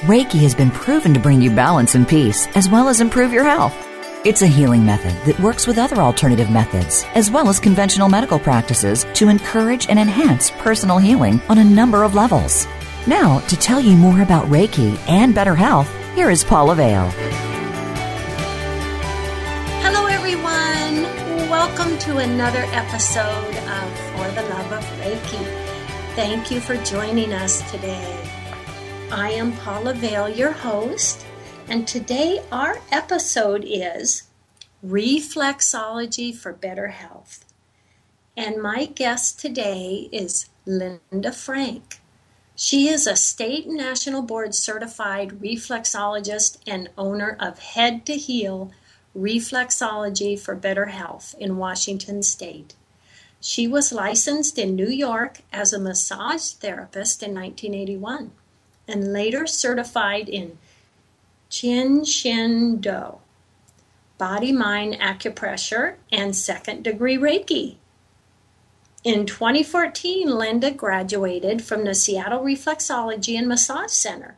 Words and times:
Reiki 0.00 0.40
has 0.42 0.54
been 0.54 0.70
proven 0.70 1.14
to 1.14 1.20
bring 1.20 1.40
you 1.40 1.50
balance 1.50 1.94
and 1.94 2.06
peace, 2.06 2.46
as 2.48 2.68
well 2.68 2.90
as 2.90 3.00
improve 3.00 3.32
your 3.32 3.44
health. 3.44 3.74
It's 4.26 4.42
a 4.42 4.46
healing 4.46 4.84
method 4.84 5.14
that 5.24 5.40
works 5.40 5.66
with 5.66 5.78
other 5.78 5.96
alternative 6.02 6.50
methods, 6.50 7.06
as 7.14 7.30
well 7.30 7.48
as 7.48 7.58
conventional 7.58 8.10
medical 8.10 8.38
practices, 8.38 9.06
to 9.14 9.30
encourage 9.30 9.88
and 9.88 9.98
enhance 9.98 10.50
personal 10.50 10.98
healing 10.98 11.40
on 11.48 11.56
a 11.56 11.64
number 11.64 12.04
of 12.04 12.14
levels. 12.14 12.66
Now, 13.06 13.38
to 13.48 13.56
tell 13.56 13.80
you 13.80 13.96
more 13.96 14.20
about 14.20 14.44
Reiki 14.46 14.98
and 15.08 15.34
better 15.34 15.54
health, 15.54 15.90
here 16.14 16.28
is 16.28 16.44
Paula 16.44 16.74
Vale. 16.74 17.08
Hello, 19.80 20.04
everyone. 20.08 21.48
Welcome 21.48 21.96
to 22.00 22.18
another 22.18 22.66
episode 22.72 23.56
of 23.56 23.98
For 24.10 24.30
the 24.32 24.46
Love 24.50 24.72
of 24.72 24.84
Reiki. 25.00 25.42
Thank 26.14 26.50
you 26.50 26.60
for 26.60 26.76
joining 26.84 27.32
us 27.32 27.70
today. 27.70 28.35
I 29.10 29.30
am 29.30 29.52
Paula 29.58 29.94
Vale, 29.94 30.28
your 30.28 30.50
host, 30.50 31.24
and 31.68 31.86
today 31.86 32.42
our 32.50 32.80
episode 32.90 33.64
is 33.64 34.24
Reflexology 34.84 36.34
for 36.34 36.52
Better 36.52 36.88
Health. 36.88 37.44
And 38.36 38.60
my 38.60 38.86
guest 38.86 39.38
today 39.38 40.08
is 40.10 40.48
Linda 40.66 41.30
Frank. 41.30 42.00
She 42.56 42.88
is 42.88 43.06
a 43.06 43.14
state 43.14 43.66
and 43.66 43.76
national 43.76 44.22
board 44.22 44.56
certified 44.56 45.40
reflexologist 45.40 46.58
and 46.66 46.90
owner 46.98 47.36
of 47.38 47.60
Head 47.60 48.04
to 48.06 48.14
Heel 48.16 48.72
Reflexology 49.16 50.38
for 50.38 50.56
Better 50.56 50.86
Health 50.86 51.36
in 51.38 51.58
Washington 51.58 52.24
State. 52.24 52.74
She 53.40 53.68
was 53.68 53.92
licensed 53.92 54.58
in 54.58 54.74
New 54.74 54.90
York 54.90 55.42
as 55.52 55.72
a 55.72 55.78
massage 55.78 56.50
therapist 56.54 57.22
in 57.22 57.32
1981 57.34 58.32
and 58.88 59.12
later 59.12 59.46
certified 59.46 60.28
in 60.28 60.58
Jin 61.48 62.04
Shin 62.04 62.80
Do, 62.80 63.18
body 64.18 64.52
mind 64.52 64.94
acupressure, 64.94 65.96
and 66.10 66.34
second 66.34 66.82
degree 66.82 67.16
Reiki. 67.16 67.76
In 69.04 69.24
2014, 69.26 70.28
Linda 70.28 70.72
graduated 70.72 71.62
from 71.62 71.84
the 71.84 71.94
Seattle 71.94 72.40
Reflexology 72.40 73.38
and 73.38 73.46
Massage 73.46 73.92
Center, 73.92 74.36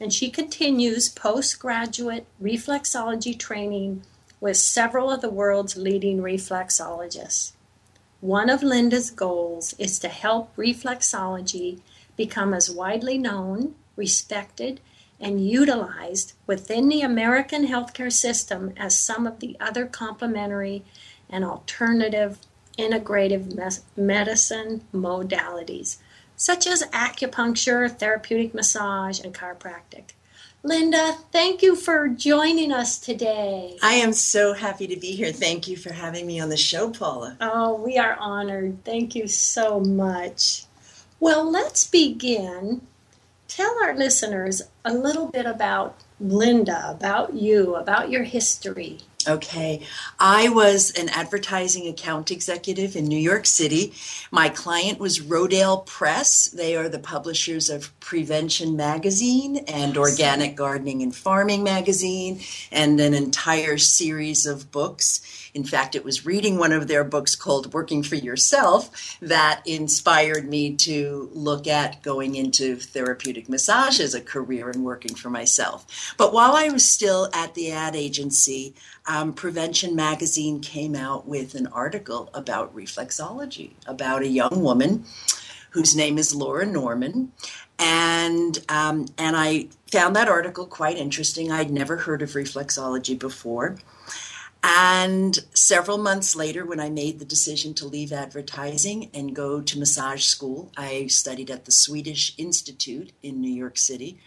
and 0.00 0.12
she 0.12 0.30
continues 0.30 1.10
postgraduate 1.10 2.26
reflexology 2.42 3.38
training 3.38 4.02
with 4.40 4.56
several 4.56 5.10
of 5.10 5.20
the 5.20 5.30
world's 5.30 5.76
leading 5.76 6.18
reflexologists. 6.18 7.52
One 8.20 8.48
of 8.48 8.62
Linda's 8.62 9.10
goals 9.10 9.74
is 9.78 9.98
to 9.98 10.08
help 10.08 10.54
reflexology 10.56 11.80
become 12.16 12.54
as 12.54 12.70
widely 12.70 13.18
known, 13.18 13.74
respected, 13.96 14.80
and 15.18 15.48
utilized 15.48 16.34
within 16.46 16.88
the 16.88 17.00
American 17.00 17.66
healthcare 17.66 18.12
system 18.12 18.72
as 18.76 18.98
some 18.98 19.26
of 19.26 19.40
the 19.40 19.56
other 19.58 19.86
complementary 19.86 20.84
and 21.30 21.44
alternative 21.44 22.38
integrative 22.78 23.54
mes- 23.54 23.82
medicine 23.96 24.82
modalities, 24.92 25.96
such 26.36 26.66
as 26.66 26.82
acupuncture, 26.88 27.90
therapeutic 27.90 28.54
massage, 28.54 29.20
and 29.20 29.34
chiropractic. 29.34 30.10
Linda, 30.62 31.16
thank 31.30 31.62
you 31.62 31.76
for 31.76 32.08
joining 32.08 32.72
us 32.72 32.98
today. 32.98 33.78
I 33.82 33.94
am 33.94 34.12
so 34.12 34.52
happy 34.52 34.88
to 34.88 34.96
be 34.96 35.12
here. 35.12 35.30
Thank 35.32 35.68
you 35.68 35.76
for 35.76 35.92
having 35.92 36.26
me 36.26 36.40
on 36.40 36.48
the 36.48 36.56
show, 36.56 36.90
Paula. 36.90 37.36
Oh, 37.40 37.74
we 37.74 37.98
are 37.98 38.16
honored. 38.18 38.84
Thank 38.84 39.14
you 39.14 39.28
so 39.28 39.78
much. 39.78 40.64
Well, 41.20 41.48
let's 41.48 41.86
begin. 41.86 42.80
Tell 43.48 43.76
our 43.82 43.94
listeners 43.94 44.62
a 44.84 44.92
little 44.92 45.26
bit 45.26 45.46
about 45.46 45.96
Linda, 46.20 46.90
about 46.90 47.34
you, 47.34 47.76
about 47.76 48.10
your 48.10 48.24
history. 48.24 49.00
Okay. 49.28 49.82
I 50.20 50.48
was 50.48 50.92
an 50.92 51.08
advertising 51.08 51.88
account 51.88 52.30
executive 52.30 52.94
in 52.94 53.06
New 53.06 53.18
York 53.18 53.44
City. 53.46 53.92
My 54.30 54.48
client 54.48 55.00
was 55.00 55.18
Rodale 55.18 55.84
Press. 55.84 56.46
They 56.46 56.76
are 56.76 56.88
the 56.88 57.00
publishers 57.00 57.68
of 57.68 57.98
Prevention 57.98 58.76
Magazine 58.76 59.58
and 59.66 59.98
Organic 59.98 60.54
Gardening 60.54 61.02
and 61.02 61.14
Farming 61.14 61.64
Magazine 61.64 62.40
and 62.70 63.00
an 63.00 63.14
entire 63.14 63.78
series 63.78 64.46
of 64.46 64.70
books. 64.70 65.45
In 65.56 65.64
fact, 65.64 65.94
it 65.94 66.04
was 66.04 66.26
reading 66.26 66.58
one 66.58 66.72
of 66.72 66.86
their 66.86 67.02
books 67.02 67.34
called 67.34 67.72
Working 67.72 68.02
for 68.02 68.14
Yourself 68.14 69.16
that 69.22 69.62
inspired 69.64 70.46
me 70.46 70.74
to 70.76 71.30
look 71.32 71.66
at 71.66 72.02
going 72.02 72.34
into 72.34 72.76
therapeutic 72.76 73.48
massage 73.48 73.98
as 73.98 74.12
a 74.12 74.20
career 74.20 74.68
and 74.68 74.84
working 74.84 75.14
for 75.14 75.30
myself. 75.30 76.14
But 76.18 76.34
while 76.34 76.54
I 76.54 76.68
was 76.68 76.84
still 76.86 77.30
at 77.32 77.54
the 77.54 77.72
ad 77.72 77.96
agency, 77.96 78.74
um, 79.06 79.32
Prevention 79.32 79.96
Magazine 79.96 80.60
came 80.60 80.94
out 80.94 81.26
with 81.26 81.54
an 81.54 81.68
article 81.68 82.28
about 82.34 82.76
reflexology, 82.76 83.70
about 83.86 84.20
a 84.20 84.28
young 84.28 84.62
woman 84.62 85.06
whose 85.70 85.96
name 85.96 86.18
is 86.18 86.34
Laura 86.34 86.66
Norman. 86.66 87.32
And 87.78 88.58
um, 88.68 89.06
and 89.16 89.34
I 89.36 89.68
found 89.90 90.16
that 90.16 90.28
article 90.28 90.66
quite 90.66 90.98
interesting. 90.98 91.50
I'd 91.50 91.70
never 91.70 91.96
heard 91.96 92.20
of 92.20 92.30
reflexology 92.32 93.18
before. 93.18 93.76
And 94.68 95.38
several 95.54 95.96
months 95.96 96.34
later, 96.34 96.66
when 96.66 96.80
I 96.80 96.90
made 96.90 97.20
the 97.20 97.24
decision 97.24 97.72
to 97.74 97.86
leave 97.86 98.12
advertising 98.12 99.10
and 99.14 99.34
go 99.34 99.60
to 99.60 99.78
massage 99.78 100.24
school, 100.24 100.72
I 100.76 101.06
studied 101.06 101.52
at 101.52 101.66
the 101.66 101.70
Swedish 101.70 102.34
Institute 102.36 103.12
in 103.22 103.40
New 103.40 103.52
York 103.52 103.78
City. 103.78 104.18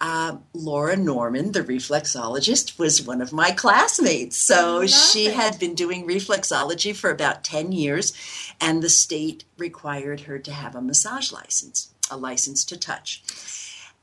Uh, 0.00 0.38
Laura 0.54 0.96
Norman, 0.96 1.52
the 1.52 1.62
reflexologist, 1.62 2.78
was 2.78 3.06
one 3.06 3.20
of 3.20 3.34
my 3.34 3.50
classmates. 3.50 4.38
So 4.38 4.86
she 4.86 5.26
it. 5.26 5.34
had 5.34 5.58
been 5.58 5.74
doing 5.74 6.08
reflexology 6.08 6.96
for 6.96 7.10
about 7.10 7.44
10 7.44 7.72
years, 7.72 8.14
and 8.62 8.82
the 8.82 8.88
state 8.88 9.44
required 9.58 10.20
her 10.20 10.38
to 10.38 10.52
have 10.52 10.74
a 10.74 10.80
massage 10.80 11.32
license, 11.32 11.92
a 12.10 12.16
license 12.16 12.64
to 12.64 12.78
touch. 12.78 13.22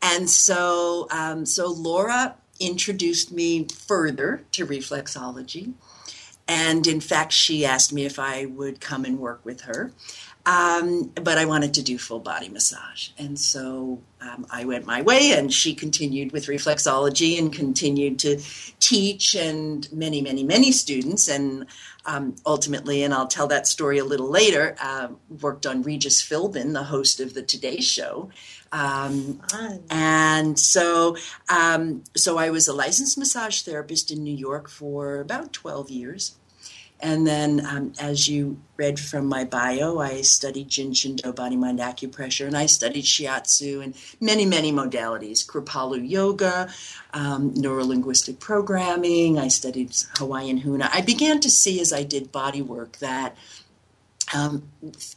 And 0.03 0.29
so, 0.29 1.07
um, 1.09 1.47
so 1.47 1.71
Laura 1.71 2.35
introduced 2.59 3.31
me 3.31 3.67
further 3.67 4.43
to 4.53 4.65
reflexology. 4.65 5.73
And 6.47 6.87
in 6.87 7.01
fact, 7.01 7.33
she 7.33 7.65
asked 7.65 7.91
me 7.91 8.05
if 8.05 8.19
I 8.19 8.45
would 8.45 8.79
come 8.79 9.03
and 9.03 9.19
work 9.19 9.43
with 9.43 9.61
her. 9.61 9.91
Um, 10.45 11.11
but 11.21 11.37
I 11.37 11.43
wanted 11.43 11.73
to 11.73 11.81
do 11.81 11.97
full 11.97 12.21
body 12.21 12.47
massage. 12.47 13.09
And 13.17 13.37
so 13.37 14.01
um, 14.21 14.47
I 14.49 14.63
went 14.63 14.85
my 14.85 15.01
way, 15.01 15.33
and 15.33 15.51
she 15.53 15.75
continued 15.75 16.31
with 16.31 16.45
reflexology 16.45 17.37
and 17.37 17.51
continued 17.51 18.17
to 18.19 18.39
teach 18.79 19.35
and 19.35 19.91
many, 19.91 20.21
many, 20.21 20.45
many 20.45 20.71
students. 20.71 21.27
And 21.27 21.65
um, 22.05 22.35
ultimately, 22.45 23.03
and 23.03 23.13
I'll 23.13 23.27
tell 23.27 23.47
that 23.47 23.67
story 23.67 23.97
a 23.97 24.05
little 24.05 24.29
later, 24.29 24.77
uh, 24.81 25.09
worked 25.41 25.65
on 25.65 25.81
Regis 25.81 26.21
Philbin, 26.21 26.71
the 26.71 26.83
host 26.83 27.19
of 27.19 27.33
the 27.33 27.43
Today 27.43 27.81
Show. 27.81 28.29
Um, 28.71 29.41
and 29.89 30.59
so, 30.59 31.17
um, 31.49 32.03
so 32.15 32.37
I 32.37 32.49
was 32.49 32.67
a 32.67 32.73
licensed 32.73 33.17
massage 33.17 33.61
therapist 33.61 34.11
in 34.11 34.23
New 34.23 34.35
York 34.35 34.69
for 34.69 35.19
about 35.19 35.53
12 35.53 35.89
years. 35.89 36.35
And 36.99 37.27
then, 37.27 37.63
um, 37.63 37.93
as 37.99 38.27
you 38.27 38.59
read 38.75 38.99
from 38.99 39.27
my 39.27 39.43
bio, 39.43 39.99
I 39.99 40.21
studied 40.21 40.67
Jin 40.69 40.93
Shin 40.93 41.15
Do 41.15 41.31
body 41.31 41.55
mind 41.55 41.77
acupressure, 41.77 42.47
and 42.47 42.57
I 42.57 42.65
studied 42.65 43.05
shiatsu 43.05 43.83
and 43.83 43.95
many, 44.19 44.45
many 44.45 44.71
modalities 44.71 45.45
Kripalu 45.45 46.09
yoga, 46.09 46.69
um, 47.13 47.53
neurolinguistic 47.53 48.39
programming. 48.39 49.37
I 49.37 49.47
studied 49.47 49.95
Hawaiian 50.17 50.61
Huna. 50.61 50.89
I 50.91 51.01
began 51.01 51.39
to 51.41 51.51
see 51.51 51.79
as 51.79 51.93
I 51.93 52.01
did 52.01 52.31
body 52.31 52.63
work 52.63 52.97
that 52.97 53.35
um, 54.33 54.67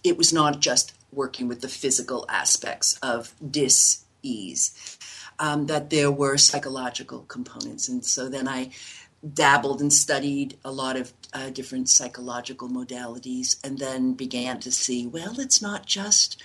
it 0.05 0.19
was 0.19 0.35
not 0.35 0.61
just 0.61 0.93
working 1.13 1.49
with 1.49 1.61
the 1.61 1.69
physical 1.69 2.27
aspects 2.29 2.99
of 3.03 3.35
dis 3.51 4.05
ease, 4.23 4.99
um, 5.39 5.67
that 5.67 5.91
there 5.91 6.11
were 6.11 6.37
psychological 6.37 7.21
components. 7.21 7.89
And 7.89 8.05
so 8.05 8.29
then 8.29 8.47
I 8.47 8.71
dabbled 9.35 9.81
and 9.81 9.93
studied 9.93 10.57
a 10.65 10.71
lot 10.71 10.97
of 10.97 11.13
uh, 11.33 11.51
different 11.51 11.89
psychological 11.89 12.69
modalities 12.69 13.57
and 13.65 13.79
then 13.79 14.15
began 14.15 14.61
to 14.61 14.73
see 14.73 15.07
well, 15.07 15.39
it's 15.39 15.61
not 15.61 15.87
just 15.87 16.43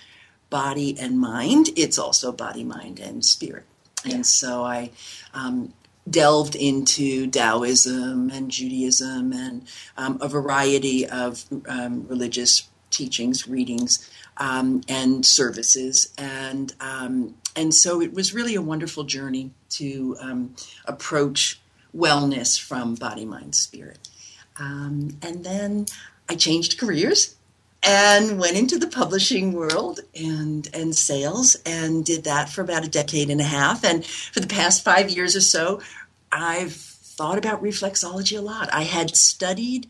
body 0.50 0.96
and 0.98 1.18
mind, 1.18 1.70
it's 1.76 1.98
also 1.98 2.32
body, 2.32 2.64
mind, 2.64 3.00
and 3.00 3.24
spirit. 3.24 3.64
Yeah. 4.04 4.16
And 4.16 4.26
so 4.26 4.64
I 4.64 4.90
um, 5.34 5.72
delved 6.08 6.54
into 6.54 7.26
Taoism 7.28 8.30
and 8.30 8.50
Judaism 8.50 9.32
and 9.32 9.66
um, 9.96 10.18
a 10.20 10.28
variety 10.28 11.06
of 11.06 11.44
um, 11.66 12.06
religious 12.06 12.68
teachings, 12.90 13.48
readings, 13.48 14.08
um, 14.38 14.82
and 14.88 15.24
services, 15.24 16.12
and 16.18 16.74
um, 16.80 17.34
and 17.54 17.74
so 17.74 18.00
it 18.00 18.12
was 18.12 18.34
really 18.34 18.54
a 18.54 18.62
wonderful 18.62 19.04
journey 19.04 19.50
to 19.70 20.16
um, 20.20 20.54
approach 20.84 21.60
wellness 21.96 22.60
from 22.60 22.94
body, 22.94 23.24
mind, 23.24 23.54
spirit. 23.54 23.98
Um, 24.58 25.18
and 25.22 25.44
then 25.44 25.86
I 26.28 26.34
changed 26.34 26.78
careers 26.78 27.36
and 27.82 28.38
went 28.38 28.56
into 28.56 28.78
the 28.78 28.86
publishing 28.86 29.52
world 29.52 30.00
and 30.14 30.68
and 30.74 30.94
sales 30.94 31.56
and 31.64 32.04
did 32.04 32.24
that 32.24 32.48
for 32.48 32.62
about 32.62 32.84
a 32.84 32.88
decade 32.88 33.30
and 33.30 33.40
a 33.40 33.44
half 33.44 33.84
and 33.84 34.04
for 34.04 34.40
the 34.40 34.46
past 34.46 34.82
5 34.82 35.10
years 35.10 35.36
or 35.36 35.40
so 35.40 35.80
I've 36.32 36.72
thought 36.72 37.38
about 37.38 37.62
reflexology 37.62 38.36
a 38.36 38.42
lot. 38.42 38.68
I 38.72 38.82
had 38.82 39.16
studied 39.16 39.88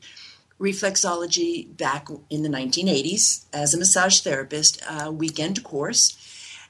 reflexology 0.61 1.76
back 1.76 2.08
in 2.31 2.43
the 2.43 2.49
1980s 2.49 3.44
as 3.53 3.75
a 3.75 3.79
massage 3.79 4.20
therapist, 4.20 4.82
weekend 5.11 5.62
course, 5.62 6.17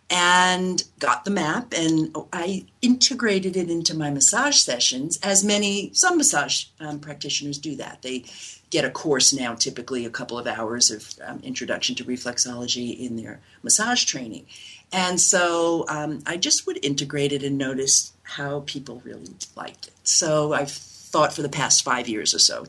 and 0.09 0.85
got 0.99 1.25
the 1.25 1.31
map. 1.31 1.73
And 1.77 2.17
I 2.33 2.67
integrated 2.83 3.57
it 3.57 3.71
into 3.71 3.97
my 3.97 4.11
massage 4.11 4.57
sessions, 4.57 5.19
as 5.23 5.45
many, 5.45 5.91
some 5.95 6.17
massage 6.17 6.67
um, 6.81 7.01
practitioners 7.01 7.59
do 7.59 7.77
that. 7.77 8.03
They 8.03 8.25
get 8.71 8.85
a 8.85 8.91
course 8.91 9.33
now, 9.33 9.55
typically 9.55 10.05
a 10.05 10.11
couple 10.11 10.39
of 10.39 10.47
hours 10.47 10.91
of 10.91 11.15
um, 11.25 11.41
introduction 11.43 11.95
to 11.97 12.05
reflexology 12.05 12.99
in 12.99 13.17
their 13.17 13.41
massage 13.63 14.05
training. 14.05 14.47
And 14.93 15.21
so 15.21 15.85
um, 15.89 16.23
I 16.27 16.37
just 16.37 16.67
would 16.67 16.85
integrate 16.85 17.33
it 17.33 17.43
and 17.43 17.59
notice 17.59 18.13
how 18.23 18.61
people 18.67 19.03
really 19.05 19.31
liked 19.57 19.89
it. 19.89 19.95
So 20.05 20.53
I've 20.53 20.71
thought 20.71 21.33
for 21.33 21.43
the 21.43 21.49
past 21.49 21.83
five 21.83 22.09
years 22.09 22.35
or 22.35 22.39
so, 22.39 22.65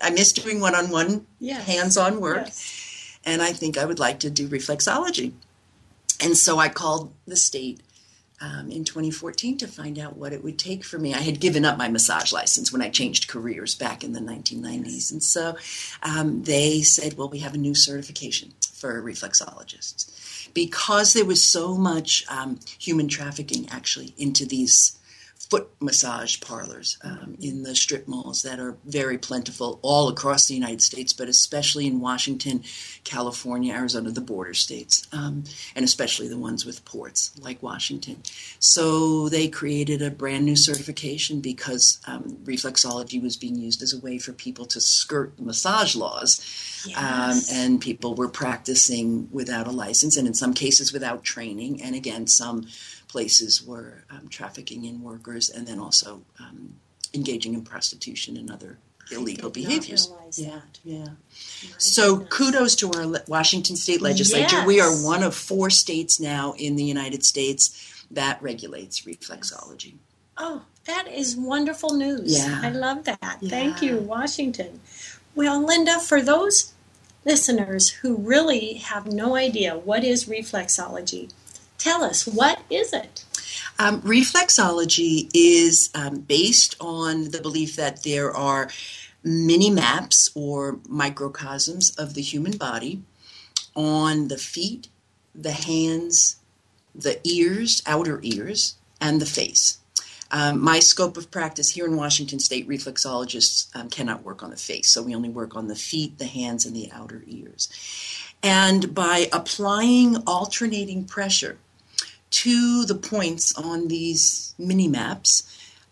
I 0.00 0.10
miss 0.10 0.32
doing 0.32 0.60
one 0.60 0.74
on 0.74 0.90
one 0.90 1.26
hands 1.40 1.96
on 1.96 2.20
work. 2.20 2.46
Yes. 2.46 3.18
And 3.24 3.42
I 3.42 3.52
think 3.52 3.76
I 3.76 3.84
would 3.84 3.98
like 3.98 4.20
to 4.20 4.30
do 4.30 4.48
reflexology. 4.48 5.32
And 6.20 6.36
so 6.36 6.58
I 6.58 6.68
called 6.68 7.12
the 7.26 7.36
state 7.36 7.80
um, 8.40 8.70
in 8.70 8.84
2014 8.84 9.58
to 9.58 9.66
find 9.66 9.98
out 9.98 10.16
what 10.16 10.32
it 10.32 10.44
would 10.44 10.58
take 10.58 10.84
for 10.84 10.98
me. 10.98 11.14
I 11.14 11.18
had 11.20 11.40
given 11.40 11.64
up 11.64 11.76
my 11.76 11.88
massage 11.88 12.32
license 12.32 12.72
when 12.72 12.82
I 12.82 12.88
changed 12.88 13.28
careers 13.28 13.74
back 13.74 14.04
in 14.04 14.12
the 14.12 14.20
1990s. 14.20 15.10
And 15.10 15.22
so 15.22 15.56
um, 16.02 16.44
they 16.44 16.82
said, 16.82 17.16
well, 17.16 17.28
we 17.28 17.40
have 17.40 17.54
a 17.54 17.58
new 17.58 17.74
certification 17.74 18.52
for 18.72 19.02
reflexologists. 19.02 20.48
Because 20.54 21.12
there 21.12 21.24
was 21.24 21.42
so 21.42 21.74
much 21.74 22.24
um, 22.28 22.60
human 22.78 23.08
trafficking 23.08 23.68
actually 23.70 24.14
into 24.16 24.46
these 24.46 24.98
foot 25.50 25.70
massage 25.80 26.40
parlors 26.40 26.98
um, 27.02 27.36
in 27.40 27.62
the 27.62 27.74
strip 27.74 28.06
malls 28.06 28.42
that 28.42 28.60
are 28.60 28.76
very 28.84 29.16
plentiful 29.16 29.78
all 29.82 30.08
across 30.08 30.46
the 30.46 30.54
United 30.54 30.82
States, 30.82 31.12
but 31.12 31.28
especially 31.28 31.86
in 31.86 32.00
Washington, 32.00 32.62
California, 33.04 33.72
Arizona, 33.72 34.10
the 34.10 34.20
border 34.20 34.52
states, 34.52 35.06
um, 35.12 35.44
and 35.74 35.84
especially 35.84 36.28
the 36.28 36.36
ones 36.36 36.66
with 36.66 36.84
ports 36.84 37.32
like 37.40 37.62
Washington. 37.62 38.22
So 38.58 39.28
they 39.30 39.48
created 39.48 40.02
a 40.02 40.10
brand 40.10 40.44
new 40.44 40.56
certification 40.56 41.40
because 41.40 41.98
um, 42.06 42.38
reflexology 42.44 43.22
was 43.22 43.36
being 43.36 43.56
used 43.56 43.82
as 43.82 43.94
a 43.94 44.00
way 44.00 44.18
for 44.18 44.32
people 44.32 44.66
to 44.66 44.80
skirt 44.80 45.36
the 45.36 45.42
massage 45.42 45.96
laws. 45.96 46.44
Um, 46.96 47.34
yes. 47.34 47.52
and 47.52 47.80
people 47.80 48.14
were 48.14 48.28
practicing 48.28 49.28
without 49.32 49.66
a 49.66 49.72
license, 49.72 50.16
and 50.16 50.28
in 50.28 50.34
some 50.34 50.54
cases 50.54 50.92
without 50.92 51.24
training, 51.24 51.82
and 51.82 51.96
again, 51.96 52.28
some 52.28 52.68
places 53.08 53.62
were 53.66 54.04
um, 54.10 54.28
trafficking 54.28 54.84
in 54.84 55.02
workers 55.02 55.48
and 55.50 55.66
then 55.66 55.78
also 55.78 56.22
um, 56.38 56.74
engaging 57.14 57.54
in 57.54 57.62
prostitution 57.62 58.36
and 58.36 58.50
other 58.50 58.78
illegal 59.10 59.50
behaviors. 59.50 60.12
yeah, 60.32 60.50
that. 60.50 60.78
yeah. 60.84 61.06
So 61.78 62.20
kudos 62.20 62.76
to 62.76 62.90
our 62.92 63.22
Washington 63.26 63.76
State 63.76 64.02
Legislature. 64.02 64.56
Yes. 64.56 64.66
We 64.66 64.80
are 64.80 64.90
one 64.90 65.22
of 65.22 65.34
four 65.34 65.70
states 65.70 66.20
now 66.20 66.54
in 66.58 66.76
the 66.76 66.84
United 66.84 67.24
States 67.24 68.04
that 68.10 68.42
regulates 68.42 69.00
reflexology. 69.02 69.94
Oh, 70.36 70.62
that 70.84 71.08
is 71.08 71.36
wonderful 71.36 71.94
news. 71.94 72.38
Yeah. 72.38 72.60
I 72.62 72.70
love 72.70 73.04
that. 73.04 73.38
Yeah. 73.40 73.48
Thank 73.48 73.82
you, 73.82 73.98
Washington. 73.98 74.80
Well, 75.34 75.64
Linda, 75.64 75.98
for 75.98 76.22
those 76.22 76.72
listeners 77.24 77.90
who 77.90 78.16
really 78.16 78.74
have 78.74 79.06
no 79.06 79.36
idea 79.36 79.76
what 79.76 80.04
is 80.04 80.26
reflexology, 80.26 81.32
Tell 81.78 82.02
us, 82.02 82.26
what 82.26 82.60
is 82.68 82.92
it? 82.92 83.24
Um, 83.78 84.02
reflexology 84.02 85.30
is 85.32 85.90
um, 85.94 86.20
based 86.20 86.76
on 86.80 87.30
the 87.30 87.40
belief 87.40 87.76
that 87.76 88.02
there 88.02 88.36
are 88.36 88.68
mini 89.22 89.70
maps 89.70 90.30
or 90.34 90.80
microcosms 90.88 91.90
of 91.90 92.14
the 92.14 92.22
human 92.22 92.56
body 92.56 93.02
on 93.76 94.28
the 94.28 94.36
feet, 94.36 94.88
the 95.34 95.52
hands, 95.52 96.36
the 96.94 97.20
ears, 97.24 97.82
outer 97.86 98.18
ears, 98.22 98.74
and 99.00 99.20
the 99.20 99.26
face. 99.26 99.78
Um, 100.30 100.60
my 100.60 100.80
scope 100.80 101.16
of 101.16 101.30
practice 101.30 101.70
here 101.70 101.86
in 101.86 101.96
Washington 101.96 102.38
State, 102.38 102.68
reflexologists 102.68 103.74
um, 103.74 103.88
cannot 103.88 104.24
work 104.24 104.42
on 104.42 104.50
the 104.50 104.56
face, 104.56 104.90
so 104.90 105.02
we 105.02 105.14
only 105.14 105.30
work 105.30 105.56
on 105.56 105.68
the 105.68 105.76
feet, 105.76 106.18
the 106.18 106.26
hands, 106.26 106.66
and 106.66 106.76
the 106.76 106.90
outer 106.92 107.22
ears. 107.26 107.68
And 108.42 108.94
by 108.94 109.28
applying 109.32 110.16
alternating 110.26 111.04
pressure 111.04 111.58
to 112.30 112.84
the 112.84 112.94
points 112.94 113.56
on 113.56 113.88
these 113.88 114.54
mini 114.58 114.88
maps, 114.88 115.42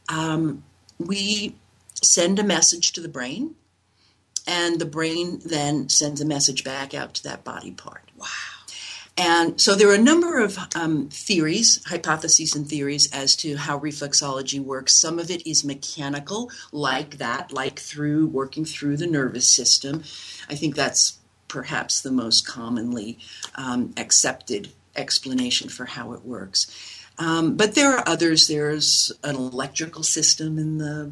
um, 0.09 0.65
we 0.99 1.55
send 2.03 2.39
a 2.39 2.45
message 2.45 2.93
to 2.93 3.01
the 3.01 3.09
brain, 3.09 3.55
and 4.47 4.79
the 4.79 4.87
brain 4.87 5.41
then 5.45 5.89
sends 5.89 6.21
a 6.21 6.27
message 6.27 6.65
back 6.65 6.95
out 6.95 7.15
to 7.15 7.23
that 7.25 7.45
body 7.45 7.73
part. 7.73 8.11
Wow. 8.17 8.27
And 9.19 9.59
so 9.59 9.75
there 9.75 9.89
are 9.89 9.95
a 9.95 9.99
number 9.99 10.39
of 10.39 10.59
um, 10.75 11.09
theories, 11.09 11.83
hypotheses, 11.87 12.55
and 12.55 12.69
theories 12.69 13.11
as 13.15 13.35
to 13.37 13.57
how 13.57 13.79
reflexology 13.79 14.61
works. 14.61 14.93
Some 14.93 15.19
of 15.19 15.31
it 15.31 15.47
is 15.47 15.65
mechanical, 15.65 16.51
like 16.71 17.17
that, 17.17 17.51
like 17.51 17.79
through 17.81 18.27
working 18.27 18.67
through 18.67 18.99
the 18.99 19.07
nervous 19.07 19.49
system. 19.49 20.03
I 20.51 20.55
think 20.55 20.75
that's 20.75 21.19
perhaps 21.49 22.03
the 22.03 22.11
most 22.11 22.47
commonly 22.47 23.19
um, 23.55 23.95
accepted 23.97 24.69
explanation 24.97 25.69
for 25.69 25.87
how 25.87 26.13
it 26.13 26.25
works. 26.25 26.67
Um, 27.19 27.57
but 27.57 27.75
there 27.75 27.97
are 27.97 28.07
others. 28.07 28.47
There's 28.47 29.13
an 29.25 29.37
electrical 29.37 30.03
system 30.03 30.59
in 30.59 30.79
the 30.79 31.11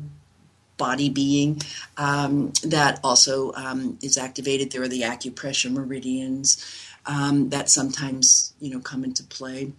body 0.76 1.08
being 1.08 1.60
um, 1.96 2.52
that 2.64 3.00
also 3.02 3.52
um, 3.54 3.98
is 4.02 4.18
activated. 4.18 4.72
There 4.72 4.82
are 4.82 4.88
the 4.88 5.02
acupressure 5.02 5.70
meridians 5.70 6.64
um, 7.06 7.50
that 7.50 7.70
sometimes 7.70 8.52
you 8.60 8.70
know 8.70 8.80
come 8.80 9.04
into 9.04 9.22
play. 9.24 9.72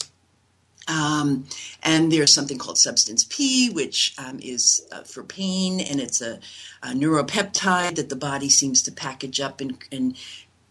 Um, 0.88 1.48
and 1.82 2.12
there's 2.12 2.34
something 2.34 2.60
called 2.60 2.78
substance 2.78 3.26
P, 3.28 3.72
which 3.72 4.14
um, 4.20 4.40
is 4.40 4.88
uh, 4.92 5.02
for 5.02 5.24
pain, 5.24 5.80
and 5.80 6.00
it's 6.00 6.22
a, 6.22 6.40
a, 6.84 6.90
neuropeptide 6.90 7.96
that 7.96 8.10
the 8.10 8.16
body 8.16 8.50
seems 8.50 8.84
to 8.84 8.92
package 8.92 9.40
up 9.40 9.62
and, 9.62 9.78
and 9.92 10.16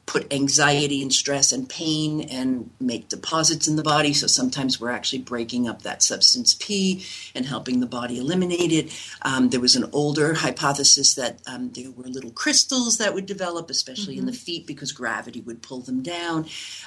put 0.06 0.32
anxiety 0.32 1.00
and 1.02 1.12
stress 1.12 1.50
and 1.52 1.68
pain 1.68 2.20
and 2.23 2.70
make 2.78 3.08
deposits 3.08 3.66
in 3.66 3.76
the 3.76 3.82
body. 3.82 4.12
So 4.12 4.26
sometimes 4.26 4.80
we're 4.80 4.90
actually 4.90 5.20
breaking 5.23 5.68
up 5.68 5.82
that 5.82 6.02
substance 6.02 6.54
P 6.54 7.04
and 7.34 7.46
helping 7.46 7.80
the 7.80 7.87
body 7.87 8.18
eliminate 8.18 8.73
it. 8.73 8.92
Um, 9.23 9.49
there 9.49 9.61
was 9.61 9.76
an 9.76 9.88
older 9.92 10.34
hypothesis 10.34 11.14
that 11.14 11.40
um, 11.46 11.70
there 11.70 11.90
were 11.90 12.04
little 12.04 12.30
crystals 12.30 12.99
that 12.99 13.14
would 13.14 13.26
develop, 13.26 13.70
especially 13.70 14.14
mm-hmm. 14.14 14.20
in 14.20 14.26
the 14.26 14.32
mm-hmm. 14.32 14.44
feet, 14.44 14.66
because 14.66 14.92
gravity 14.92 15.40
would 15.40 15.62
pull 15.62 15.80
them 15.80 16.02
down 16.02 16.46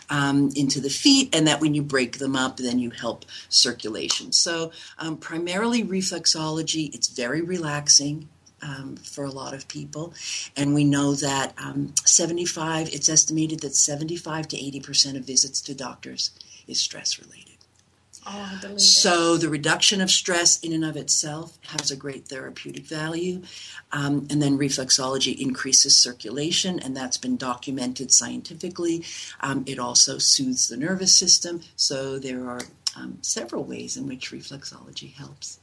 um, 0.09 0.51
into 0.55 0.79
the 0.79 0.89
feet, 0.89 1.35
and 1.35 1.47
that 1.47 1.59
when 1.59 1.73
you 1.73 1.81
break 1.81 2.19
them 2.19 2.35
up, 2.35 2.57
then 2.57 2.79
you 2.79 2.91
help 2.91 3.25
circulation. 3.49 4.31
So 4.31 4.71
um, 4.99 5.17
primarily 5.17 5.83
reflexology, 5.83 6.93
it's 6.93 7.07
very 7.07 7.41
relaxing 7.41 8.29
um, 8.61 8.95
for 8.97 9.23
a 9.23 9.31
lot 9.31 9.53
of 9.53 9.67
people. 9.67 10.13
And 10.55 10.73
we 10.73 10.83
know 10.83 11.13
that 11.15 11.53
um, 11.57 11.93
75, 12.05 12.89
it's 12.89 13.09
estimated 13.09 13.61
that 13.61 13.75
75 13.75 14.47
to 14.49 14.57
80% 14.57 15.17
of 15.17 15.23
visits 15.23 15.61
to 15.61 15.73
doctors 15.73 16.31
is 16.67 16.79
stress 16.79 17.19
related. 17.19 17.57
Oh, 18.29 18.77
so 18.77 19.35
it. 19.35 19.41
the 19.41 19.49
reduction 19.49 20.01
of 20.01 20.11
stress 20.11 20.59
in 20.59 20.73
and 20.73 20.83
of 20.83 20.97
itself 20.97 21.57
has 21.67 21.91
a 21.91 21.95
great 21.95 22.27
therapeutic 22.27 22.85
value. 22.85 23.41
Um, 23.93 24.27
and 24.29 24.41
then 24.41 24.57
reflexology 24.57 25.39
increases 25.39 25.95
circulation, 25.95 26.77
and 26.79 26.95
that's 26.95 27.17
been 27.17 27.37
documented 27.37 28.11
scientifically. 28.11 29.05
Um, 29.39 29.63
it 29.65 29.79
also 29.79 30.17
soothes 30.17 30.67
the 30.67 30.75
nervous 30.75 31.15
system. 31.15 31.61
So 31.77 32.19
there 32.19 32.49
are 32.49 32.61
um, 32.97 33.19
several 33.21 33.63
ways 33.63 33.95
in 33.95 34.07
which 34.07 34.31
reflexology 34.31 35.13
helps. 35.13 35.59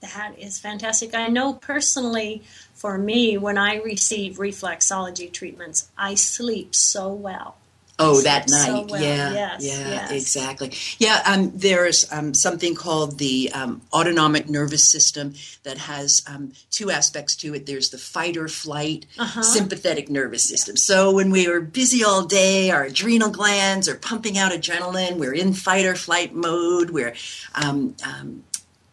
That 0.00 0.38
is 0.38 0.58
fantastic. 0.58 1.14
I 1.14 1.28
know 1.28 1.54
personally 1.54 2.42
for 2.74 2.96
me, 2.98 3.36
when 3.36 3.58
I 3.58 3.76
receive 3.76 4.36
reflexology 4.36 5.32
treatments, 5.32 5.90
I 5.98 6.14
sleep 6.14 6.74
so 6.74 7.12
well. 7.12 7.56
Oh, 8.00 8.20
that 8.22 8.48
night. 8.48 8.66
So 8.66 8.86
well. 8.88 9.02
Yeah, 9.02 9.32
yes, 9.32 9.64
yeah, 9.66 9.88
yes. 9.88 10.12
exactly. 10.12 10.72
Yeah, 10.98 11.20
um, 11.26 11.50
there's 11.52 12.10
um, 12.12 12.32
something 12.32 12.76
called 12.76 13.18
the 13.18 13.50
um, 13.52 13.82
autonomic 13.92 14.48
nervous 14.48 14.88
system 14.88 15.34
that 15.64 15.78
has 15.78 16.22
um, 16.28 16.52
two 16.70 16.92
aspects 16.92 17.34
to 17.38 17.54
it. 17.56 17.66
There's 17.66 17.90
the 17.90 17.98
fight 17.98 18.36
or 18.36 18.46
flight 18.46 19.06
Uh-huh. 19.18 19.42
sympathetic 19.42 20.08
nervous 20.08 20.44
system. 20.44 20.76
So 20.76 21.12
when 21.12 21.32
we 21.32 21.48
are 21.48 21.60
busy 21.60 22.04
all 22.04 22.24
day, 22.24 22.70
our 22.70 22.84
adrenal 22.84 23.30
glands 23.30 23.88
are 23.88 23.96
pumping 23.96 24.38
out 24.38 24.52
adrenaline. 24.52 25.16
We're 25.16 25.34
in 25.34 25.52
fight 25.52 25.84
or 25.84 25.96
flight 25.96 26.32
mode. 26.32 26.90
We're 26.90 27.14
um, 27.56 27.96
um, 28.06 28.44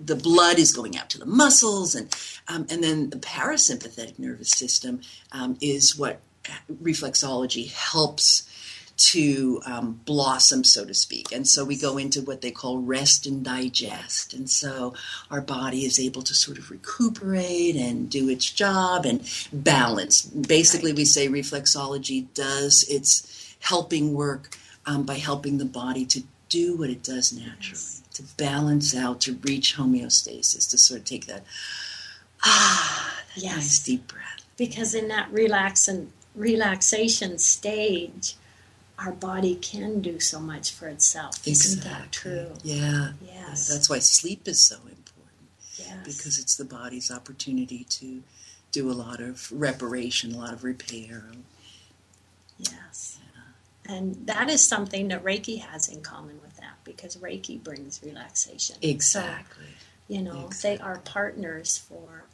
the 0.06 0.16
blood 0.16 0.60
is 0.60 0.72
going 0.72 0.98
out 0.98 1.10
to 1.12 1.18
the 1.18 1.26
muscles, 1.26 1.96
and 1.96 2.16
um, 2.48 2.68
and 2.70 2.84
then 2.84 3.10
the 3.10 3.18
parasympathetic 3.18 4.20
nervous 4.20 4.52
system 4.52 5.02
um, 5.32 5.58
is 5.62 5.98
what 5.98 6.20
reflexology 6.82 7.72
helps 7.72 8.50
to 8.98 9.62
um, 9.66 10.00
blossom, 10.06 10.64
so 10.64 10.86
to 10.86 10.94
speak. 10.94 11.32
And 11.32 11.48
so 11.48 11.66
we 11.66 11.76
go 11.76 11.98
into 11.98 12.22
what 12.22 12.42
they 12.42 12.52
call 12.52 12.80
rest 12.80 13.26
and 13.26 13.44
digest. 13.44 14.34
And 14.34 14.50
so 14.50 14.94
our 15.30 15.42
body 15.42 15.86
is 15.86 16.00
able 16.00 16.22
to 16.22 16.34
sort 16.34 16.58
of 16.58 16.72
recuperate 16.72 17.76
and 17.76 18.10
do 18.10 18.30
its 18.30 18.50
job 18.50 19.06
and 19.06 19.30
balance. 19.52 20.22
Basically, 20.22 20.94
we 20.94 21.06
say 21.06 21.28
reflexology 21.28 22.28
does 22.34 22.84
its 22.90 23.56
helping 23.60 24.14
work 24.14 24.58
um, 24.86 25.04
by 25.04 25.16
helping 25.16 25.58
the 25.58 25.66
body 25.66 26.06
to 26.06 26.24
do 26.56 26.78
what 26.78 26.90
it 26.90 27.04
does 27.04 27.34
naturally, 27.34 28.02
to 28.14 28.24
balance 28.38 28.96
out, 28.96 29.20
to 29.22 29.34
reach 29.50 29.76
homeostasis, 29.76 30.70
to 30.70 30.78
sort 30.78 31.02
of 31.02 31.06
take 31.06 31.26
that, 31.28 31.44
ah, 32.44 33.22
that 33.36 33.44
Yes. 33.44 33.56
nice 33.56 33.80
deep 33.84 34.08
breath. 34.08 34.42
Because 34.58 34.94
in 34.94 35.08
that 35.10 35.30
relax 35.32 35.88
and 35.90 36.12
relaxation 36.34 37.38
stage, 37.40 38.36
our 38.98 39.12
body 39.12 39.56
can 39.56 40.02
do 40.02 40.20
so 40.22 40.40
much 40.40 40.72
for 40.72 40.88
itself. 40.88 41.46
Isn't 41.46 41.84
that 41.84 42.12
true? 42.14 42.54
Yeah. 42.64 43.14
Yes. 43.26 43.68
That's 43.68 43.90
why 43.90 44.00
sleep 44.00 44.48
is 44.48 44.64
so 44.64 44.76
important 44.78 45.50
Yes. 45.78 46.06
because 46.06 46.38
it's 46.40 46.56
the 46.56 46.64
body's 46.64 47.12
opportunity 47.12 47.84
to 48.00 48.24
do 48.72 48.90
a 48.90 48.94
lot 49.06 49.20
of 49.20 49.52
reparation, 49.52 50.34
a 50.36 50.38
lot 50.38 50.54
of 50.54 50.64
repair. 50.64 51.26
Yes. 52.58 53.15
And 53.88 54.28
that 54.28 54.50
is 54.50 54.66
something 54.66 55.10
that 55.10 55.24
Reiki 55.24 55.62
has 55.62 55.88
in 55.88 56.02
common 56.02 56.40
with 56.42 56.58
that 56.58 56.78
because 56.84 57.18
Reiki 57.18 57.62
brings 57.62 58.02
relaxation. 58.04 58.78
Exactly. 58.82 59.66
So, 59.66 60.14
you 60.14 60.22
know, 60.22 60.50
they 60.62 60.78
are 60.78 60.98
partners 61.00 61.78
for, 61.78 62.26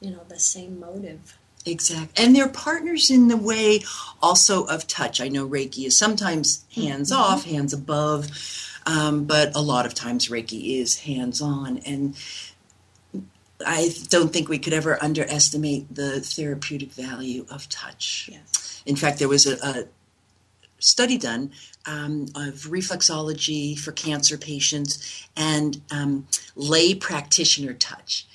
you 0.00 0.10
know, 0.10 0.22
the 0.28 0.38
same 0.38 0.80
motive. 0.80 1.38
Exactly. 1.66 2.24
And 2.24 2.34
they're 2.34 2.48
partners 2.48 3.10
in 3.10 3.28
the 3.28 3.36
way 3.36 3.80
also 4.22 4.64
of 4.64 4.86
touch. 4.86 5.20
I 5.20 5.28
know 5.28 5.46
Reiki 5.46 5.86
is 5.86 5.96
sometimes 5.96 6.64
hands 6.74 7.12
off, 7.12 7.44
hands 7.44 7.72
above, 7.72 8.28
um, 8.86 9.24
but 9.24 9.54
a 9.54 9.60
lot 9.60 9.84
of 9.84 9.94
times 9.94 10.28
Reiki 10.28 10.80
is 10.80 11.00
hands 11.00 11.42
on. 11.42 11.78
And 11.78 12.16
I 13.66 13.92
don't 14.08 14.32
think 14.32 14.48
we 14.48 14.58
could 14.58 14.72
ever 14.72 15.02
underestimate 15.02 15.94
the 15.94 16.20
therapeutic 16.20 16.92
value 16.92 17.44
of 17.50 17.68
touch. 17.68 18.30
Yes. 18.32 18.82
In 18.86 18.96
fact, 18.96 19.18
there 19.18 19.28
was 19.28 19.46
a, 19.46 19.56
a 19.66 19.84
study 20.78 21.18
done 21.18 21.50
um, 21.86 22.26
of 22.34 22.66
reflexology 22.68 23.78
for 23.78 23.92
cancer 23.92 24.36
patients 24.38 25.26
and 25.36 25.80
um, 25.90 26.26
lay 26.56 26.94
practitioner 26.94 27.72
touch, 27.74 28.26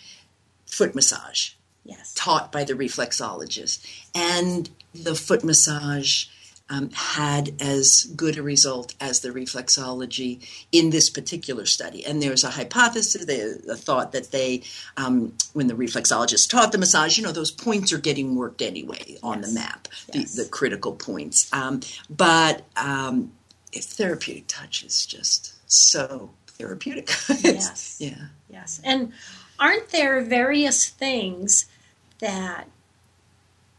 foot 0.66 0.96
massage 0.96 1.52
Yes. 1.86 2.14
taught 2.16 2.52
by 2.52 2.64
the 2.64 2.74
reflexologist. 2.74 3.86
And 4.16 4.70
the 4.96 5.16
foot 5.16 5.44
massage 5.44 6.26
um, 6.70 6.90
had 6.92 7.52
as 7.62 8.04
good 8.16 8.38
a 8.38 8.44
result 8.44 8.96
as 9.00 9.20
the 9.20 9.30
reflexology 9.30 10.46
in 10.72 10.90
this 10.90 11.10
particular 11.10 11.66
study. 11.66 12.06
And 12.06 12.22
there's 12.22 12.44
a 12.44 12.50
hypothesis, 12.52 13.26
the, 13.26 13.62
a 13.72 13.76
thought 13.76 14.12
that 14.14 14.32
they, 14.32 14.64
um, 14.98 15.34
when 15.54 15.68
the 15.68 15.74
reflexologist 15.74 16.50
taught 16.50 16.72
the 16.72 16.78
massage, 16.78 17.18
you 17.18 17.24
know, 17.24 17.32
those 17.32 17.52
points 17.52 17.92
are 17.92 17.98
getting 18.00 18.36
worked 18.36 18.62
anyway 18.62 19.18
on 19.22 19.42
the 19.42 19.52
map, 19.52 19.88
Yes. 20.14 20.34
the, 20.36 20.44
the 20.44 20.50
critical 20.50 20.94
points. 20.94 21.52
Um, 21.54 21.82
but 22.10 22.64
um, 22.78 23.34
if 23.72 23.84
therapeutic 23.84 24.46
touch 24.48 24.84
is 24.84 25.06
just 25.06 25.54
so 25.72 26.32
therapeutic. 26.48 27.10
Yes. 27.44 27.98
Yeah. 28.00 28.28
Yes. 28.50 28.80
And 28.84 29.12
aren't 29.60 29.90
there 29.90 30.22
various 30.22 30.88
things 30.90 31.66
that 32.20 32.68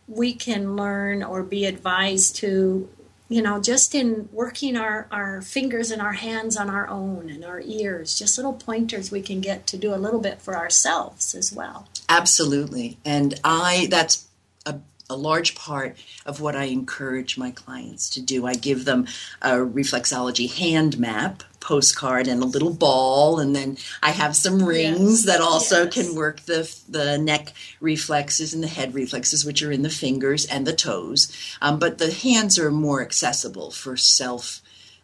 we 0.06 0.34
can 0.34 0.76
learn 0.76 1.22
or 1.22 1.42
be 1.42 1.64
advised 1.64 2.36
to, 2.36 2.88
you 3.28 3.42
know, 3.42 3.60
just 3.60 3.94
in 3.94 4.28
working 4.32 4.76
our, 4.76 5.06
our 5.10 5.40
fingers 5.40 5.90
and 5.90 6.02
our 6.02 6.12
hands 6.12 6.56
on 6.56 6.68
our 6.68 6.88
own 6.88 7.30
and 7.30 7.44
our 7.44 7.60
ears, 7.64 8.18
just 8.18 8.36
little 8.36 8.52
pointers 8.52 9.10
we 9.10 9.22
can 9.22 9.40
get 9.40 9.66
to 9.68 9.76
do 9.76 9.94
a 9.94 9.96
little 9.96 10.20
bit 10.20 10.42
for 10.42 10.56
ourselves 10.56 11.34
as 11.34 11.52
well. 11.52 11.88
Absolutely. 12.08 12.98
And 13.04 13.40
I, 13.42 13.86
that's 13.90 14.26
a, 14.66 14.78
a 15.08 15.16
large 15.16 15.54
part 15.54 15.96
of 16.26 16.40
what 16.40 16.54
I 16.54 16.64
encourage 16.64 17.38
my 17.38 17.50
clients 17.50 18.10
to 18.10 18.20
do. 18.20 18.46
I 18.46 18.54
give 18.54 18.84
them 18.84 19.06
a 19.40 19.52
reflexology 19.52 20.52
hand 20.52 20.98
map 20.98 21.42
postcard 21.64 22.28
and 22.28 22.42
a 22.42 22.46
little 22.46 22.74
ball 22.74 23.40
and 23.40 23.56
then 23.56 23.78
I 24.02 24.10
have 24.12 24.36
some 24.36 24.64
rings 24.64 25.24
Yes. 25.24 25.26
that 25.26 25.40
also 25.40 25.84
Yes. 25.84 25.94
can 25.94 26.14
work 26.14 26.42
the 26.42 26.62
the 26.88 27.18
neck 27.18 27.54
reflexes 27.80 28.54
and 28.54 28.62
the 28.62 28.68
head 28.68 28.94
reflexes 28.94 29.44
which 29.46 29.62
are 29.64 29.72
in 29.72 29.82
the 29.82 29.90
fingers 30.04 30.44
and 30.46 30.66
the 30.66 30.74
toes 30.74 31.32
um, 31.62 31.78
but 31.78 31.98
the 31.98 32.12
hands 32.12 32.58
are 32.58 32.70
more 32.70 33.02
accessible 33.02 33.70
for 33.70 33.96
self 33.96 34.60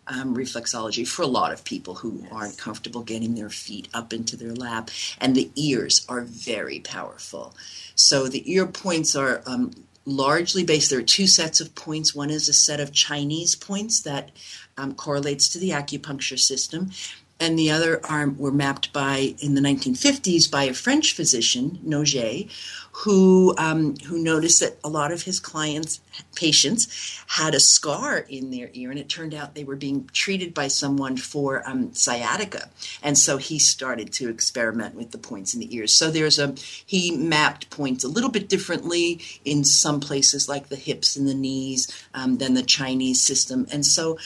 um, 0.07 0.37
reflexology 0.37 1.07
for 1.09 1.23
a 1.23 1.27
lot 1.41 1.53
of 1.53 1.65
people 1.65 1.95
who 1.97 2.25
aren't 2.33 2.59
comfortable 2.59 3.03
getting 3.03 3.35
their 3.37 3.51
feet 3.51 3.89
up 3.95 4.13
into 4.13 4.37
their 4.37 4.55
lap. 4.55 4.91
And 5.21 5.37
the 5.37 5.51
ears 5.55 6.05
are 6.09 6.23
very 6.23 6.81
powerful. 6.81 7.55
So 7.95 8.27
the 8.29 8.43
ear 8.53 8.67
points 8.67 9.15
are 9.15 9.43
um, 9.47 9.73
largely 10.05 10.65
based. 10.65 10.91
There 10.91 10.99
are 10.99 11.03
two 11.03 11.27
sets 11.27 11.61
of 11.61 11.75
points. 11.75 12.15
One 12.15 12.31
is 12.31 12.49
a 12.49 12.53
set 12.53 12.81
of 12.81 12.93
Chinese 12.93 13.55
points 13.55 14.01
that 14.03 14.31
um, 14.77 14.95
correlates 14.95 15.49
to 15.51 15.59
the 15.59 15.71
acupuncture 15.71 16.39
system. 16.39 16.91
And 17.39 17.59
the 17.59 17.71
other 17.71 18.05
arm 18.05 18.37
were 18.37 18.53
mapped 18.53 18.93
by 18.93 19.35
in 19.39 19.55
the 19.55 19.63
1950s 19.63 20.51
by 20.51 20.65
a 20.65 20.75
French 20.75 21.15
physician, 21.15 21.79
Nogier, 21.83 22.51
who 22.93 23.55
um, 23.57 23.97
who 23.97 24.19
noticed 24.23 24.61
that 24.61 24.77
a 24.83 24.89
lot 24.89 25.13
of 25.13 25.23
his 25.23 25.41
clients, 25.41 26.01
patients, 26.35 27.23
had 27.29 27.55
a 27.55 27.61
scar 27.61 28.19
in 28.19 28.51
their 28.51 28.71
ear, 28.73 28.91
and 28.91 28.99
it 28.99 29.09
turned 29.09 29.35
out 29.35 29.55
they 29.55 29.65
were 29.65 29.77
being 29.77 30.09
treated 30.13 30.53
by 30.53 30.69
someone 30.69 31.17
for 31.17 31.67
um, 31.69 31.95
sciatica, 31.95 32.69
and 33.03 33.17
so 33.17 33.37
he 33.37 33.59
started 33.59 34.13
to 34.13 34.29
experiment 34.29 34.95
with 34.95 35.13
the 35.13 35.19
points 35.19 35.55
in 35.55 35.61
the 35.61 35.75
ears. 35.75 35.93
So 35.93 36.11
there's 36.11 36.39
a 36.39 36.55
he 36.85 37.17
mapped 37.17 37.71
points 37.71 38.05
a 38.05 38.09
little 38.09 38.31
bit 38.31 38.49
differently 38.49 39.21
in 39.45 39.65
some 39.65 40.01
places, 40.01 40.49
like 40.49 40.69
the 40.69 40.77
hips 40.77 41.17
and 41.17 41.29
the 41.29 41.35
knees, 41.35 41.91
um, 42.15 42.39
than 42.39 42.55
the 42.55 42.63
Chinese 42.63 43.21
system, 43.23 43.67
and 43.73 43.87
so 43.87 44.19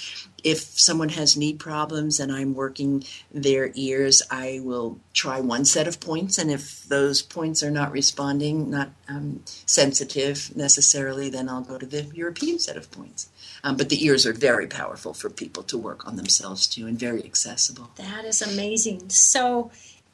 if 0.44 0.59
someone 0.78 1.09
has 1.09 1.38
knee 1.38 1.54
problems 1.54 2.21
and 2.21 2.30
I'm 2.30 2.54
working 2.54 3.02
their 3.33 3.73
ears, 3.75 4.23
I 4.30 4.61
will 4.62 5.00
try 5.14 5.40
one 5.40 5.64
set 5.64 5.88
of 5.88 6.00
points. 6.00 6.37
And 6.37 6.50
if 6.50 6.85
those 6.85 7.23
points 7.23 7.62
are 7.62 7.71
not 7.71 7.90
responding, 7.92 8.53
not 8.54 8.90
um, 9.08 9.42
sensitive 9.66 10.54
necessarily, 10.56 11.28
then 11.28 11.49
I'll 11.49 11.62
go 11.62 11.78
to 11.78 11.87
the 11.87 12.04
European 12.14 12.58
set 12.58 12.76
of 12.76 12.90
points. 12.90 13.28
Um, 13.62 13.76
but 13.76 13.88
the 13.88 14.04
ears 14.04 14.26
are 14.26 14.32
very 14.32 14.66
powerful 14.66 15.14
for 15.14 15.30
people 15.30 15.62
to 15.64 15.78
work 15.78 16.06
on 16.06 16.16
themselves 16.16 16.66
too 16.66 16.87
and 16.87 16.99
very 16.99 17.25
accessible. 17.25 17.90
That 17.96 18.25
is 18.25 18.42
amazing. 18.42 19.11
So, 19.11 19.70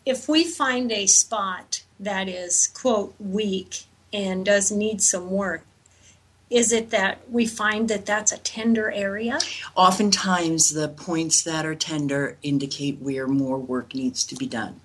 if 0.06 0.28
we 0.28 0.44
find 0.44 0.90
a 0.90 1.06
spot 1.06 1.82
that 1.98 2.28
is, 2.28 2.68
quote, 2.68 3.14
weak 3.18 3.84
and 4.12 4.46
does 4.46 4.70
need 4.72 5.02
some 5.02 5.30
work, 5.30 5.64
is 6.50 6.72
it 6.72 6.90
that 6.90 7.30
we 7.30 7.46
find 7.46 7.88
that 7.88 8.04
that's 8.04 8.32
a 8.32 8.38
tender 8.38 8.90
area? 8.90 9.38
Oftentimes, 9.76 10.70
the 10.70 10.88
points 10.88 11.42
that 11.44 11.64
are 11.64 11.76
tender 11.76 12.36
indicate 12.42 12.98
where 13.00 13.28
more 13.28 13.58
work 13.58 13.94
needs 13.94 14.24
to 14.24 14.34
be 14.34 14.46
done. 14.46 14.80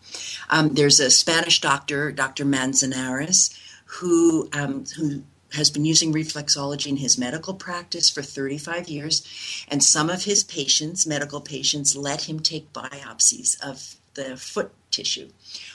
Um, 0.50 0.76
there's 0.76 1.00
a 1.00 1.10
Spanish 1.10 1.60
doctor, 1.60 2.12
Dr. 2.12 2.46
Manzanares, 2.46 3.58
who 3.86 4.48
um, 4.54 4.86
who 4.96 5.24
has 5.54 5.70
been 5.70 5.86
using 5.86 6.14
reflexology 6.14 6.88
in 6.88 6.98
his 6.98 7.18
medical 7.18 7.54
practice 7.54 8.10
for 8.10 8.22
35 8.22 8.90
years, 8.90 9.26
and 9.68 9.84
some 9.84 10.10
of 10.10 10.26
his 10.26 10.44
patients, 10.44 11.08
medical 11.08 11.42
patients, 11.42 11.96
let 11.96 12.24
him 12.30 12.40
take 12.40 12.74
biopsies 12.74 13.60
of 13.62 13.96
the 14.16 14.38
foot 14.38 14.72
tissue 14.92 15.30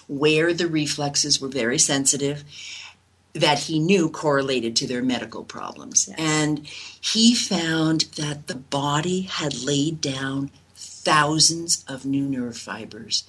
where 0.06 0.52
the 0.52 0.66
reflexes 0.66 1.40
were 1.40 1.48
very 1.48 1.78
sensitive 1.78 2.42
that 3.32 3.60
he 3.60 3.78
knew 3.78 4.08
correlated 4.08 4.74
to 4.76 4.86
their 4.86 5.02
medical 5.02 5.44
problems. 5.44 6.06
Yes. 6.08 6.18
And 6.18 6.66
he 7.00 7.34
found 7.34 8.02
that 8.16 8.46
the 8.46 8.56
body 8.56 9.22
had 9.22 9.62
laid 9.62 10.00
down 10.00 10.50
thousands 10.74 11.84
of 11.88 12.04
new 12.04 12.24
nerve 12.24 12.56
fibers 12.56 13.24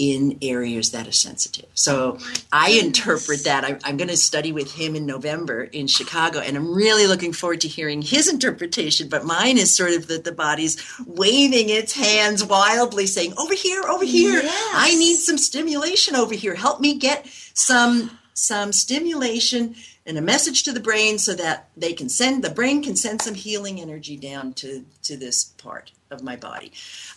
in 0.00 0.38
areas 0.40 0.92
that 0.92 1.06
are 1.06 1.12
sensitive. 1.12 1.68
So 1.74 2.16
Oh 2.18 2.34
I 2.50 2.70
interpret 2.70 3.44
that. 3.44 3.64
I, 3.64 3.78
I'm 3.84 3.98
going 3.98 4.08
to 4.08 4.16
study 4.16 4.50
with 4.50 4.72
him 4.72 4.96
in 4.96 5.04
November 5.04 5.64
in 5.64 5.86
Chicago, 5.86 6.38
and 6.38 6.56
I'm 6.56 6.72
really 6.74 7.06
looking 7.06 7.34
forward 7.34 7.60
to 7.62 7.68
hearing 7.68 8.00
his 8.00 8.26
interpretation. 8.26 9.10
But 9.10 9.26
mine 9.26 9.58
is 9.58 9.74
sort 9.74 9.92
of 9.92 10.06
that 10.08 10.24
the 10.24 10.32
body's 10.32 10.82
waving 11.06 11.68
its 11.68 11.92
hands 11.92 12.42
wildly, 12.42 13.06
saying, 13.06 13.34
Over 13.36 13.54
here, 13.54 13.82
over 13.82 14.04
here. 14.04 14.40
Yes. 14.42 14.72
I 14.74 14.94
need 14.94 15.16
some 15.16 15.36
stimulation 15.36 16.16
over 16.16 16.34
here. 16.34 16.54
Help 16.54 16.80
me 16.80 16.96
get 16.96 17.26
some 17.52 18.10
some 18.34 18.72
stimulation 18.72 19.74
and 20.06 20.16
a 20.18 20.22
message 20.22 20.62
to 20.64 20.72
the 20.72 20.80
brain 20.80 21.18
so 21.18 21.34
that 21.34 21.68
they 21.76 21.92
can 21.92 22.08
send 22.08 22.42
the 22.42 22.50
brain 22.50 22.82
can 22.82 22.96
send 22.96 23.20
some 23.22 23.34
healing 23.34 23.80
energy 23.80 24.16
down 24.16 24.52
to 24.54 24.84
to 25.02 25.16
this 25.16 25.44
part 25.44 25.92
of 26.10 26.22
my 26.22 26.36
body 26.36 26.72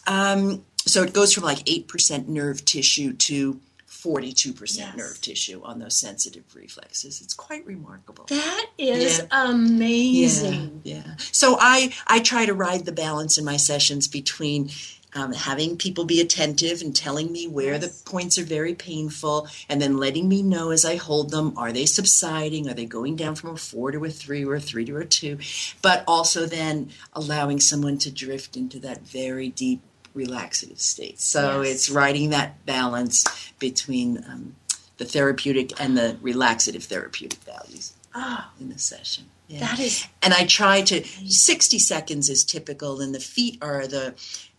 um, 0.08 0.64
so 0.86 1.02
it 1.04 1.14
goes 1.14 1.34
from 1.34 1.44
like 1.44 1.60
8% 1.60 2.28
nerve 2.28 2.66
tissue 2.66 3.14
to 3.14 3.60
42% 3.90 4.78
Yes. 4.78 4.98
nerve 4.98 5.22
tissue 5.22 5.62
on 5.64 5.80
those 5.80 5.96
sensitive 5.96 6.44
reflexes 6.54 7.22
it's 7.22 7.34
quite 7.34 7.66
remarkable 7.66 8.26
That 8.28 8.66
is 8.78 9.20
Yeah. 9.20 9.26
amazing. 9.32 10.82
yeah, 10.84 10.96
yeah. 11.06 11.16
So 11.32 11.58
I 11.60 11.94
I 12.08 12.20
try 12.20 12.46
to 12.46 12.54
ride 12.54 12.86
the 12.86 12.92
balance 12.92 13.38
in 13.38 13.46
my 13.46 13.58
sessions 13.58 14.08
between 14.10 14.70
um, 15.16 15.34
having 15.34 15.78
people 15.78 16.06
be 16.06 16.20
attentive 16.22 16.82
and 16.82 16.96
telling 16.96 17.32
me 17.32 17.48
where 17.48 17.78
the 17.78 17.94
points 18.06 18.38
are 18.38 18.44
very 18.44 18.74
painful, 18.74 19.48
and 19.70 19.82
then 19.82 19.98
letting 19.98 20.28
me 20.28 20.42
know 20.42 20.72
as 20.72 20.86
I 20.86 20.96
hold 20.96 21.32
them 21.32 21.58
are 21.58 21.72
they 21.72 21.86
subsiding, 21.86 22.70
are 22.70 22.74
they 22.74 22.86
going 22.86 23.16
down 23.16 23.36
from 23.36 23.52
a 23.52 23.58
four 23.58 23.92
to 23.92 24.04
a 24.06 24.10
three 24.10 24.44
or 24.46 24.56
a 24.56 24.60
three 24.60 24.86
to 24.86 24.98
a 24.98 25.06
two, 25.06 25.38
but 25.82 26.04
also 26.08 26.46
then 26.46 26.90
allowing 27.14 27.60
someone 27.60 27.98
to 28.00 28.12
drift 28.12 28.56
into 28.58 28.80
that 28.80 29.02
very 29.08 29.50
deep 29.50 29.82
relaxative 30.14 30.80
state. 30.80 31.20
So 31.20 31.62
Yes. 31.62 31.74
it's 31.74 31.90
riding 31.90 32.30
that 32.30 32.66
balance 32.66 33.26
between 33.60 34.18
um, 34.30 34.56
the 34.98 35.06
therapeutic 35.06 35.80
and 35.82 35.98
the 35.98 36.18
relaxative 36.22 36.84
therapeutic 36.84 37.40
values 37.40 37.94
Oh, 38.16 38.46
in 38.60 38.70
the 38.70 38.78
session. 38.78 39.26
Yeah. 39.48 39.60
that 39.62 39.80
is 39.80 40.06
and 40.22 40.34
I 40.34 40.46
try 40.46 40.82
to 40.84 41.04
60 41.04 41.80
seconds 41.80 42.30
is 42.30 42.44
typical, 42.44 43.02
and 43.02 43.14
the 43.14 43.20
feet 43.20 43.58
are 43.62 43.88
the 43.88 44.14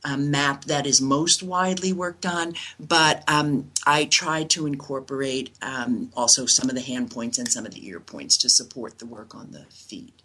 um, 0.05 0.31
map 0.31 0.65
that 0.65 0.87
is 0.87 1.01
most 1.01 1.43
widely 1.43 1.93
worked 1.93 2.27
on. 2.27 2.55
But 2.79 3.25
um, 3.29 3.71
I 3.87 4.05
try 4.05 4.45
to 4.45 4.67
incorporate 4.67 5.51
um, 5.63 6.11
also 6.17 6.47
some 6.47 6.69
of 6.69 6.75
the 6.75 6.83
hand 6.83 7.11
points 7.11 7.39
and 7.39 7.51
some 7.51 7.67
of 7.67 7.75
the 7.75 7.87
ear 7.87 8.01
points 8.01 8.37
to 8.39 8.49
support 8.49 8.99
the 8.99 9.07
work 9.07 9.35
on 9.35 9.53
the 9.53 9.65
feet. 9.71 10.23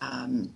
Um, 0.00 0.54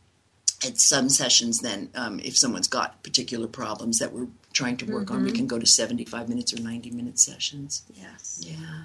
at 0.67 0.79
some 0.79 1.09
sessions, 1.09 1.61
then, 1.61 1.89
um, 1.95 2.19
if 2.19 2.37
someone's 2.37 2.67
got 2.67 3.01
particular 3.05 3.47
problems 3.47 4.01
that 4.01 4.13
we're 4.13 4.27
trying 4.53 4.77
to 4.79 4.93
work 4.93 5.11
on, 5.13 5.23
we 5.23 5.31
can 5.31 5.47
go 5.47 5.57
to 5.57 5.67
75 5.67 6.29
minutes 6.29 6.53
or 6.53 6.61
90 6.61 6.91
minute 6.91 7.19
sessions. 7.21 7.85
yes. 7.95 8.45
Yeah. 8.45 8.85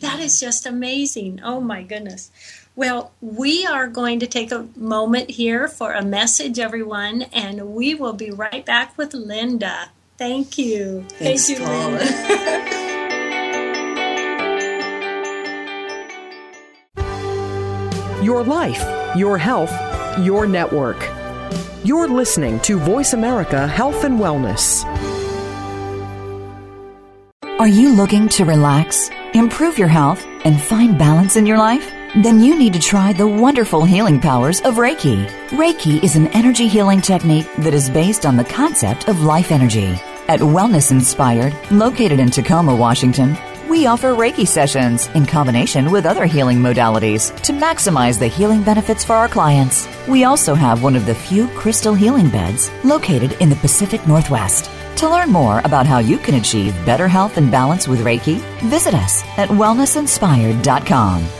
That 0.00 0.20
is 0.20 0.40
just 0.40 0.66
amazing. 0.66 1.40
Oh 1.44 1.60
my 1.60 1.82
goodness. 1.82 2.30
Well, 2.80 3.12
we 3.20 3.66
are 3.66 3.86
going 3.88 4.20
to 4.20 4.26
take 4.26 4.50
a 4.50 4.66
moment 4.74 5.28
here 5.28 5.68
for 5.68 5.92
a 5.92 6.02
message, 6.02 6.58
everyone, 6.58 7.24
and 7.24 7.74
we 7.74 7.94
will 7.94 8.14
be 8.14 8.30
right 8.30 8.64
back 8.64 8.96
with 8.96 9.12
Linda. 9.12 9.90
Thank 10.16 10.56
you. 10.56 11.04
Thanks, 11.10 11.46
Thank 11.46 11.58
you, 11.58 11.66
Paula. 11.66 11.98
Linda. 11.98 12.14
Your 18.24 18.42
life, 18.44 18.82
your 19.14 19.36
health, 19.36 19.70
your 20.18 20.46
network. 20.46 21.06
You're 21.84 22.08
listening 22.08 22.60
to 22.60 22.78
Voice 22.78 23.12
America 23.12 23.68
Health 23.68 24.04
and 24.04 24.18
Wellness. 24.18 24.86
Are 27.58 27.68
you 27.68 27.94
looking 27.94 28.26
to 28.30 28.46
relax, 28.46 29.10
improve 29.34 29.76
your 29.76 29.88
health, 29.88 30.24
and 30.44 30.58
find 30.58 30.98
balance 30.98 31.36
in 31.36 31.44
your 31.44 31.58
life? 31.58 31.92
Then 32.16 32.40
you 32.40 32.58
need 32.58 32.72
to 32.72 32.80
try 32.80 33.12
the 33.12 33.28
wonderful 33.28 33.84
healing 33.84 34.18
powers 34.20 34.60
of 34.62 34.74
Reiki. 34.74 35.28
Reiki 35.50 36.02
is 36.02 36.16
an 36.16 36.26
energy 36.28 36.66
healing 36.66 37.00
technique 37.00 37.46
that 37.58 37.72
is 37.72 37.88
based 37.88 38.26
on 38.26 38.36
the 38.36 38.42
concept 38.44 39.08
of 39.08 39.22
life 39.22 39.52
energy. 39.52 39.94
At 40.26 40.40
Wellness 40.40 40.90
Inspired, 40.90 41.54
located 41.70 42.18
in 42.18 42.28
Tacoma, 42.28 42.74
Washington, 42.74 43.38
we 43.68 43.86
offer 43.86 44.08
Reiki 44.08 44.44
sessions 44.44 45.06
in 45.14 45.24
combination 45.24 45.92
with 45.92 46.04
other 46.04 46.26
healing 46.26 46.58
modalities 46.58 47.32
to 47.42 47.52
maximize 47.52 48.18
the 48.18 48.26
healing 48.26 48.64
benefits 48.64 49.04
for 49.04 49.12
our 49.12 49.28
clients. 49.28 49.86
We 50.08 50.24
also 50.24 50.54
have 50.56 50.82
one 50.82 50.96
of 50.96 51.06
the 51.06 51.14
few 51.14 51.46
crystal 51.48 51.94
healing 51.94 52.28
beds 52.28 52.72
located 52.82 53.36
in 53.40 53.50
the 53.50 53.56
Pacific 53.56 54.04
Northwest. 54.08 54.68
To 54.96 55.08
learn 55.08 55.30
more 55.30 55.60
about 55.60 55.86
how 55.86 55.98
you 56.00 56.18
can 56.18 56.34
achieve 56.34 56.74
better 56.84 57.06
health 57.06 57.36
and 57.36 57.52
balance 57.52 57.86
with 57.86 58.00
Reiki, 58.00 58.40
visit 58.62 58.94
us 58.94 59.22
at 59.38 59.48
wellnessinspired.com. 59.48 61.39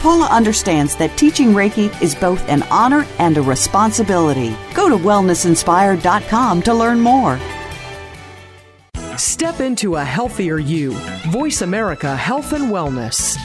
Paula 0.00 0.26
understands 0.26 0.96
that 0.96 1.16
teaching 1.18 1.48
Reiki 1.48 1.90
is 2.02 2.14
both 2.14 2.48
an 2.48 2.62
honor 2.70 3.06
and 3.18 3.36
a 3.36 3.42
responsibility. 3.42 4.56
Go 4.72 4.88
to 4.88 4.96
wellnessinspired.com 4.96 6.62
to 6.62 6.74
learn 6.74 7.00
more. 7.00 7.38
Step 9.18 9.60
into 9.60 9.96
a 9.96 10.04
healthier 10.04 10.56
you. 10.58 10.92
Voice 11.28 11.60
America 11.60 12.16
Health 12.16 12.54
and 12.54 12.70
Wellness. 12.70 13.36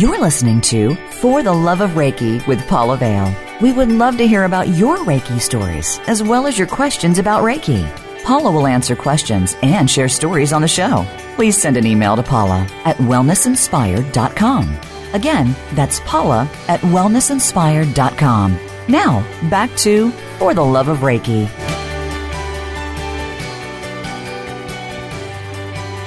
You're 0.00 0.18
listening 0.18 0.62
to 0.62 0.94
For 1.10 1.42
the 1.42 1.52
Love 1.52 1.82
of 1.82 1.90
Reiki 1.90 2.46
with 2.46 2.66
Paula 2.68 2.96
Vale. 2.96 3.34
We 3.60 3.72
would 3.72 3.92
love 3.92 4.16
to 4.16 4.26
hear 4.26 4.44
about 4.44 4.68
your 4.68 4.96
Reiki 4.98 5.38
stories, 5.38 5.98
as 6.06 6.22
well 6.22 6.46
as 6.46 6.56
your 6.56 6.68
questions 6.68 7.18
about 7.18 7.42
Reiki. 7.42 8.09
Paula 8.24 8.50
will 8.50 8.66
answer 8.66 8.94
questions 8.94 9.56
and 9.62 9.90
share 9.90 10.08
stories 10.08 10.52
on 10.52 10.62
the 10.62 10.68
show. 10.68 11.06
Please 11.36 11.56
send 11.56 11.76
an 11.76 11.86
email 11.86 12.16
to 12.16 12.22
Paula 12.22 12.66
at 12.84 12.96
wellnessinspired.com. 12.96 14.78
Again, 15.12 15.56
that's 15.72 16.00
Paula 16.00 16.48
at 16.68 16.80
wellnessinspired.com. 16.80 18.58
Now, 18.88 19.20
back 19.48 19.74
to 19.78 20.10
For 20.38 20.54
the 20.54 20.64
Love 20.64 20.88
of 20.88 20.98
Reiki. 20.98 21.48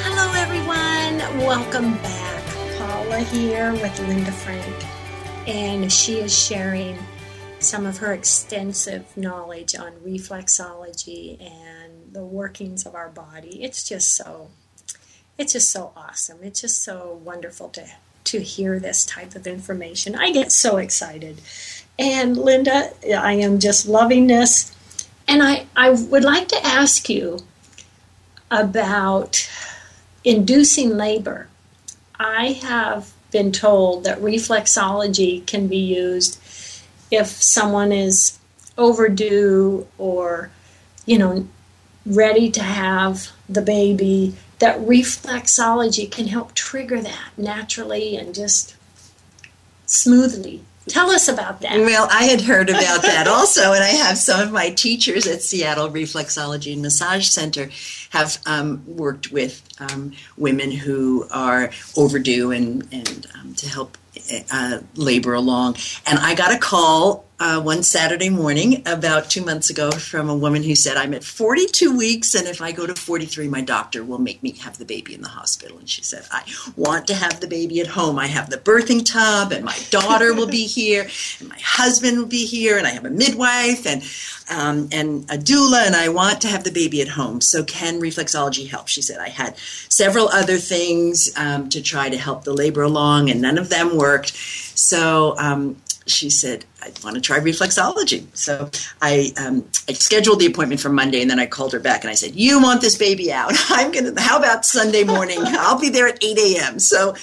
Hello, 0.02 0.32
everyone. 0.34 1.46
Welcome 1.46 1.94
back. 1.96 2.44
Paula 2.78 3.20
here 3.20 3.72
with 3.74 4.00
Linda 4.08 4.32
Frank, 4.32 4.86
and 5.48 5.92
she 5.92 6.20
is 6.20 6.38
sharing 6.38 6.98
some 7.60 7.86
of 7.86 7.98
her 7.98 8.14
extensive 8.14 9.06
knowledge 9.18 9.76
on 9.76 9.92
reflexology 10.06 11.42
and 11.42 11.83
the 12.14 12.24
workings 12.24 12.86
of 12.86 12.96
our 12.96 13.10
body. 13.10 13.64
It's 13.64 13.88
just 13.88 14.16
so 14.16 14.50
it's 15.38 15.54
just 15.54 15.72
so 15.72 15.92
awesome. 15.96 16.40
It's 16.44 16.62
just 16.62 16.84
so 16.84 17.20
wonderful 17.24 17.70
to 17.70 17.88
to 18.26 18.40
hear 18.42 18.80
this 18.80 19.06
type 19.06 19.36
of 19.36 19.48
information. 19.48 20.16
I 20.16 20.32
get 20.32 20.52
so 20.52 20.78
excited. 20.78 21.42
And 22.00 22.38
Linda, 22.38 22.92
I 23.16 23.34
am 23.34 23.60
just 23.60 23.88
loving 23.88 24.28
this. 24.28 24.74
And 25.28 25.44
I, 25.44 25.68
I 25.76 25.92
would 25.92 26.24
like 26.24 26.48
to 26.50 26.66
ask 26.66 27.10
you 27.10 27.40
about 28.50 29.50
inducing 30.24 30.98
labor. 30.98 31.48
I 32.20 32.54
have 32.64 33.12
been 33.32 33.52
told 33.52 34.04
that 34.06 34.20
reflexology 34.20 35.46
can 35.46 35.68
be 35.68 35.78
used 35.78 36.40
if 37.12 37.28
someone 37.28 37.92
is 37.92 38.40
overdue 38.78 39.88
or, 39.98 40.50
you 41.06 41.18
know, 41.18 41.48
ready 42.06 42.52
to 42.52 42.64
have 42.64 43.32
the 43.48 43.62
baby, 43.62 44.36
that 44.60 44.80
reflexology 44.80 46.10
can 46.10 46.28
help 46.28 46.54
trigger 46.54 47.02
that 47.02 47.30
naturally 47.38 48.16
and 48.16 48.34
just 48.34 48.76
smoothly. 49.86 50.64
Tell 50.88 51.10
us 51.12 51.30
about 51.30 51.62
that. 51.62 51.78
Well, 51.78 52.10
I 52.12 52.26
had 52.26 52.42
heard 52.42 52.70
about 52.70 53.04
that 53.04 53.26
also, 53.26 53.72
and 53.72 53.82
I 53.84 53.88
have 53.88 54.18
some 54.18 54.42
of 54.42 54.52
my 54.52 54.70
teachers 54.70 55.26
at 55.28 55.42
Seattle 55.42 55.90
Reflexology 55.90 56.74
and 56.74 56.82
Massage 56.82 57.28
Center 57.28 57.70
have 58.10 58.38
um, 58.46 58.84
worked 58.86 59.32
with 59.32 59.64
um, 59.80 60.12
women 60.36 60.72
who 60.72 61.26
are 61.32 61.72
overdue 61.96 62.52
and, 62.52 62.86
and 62.92 63.28
um, 63.40 63.54
to 63.56 63.70
help 63.70 63.98
uh, 64.52 64.80
labor 64.96 65.34
along. 65.34 65.78
And 66.06 66.20
I 66.20 66.36
got 66.36 66.54
a 66.54 66.60
call 66.60 67.26
uh, 67.44 67.60
one 67.60 67.84
Saturday 67.84 68.30
morning 68.30 68.82
about 68.86 69.30
two 69.30 69.44
months 69.44 69.70
ago 69.70 69.92
from 69.92 70.30
a 70.30 70.36
woman 70.36 70.64
who 70.64 70.76
said, 70.76 70.96
I'm 70.96 71.14
at 71.14 71.26
42 71.26 71.96
weeks, 71.96 72.34
and 72.36 72.48
if 72.48 72.62
I 72.62 72.72
go 72.72 72.88
to 72.88 72.96
43, 72.96 73.50
my 73.50 73.60
doctor 73.60 74.02
will 74.02 74.18
make 74.18 74.42
me 74.42 74.54
have 74.60 74.78
the 74.78 74.86
baby 74.86 75.14
in 75.14 75.22
the 75.22 75.28
hospital. 75.28 75.78
And 75.78 75.90
she 75.90 76.04
said, 76.04 76.26
I 76.32 76.44
want 76.78 77.06
to 77.08 77.14
have 77.14 77.42
the 77.42 77.48
baby 77.48 77.82
at 77.82 77.88
home. 77.88 78.18
I 78.18 78.28
have 78.28 78.50
the 78.50 78.56
birthing 78.56 79.06
tub, 79.06 79.52
and 79.52 79.66
my 79.66 79.78
daughter 79.90 80.34
will 80.34 80.48
be 80.48 80.66
here, 80.66 81.06
and 81.42 81.50
my 81.50 81.60
husband 81.62 82.18
will 82.18 82.28
be 82.28 82.46
here, 82.46 82.78
and 82.78 82.88
I 82.88 82.92
have 82.92 83.04
a 83.04 83.10
midwife 83.10 83.86
and 83.86 84.04
um, 84.50 84.90
and 84.94 85.24
a 85.30 85.38
doula, 85.38 85.86
and 85.86 85.96
I 85.96 86.10
want 86.10 86.42
to 86.42 86.48
have 86.48 86.64
the 86.64 86.72
baby 86.72 87.02
at 87.02 87.10
home. 87.10 87.42
So, 87.42 87.64
can 87.66 88.00
reflexology 88.00 88.70
help? 88.70 88.88
She 88.88 89.02
said, 89.02 89.20
I 89.20 89.30
had 89.30 89.58
several 89.58 90.30
other 90.30 90.58
things 90.58 91.30
um, 91.38 91.68
to 91.70 91.82
try 91.82 92.10
to 92.10 92.18
help 92.18 92.46
the 92.46 92.54
labor 92.54 92.84
along, 92.84 93.30
and 93.30 93.42
none 93.42 93.58
of 93.58 93.68
them 93.68 93.98
worked. 93.98 94.34
So, 94.36 95.38
um, 95.38 95.78
she 96.06 96.30
said, 96.30 96.66
I 96.84 96.92
want 97.04 97.16
to 97.16 97.22
try 97.22 97.40
reflexology. 97.40 98.26
So 98.36 98.70
I, 99.02 99.32
um, 99.38 99.66
I 99.88 99.94
scheduled 99.94 100.40
the 100.40 100.46
appointment 100.46 100.82
for 100.82 100.90
Monday 100.90 101.22
and 101.22 101.30
then 101.30 101.40
I 101.40 101.46
called 101.46 101.72
her 101.74 101.80
back 101.80 102.04
and 102.04 102.12
I 102.12 102.16
said, 102.16 102.36
You 102.36 102.62
want 102.62 102.82
this 102.82 102.98
baby 102.98 103.32
out? 103.32 103.54
I'm 103.70 103.92
going 103.92 104.14
to, 104.14 104.22
how 104.22 104.38
about 104.38 104.66
Sunday 104.66 105.04
morning? 105.04 105.40
I'll 105.42 105.80
be 105.80 105.90
there 105.90 106.08
at 106.08 106.24
8 106.24 106.38
a.m. 106.38 106.80
So 106.80 107.16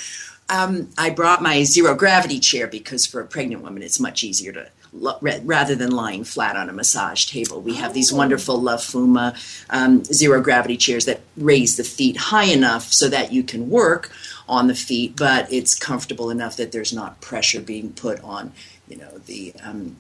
um, 0.48 0.88
I 0.98 1.10
brought 1.10 1.42
my 1.42 1.62
zero 1.62 1.94
gravity 1.94 2.40
chair 2.40 2.66
because 2.66 3.06
for 3.06 3.20
a 3.20 3.26
pregnant 3.26 3.62
woman, 3.62 3.82
it's 3.82 4.00
much 4.00 4.24
easier 4.24 4.52
to, 4.52 4.70
rather 4.92 5.76
than 5.76 5.92
lying 5.92 6.24
flat 6.24 6.56
on 6.56 6.68
a 6.68 6.72
massage 6.72 7.26
table. 7.26 7.60
We 7.60 7.74
have 7.74 7.94
these 7.94 8.12
oh. 8.12 8.16
wonderful 8.16 8.60
Lafuma 8.60 9.36
um, 9.70 10.02
zero 10.04 10.40
gravity 10.40 10.76
chairs 10.76 11.04
that 11.04 11.20
raise 11.36 11.76
the 11.76 11.84
feet 11.84 12.16
high 12.16 12.44
enough 12.44 12.92
so 12.92 13.08
that 13.08 13.32
you 13.32 13.42
can 13.42 13.70
work 13.70 14.10
on 14.48 14.66
the 14.66 14.74
feet, 14.74 15.14
but 15.16 15.50
it's 15.52 15.78
comfortable 15.78 16.28
enough 16.28 16.56
that 16.56 16.72
there's 16.72 16.92
not 16.92 17.20
pressure 17.20 17.60
being 17.60 17.92
put 17.92 18.20
on, 18.24 18.52
you 18.90 18.96
know, 18.96 19.18
the 19.26 19.54
um, 19.62 19.96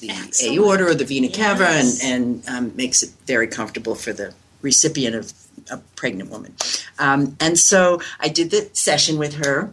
the 0.00 0.10
Excellent. 0.10 0.58
aorta 0.58 0.86
or 0.86 0.94
the 0.94 1.04
vena 1.04 1.28
cava, 1.28 1.64
yes. 1.64 2.02
and, 2.02 2.44
and 2.46 2.48
um, 2.48 2.76
makes 2.76 3.02
it 3.02 3.10
very 3.26 3.46
comfortable 3.46 3.94
for 3.94 4.12
the 4.12 4.34
recipient 4.62 5.14
of 5.14 5.32
a 5.70 5.78
pregnant 5.96 6.30
woman. 6.30 6.54
Um, 6.98 7.36
and 7.40 7.58
so 7.58 8.00
I 8.18 8.28
did 8.28 8.50
the 8.50 8.70
session 8.72 9.18
with 9.18 9.34
her 9.44 9.72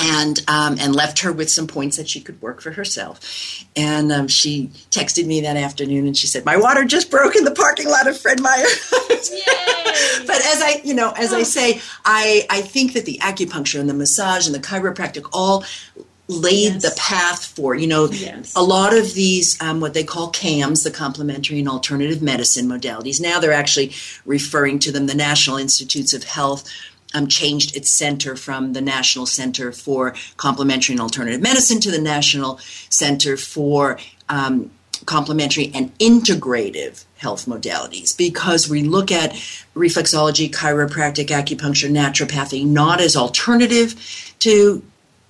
and 0.00 0.42
um, 0.48 0.76
and 0.78 0.94
left 0.94 1.20
her 1.20 1.32
with 1.32 1.50
some 1.50 1.66
points 1.66 1.96
that 1.96 2.08
she 2.08 2.20
could 2.20 2.40
work 2.40 2.60
for 2.60 2.72
herself. 2.72 3.64
And 3.76 4.12
um, 4.12 4.28
she 4.28 4.70
texted 4.90 5.26
me 5.26 5.40
that 5.42 5.56
afternoon, 5.56 6.06
and 6.06 6.16
she 6.16 6.26
said, 6.26 6.44
"My 6.44 6.56
water 6.56 6.84
just 6.84 7.10
broke 7.10 7.36
in 7.36 7.44
the 7.44 7.50
parking 7.50 7.88
lot 7.88 8.06
of 8.06 8.18
Fred 8.18 8.40
Meyer." 8.40 8.66
but 10.26 10.36
as 10.36 10.62
I, 10.62 10.80
you 10.84 10.94
know, 10.94 11.12
as 11.16 11.32
I 11.32 11.42
say, 11.42 11.80
I 12.04 12.46
I 12.50 12.60
think 12.60 12.92
that 12.94 13.04
the 13.04 13.18
acupuncture 13.18 13.80
and 13.80 13.88
the 13.88 13.94
massage 13.94 14.46
and 14.46 14.54
the 14.54 14.60
chiropractic 14.60 15.28
all 15.32 15.64
laid 16.28 16.74
yes. 16.74 16.82
the 16.82 16.94
path 16.96 17.46
for 17.46 17.74
you 17.74 17.86
know 17.86 18.06
yes. 18.06 18.52
a 18.54 18.62
lot 18.62 18.94
of 18.94 19.14
these 19.14 19.60
um, 19.62 19.80
what 19.80 19.94
they 19.94 20.04
call 20.04 20.28
cams 20.28 20.84
the 20.84 20.90
complementary 20.90 21.58
and 21.58 21.68
alternative 21.68 22.20
medicine 22.20 22.66
modalities 22.66 23.20
now 23.20 23.40
they're 23.40 23.50
actually 23.50 23.92
referring 24.26 24.78
to 24.78 24.92
them 24.92 25.06
the 25.06 25.14
national 25.14 25.56
institutes 25.56 26.12
of 26.12 26.24
health 26.24 26.68
um, 27.14 27.26
changed 27.26 27.74
its 27.76 27.90
center 27.90 28.36
from 28.36 28.74
the 28.74 28.82
National 28.82 29.24
Center 29.24 29.72
for 29.72 30.14
Complementary 30.36 30.92
and 30.92 31.00
Alternative 31.00 31.40
Medicine 31.40 31.80
to 31.80 31.90
the 31.90 32.00
National 32.00 32.58
Center 32.90 33.38
for 33.38 33.98
um, 34.28 34.70
Complementary 35.06 35.70
and 35.74 35.96
Integrative 35.98 37.04
Health 37.16 37.46
Modalities 37.46 38.16
because 38.16 38.68
we 38.68 38.82
look 38.82 39.10
at 39.10 39.32
reflexology, 39.74 40.50
chiropractic, 40.50 41.28
acupuncture, 41.28 41.90
naturopathy 41.90 42.66
not 42.66 43.00
as 43.00 43.16
alternative 43.16 44.34
to 44.40 44.82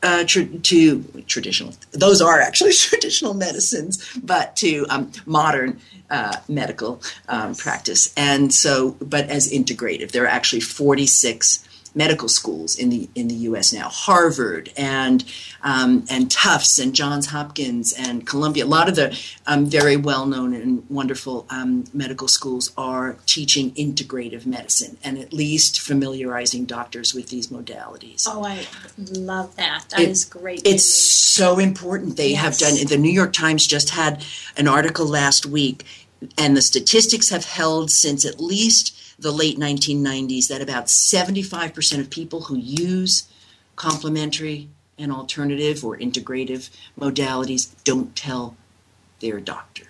uh, 0.03 0.25
to 0.25 1.23
traditional. 1.27 1.75
Those 1.93 2.21
are 2.21 2.41
actually 2.41 2.73
traditional 2.75 3.35
medicines, 3.35 4.05
but 4.23 4.57
to 4.57 4.87
um, 4.89 5.13
modern 5.27 5.81
uh, 6.11 6.37
medical 6.49 7.03
um, 7.29 7.55
practice. 7.55 8.13
And 8.17 8.53
so, 8.53 8.93
but 9.01 9.29
as 9.29 9.51
integrative, 9.51 10.13
there 10.13 10.25
are 10.25 10.29
actually 10.29 10.61
46 10.61 11.68
medical 11.99 12.29
schools 12.29 12.79
in 12.79 12.91
the 12.91 13.11
in 13.17 13.27
the 13.27 13.35
U.S. 13.51 13.73
now, 13.73 13.89
Harvard 13.89 14.73
and 14.77 15.25
um, 15.63 16.05
and 16.09 16.31
Tufts 16.31 16.79
and 16.79 16.95
Johns 16.95 17.27
Hopkins 17.27 17.93
and 17.93 18.25
Columbia. 18.25 18.65
A 18.65 18.67
lot 18.67 18.89
of 18.89 18.95
the 18.95 19.21
um, 19.47 19.67
very 19.67 19.97
well 19.97 20.25
known 20.25 20.55
and 20.55 20.89
wonderful 20.89 21.45
um, 21.51 21.85
medical 21.93 22.29
schools 22.29 22.73
are 22.79 23.17
teaching 23.27 23.73
integrative 23.73 24.47
medicine 24.47 24.97
and 25.03 25.19
at 25.19 25.33
least 25.33 25.81
familiarizing 25.81 26.65
doctors 26.65 27.13
with 27.13 27.29
these 27.29 27.49
modalities. 27.49 28.27
Oh, 28.29 28.45
I 28.45 28.65
love 28.97 29.57
that. 29.57 29.87
That 29.91 30.01
it, 30.01 30.09
is 30.09 30.25
great. 30.25 30.63
It's 30.65 30.89
so 30.89 31.59
important. 31.59 32.17
They 32.17 32.31
yes. 32.31 32.43
have 32.43 32.59
done. 32.59 32.87
The 32.87 32.97
New 32.97 33.13
York 33.13 33.33
Times 33.33 33.67
just 33.67 33.91
had 33.91 34.25
an 34.57 34.69
article 34.69 35.07
last 35.07 35.45
week, 35.45 35.85
and 36.39 36.57
the 36.57 36.63
statistics 36.63 37.31
have 37.31 37.45
held 37.45 37.91
since 37.91 38.25
at 38.25 38.41
least 38.41 38.95
the 39.19 39.33
late 39.33 39.59
1990s 39.59 40.49
that 40.49 40.63
about 40.63 40.87
75% 40.87 42.01
of 42.01 42.11
people 42.11 42.43
who 42.43 42.57
use 42.57 43.29
complementary 43.77 44.69
and 44.97 45.13
alternative 45.13 45.85
or 45.85 45.97
integrative 45.97 46.71
modalities 46.99 47.75
don't 47.85 48.15
tell 48.15 48.57
their 49.21 49.41
doctor. 49.41 49.88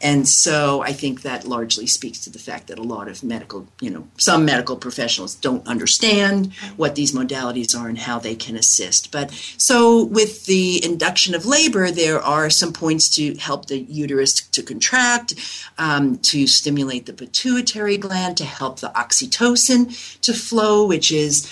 And 0.00 0.28
so 0.28 0.82
I 0.82 0.92
think 0.92 1.22
that 1.22 1.46
largely 1.46 1.86
speaks 1.86 2.18
to 2.20 2.30
the 2.30 2.38
fact 2.38 2.66
that 2.66 2.78
a 2.78 2.82
lot 2.82 3.08
of 3.08 3.22
medical, 3.22 3.66
you 3.80 3.90
know, 3.90 4.06
some 4.18 4.44
medical 4.44 4.76
professionals 4.76 5.34
don't 5.34 5.66
understand 5.66 6.52
what 6.76 6.94
these 6.94 7.12
modalities 7.12 7.78
are 7.78 7.88
and 7.88 7.98
how 7.98 8.18
they 8.18 8.34
can 8.34 8.56
assist. 8.56 9.10
But 9.10 9.30
so 9.56 10.04
with 10.04 10.46
the 10.46 10.84
induction 10.84 11.34
of 11.34 11.46
labor, 11.46 11.90
there 11.90 12.20
are 12.20 12.50
some 12.50 12.72
points 12.72 13.08
to 13.10 13.34
help 13.36 13.66
the 13.66 13.78
uterus 13.78 14.34
to 14.34 14.62
contract, 14.62 15.34
um, 15.78 16.18
to 16.18 16.46
stimulate 16.46 17.06
the 17.06 17.12
pituitary 17.12 17.96
gland, 17.96 18.36
to 18.38 18.44
help 18.44 18.80
the 18.80 18.88
oxytocin 18.90 20.20
to 20.20 20.34
flow, 20.34 20.86
which 20.86 21.10
is 21.10 21.50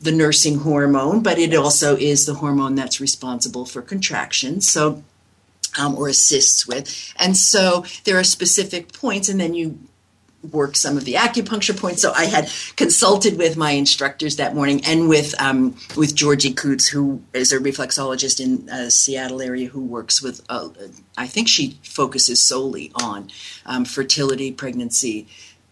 the 0.00 0.12
nursing 0.12 0.58
hormone, 0.58 1.22
but 1.22 1.38
it 1.38 1.54
also 1.54 1.96
is 1.96 2.26
the 2.26 2.34
hormone 2.34 2.74
that's 2.74 3.00
responsible 3.00 3.64
for 3.64 3.80
contraction. 3.80 4.60
So 4.60 5.02
um, 5.78 5.96
or 5.96 6.08
assists 6.08 6.66
with. 6.66 7.12
And 7.18 7.36
so 7.36 7.84
there 8.04 8.18
are 8.18 8.24
specific 8.24 8.92
points, 8.92 9.28
and 9.28 9.40
then 9.40 9.54
you 9.54 9.78
work 10.52 10.76
some 10.76 10.96
of 10.96 11.04
the 11.04 11.14
acupuncture 11.14 11.78
points. 11.78 12.02
So 12.02 12.12
I 12.12 12.26
had 12.26 12.50
consulted 12.76 13.38
with 13.38 13.56
my 13.56 13.72
instructors 13.72 14.36
that 14.36 14.54
morning 14.54 14.84
and 14.84 15.08
with 15.08 15.34
um, 15.40 15.76
with 15.96 16.14
Georgie 16.14 16.52
Coots, 16.52 16.88
who 16.88 17.22
is 17.32 17.52
a 17.52 17.58
reflexologist 17.58 18.40
in 18.40 18.68
uh, 18.68 18.90
Seattle 18.90 19.40
area 19.40 19.68
who 19.68 19.80
works 19.80 20.22
with. 20.22 20.44
Uh, 20.48 20.68
I 21.16 21.26
think 21.26 21.48
she 21.48 21.78
focuses 21.82 22.42
solely 22.42 22.92
on 22.94 23.30
um, 23.66 23.84
fertility, 23.84 24.52
pregnancy, 24.52 25.26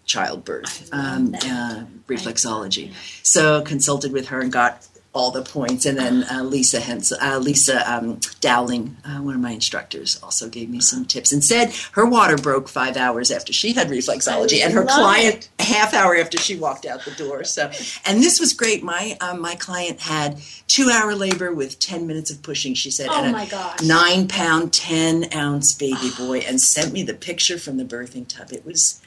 childbirth, 0.05 0.89
um, 0.93 1.35
uh, 1.35 1.85
reflexology. 2.07 2.93
So 3.23 3.63
consulted 3.63 4.13
with 4.13 4.29
her 4.29 4.41
and 4.41 4.53
got 4.53 4.87
all 5.15 5.31
the 5.31 5.43
points. 5.43 5.85
And 5.85 5.99
then 5.99 6.25
uh, 6.31 6.43
Lisa 6.43 6.81
Hens- 6.81 7.13
uh, 7.13 7.39
Lisa 7.39 7.91
um, 7.91 8.21
Dowling, 8.41 8.97
uh, 9.05 9.19
one 9.19 9.35
of 9.35 9.41
my 9.41 9.51
instructors, 9.51 10.19
also 10.23 10.49
gave 10.49 10.71
me 10.71 10.81
some 10.81 11.05
tips 11.05 11.33
and 11.33 11.45
said 11.45 11.73
her 11.93 12.07
water 12.07 12.37
broke 12.37 12.69
five 12.69 12.97
hours 12.97 13.31
after 13.31 13.53
she 13.53 13.73
had 13.75 13.89
reflexology, 13.89 14.65
and 14.65 14.73
her 14.73 14.85
client 14.85 15.51
it. 15.59 15.63
half 15.63 15.93
hour 15.93 16.17
after 16.17 16.39
she 16.39 16.57
walked 16.57 16.87
out 16.87 17.05
the 17.05 17.11
door. 17.13 17.45
So, 17.45 17.71
and 18.07 18.23
this 18.23 18.41
was 18.41 18.55
great. 18.55 18.83
My 18.83 19.17
um, 19.21 19.41
my 19.41 19.55
client 19.55 20.01
had 20.01 20.39
two 20.67 20.89
hour 20.91 21.15
labor 21.15 21.53
with 21.53 21.79
ten 21.79 22.07
minutes 22.07 22.31
of 22.31 22.43
pushing. 22.43 22.75
She 22.75 22.91
said, 22.91 23.09
"Oh 23.11 23.31
my 23.31 23.47
gosh, 23.47 23.83
nine 23.83 24.29
pound, 24.29 24.73
ten 24.73 25.29
ounce 25.35 25.75
baby 25.75 26.11
boy," 26.17 26.39
and 26.39 26.61
sent 26.61 26.93
me 26.93 27.03
the 27.03 27.15
picture 27.15 27.59
from 27.59 27.77
the 27.77 27.85
birthing 27.85 28.27
tub. 28.27 28.53
It 28.53 28.65
was 28.65 29.02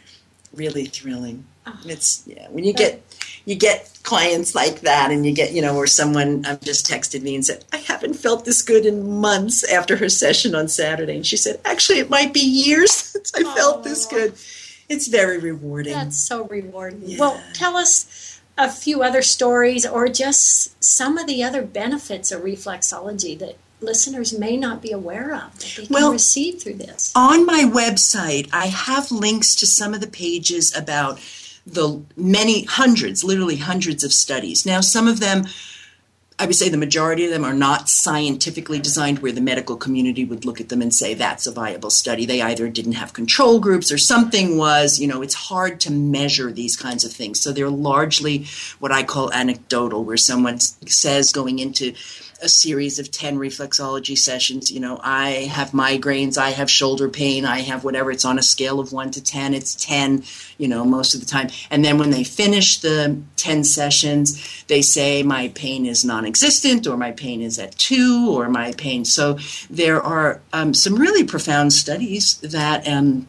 really 0.55 0.85
thrilling. 0.85 1.45
Oh. 1.67 1.79
It's 1.85 2.23
yeah, 2.25 2.47
when 2.49 2.63
you 2.63 2.73
get 2.73 3.01
you 3.45 3.55
get 3.55 3.91
clients 4.03 4.53
like 4.53 4.81
that 4.81 5.11
and 5.11 5.25
you 5.25 5.33
get 5.33 5.53
you 5.53 5.61
know 5.61 5.75
or 5.75 5.87
someone 5.87 6.45
um, 6.45 6.57
just 6.63 6.85
texted 6.85 7.21
me 7.21 7.35
and 7.35 7.45
said 7.45 7.63
i 7.71 7.77
haven't 7.77 8.13
felt 8.13 8.45
this 8.45 8.61
good 8.61 8.85
in 8.85 9.19
months 9.19 9.63
after 9.63 9.95
her 9.95 10.09
session 10.09 10.53
on 10.53 10.67
saturday 10.67 11.15
and 11.15 11.25
she 11.25 11.37
said 11.37 11.59
actually 11.65 11.99
it 11.99 12.09
might 12.09 12.33
be 12.33 12.39
years 12.39 12.91
since 12.91 13.33
i 13.35 13.41
oh. 13.43 13.55
felt 13.55 13.83
this 13.83 14.05
good 14.05 14.33
it's 14.89 15.07
very 15.07 15.39
rewarding 15.39 15.93
that's 15.93 16.17
so 16.19 16.45
rewarding 16.45 17.01
yeah. 17.03 17.19
well 17.19 17.41
tell 17.53 17.77
us 17.77 18.41
a 18.57 18.69
few 18.69 19.01
other 19.01 19.21
stories 19.21 19.85
or 19.85 20.07
just 20.07 20.81
some 20.83 21.17
of 21.17 21.27
the 21.27 21.43
other 21.43 21.61
benefits 21.61 22.31
of 22.31 22.41
reflexology 22.41 23.37
that 23.37 23.57
listeners 23.85 24.37
may 24.37 24.57
not 24.57 24.81
be 24.81 24.91
aware 24.91 25.33
of 25.33 25.57
that 25.59 25.73
they 25.77 25.85
can 25.85 25.93
well, 25.93 26.11
receive 26.11 26.61
through 26.61 26.73
this 26.73 27.11
on 27.15 27.45
my 27.45 27.63
website 27.63 28.49
i 28.51 28.65
have 28.65 29.11
links 29.11 29.55
to 29.55 29.65
some 29.65 29.93
of 29.93 30.01
the 30.01 30.07
pages 30.07 30.75
about 30.75 31.19
the 31.65 32.01
many 32.15 32.63
hundreds, 32.65 33.23
literally 33.23 33.57
hundreds 33.57 34.03
of 34.03 34.13
studies. 34.13 34.65
Now, 34.65 34.81
some 34.81 35.07
of 35.07 35.19
them 35.19 35.45
I 36.37 36.45
would 36.45 36.55
say 36.55 36.67
the 36.67 36.75
majority 36.75 37.23
of 37.23 37.31
them 37.31 37.45
are 37.45 37.53
not 37.53 37.87
scientifically 37.87 38.77
designed 38.77 39.19
where 39.19 39.31
the 39.31 39.39
medical 39.39 39.77
community 39.77 40.25
would 40.25 40.43
look 40.43 40.59
at 40.59 40.67
them 40.67 40.81
and 40.81 40.93
say 40.93 41.13
that's 41.13 41.47
a 41.47 41.51
viable 41.51 41.89
study. 41.89 42.25
They 42.25 42.41
either 42.41 42.67
didn't 42.67 42.93
have 42.93 43.13
control 43.13 43.61
groups 43.61 43.89
or 43.89 43.97
something 43.97 44.57
was, 44.57 44.99
you 44.99 45.07
know, 45.07 45.21
it's 45.21 45.33
hard 45.33 45.79
to 45.81 45.93
measure 45.93 46.51
these 46.51 46.75
kinds 46.75 47.05
of 47.05 47.13
things. 47.13 47.39
So 47.39 47.53
they're 47.53 47.69
largely 47.69 48.47
what 48.79 48.91
I 48.91 49.03
call 49.03 49.31
anecdotal, 49.31 50.03
where 50.03 50.17
someone 50.17 50.59
says 50.59 51.31
going 51.31 51.59
into 51.59 51.93
a 52.41 52.49
series 52.49 52.99
of 52.99 53.11
10 53.11 53.37
reflexology 53.37 54.17
sessions. 54.17 54.71
You 54.71 54.79
know, 54.79 54.99
I 55.01 55.29
have 55.51 55.71
migraines, 55.71 56.37
I 56.37 56.51
have 56.51 56.69
shoulder 56.69 57.09
pain, 57.09 57.45
I 57.45 57.59
have 57.61 57.83
whatever. 57.83 58.11
It's 58.11 58.25
on 58.25 58.37
a 58.37 58.43
scale 58.43 58.79
of 58.79 58.91
1 58.91 59.11
to 59.11 59.23
10. 59.23 59.53
It's 59.53 59.75
10, 59.75 60.23
you 60.57 60.67
know, 60.67 60.83
most 60.83 61.13
of 61.13 61.21
the 61.21 61.25
time. 61.25 61.49
And 61.69 61.83
then 61.83 61.97
when 61.97 62.09
they 62.09 62.23
finish 62.23 62.79
the 62.79 63.21
10 63.37 63.63
sessions, 63.63 64.63
they 64.67 64.81
say 64.81 65.23
my 65.23 65.49
pain 65.49 65.85
is 65.85 66.03
non 66.03 66.25
existent 66.25 66.87
or 66.87 66.97
my 66.97 67.11
pain 67.11 67.41
is 67.41 67.57
at 67.57 67.77
2 67.77 68.29
or 68.29 68.49
my 68.49 68.73
pain. 68.73 69.05
So 69.05 69.37
there 69.69 70.01
are 70.01 70.41
um, 70.53 70.73
some 70.73 70.95
really 70.95 71.23
profound 71.23 71.73
studies 71.73 72.37
that. 72.37 72.87
Um, 72.87 73.27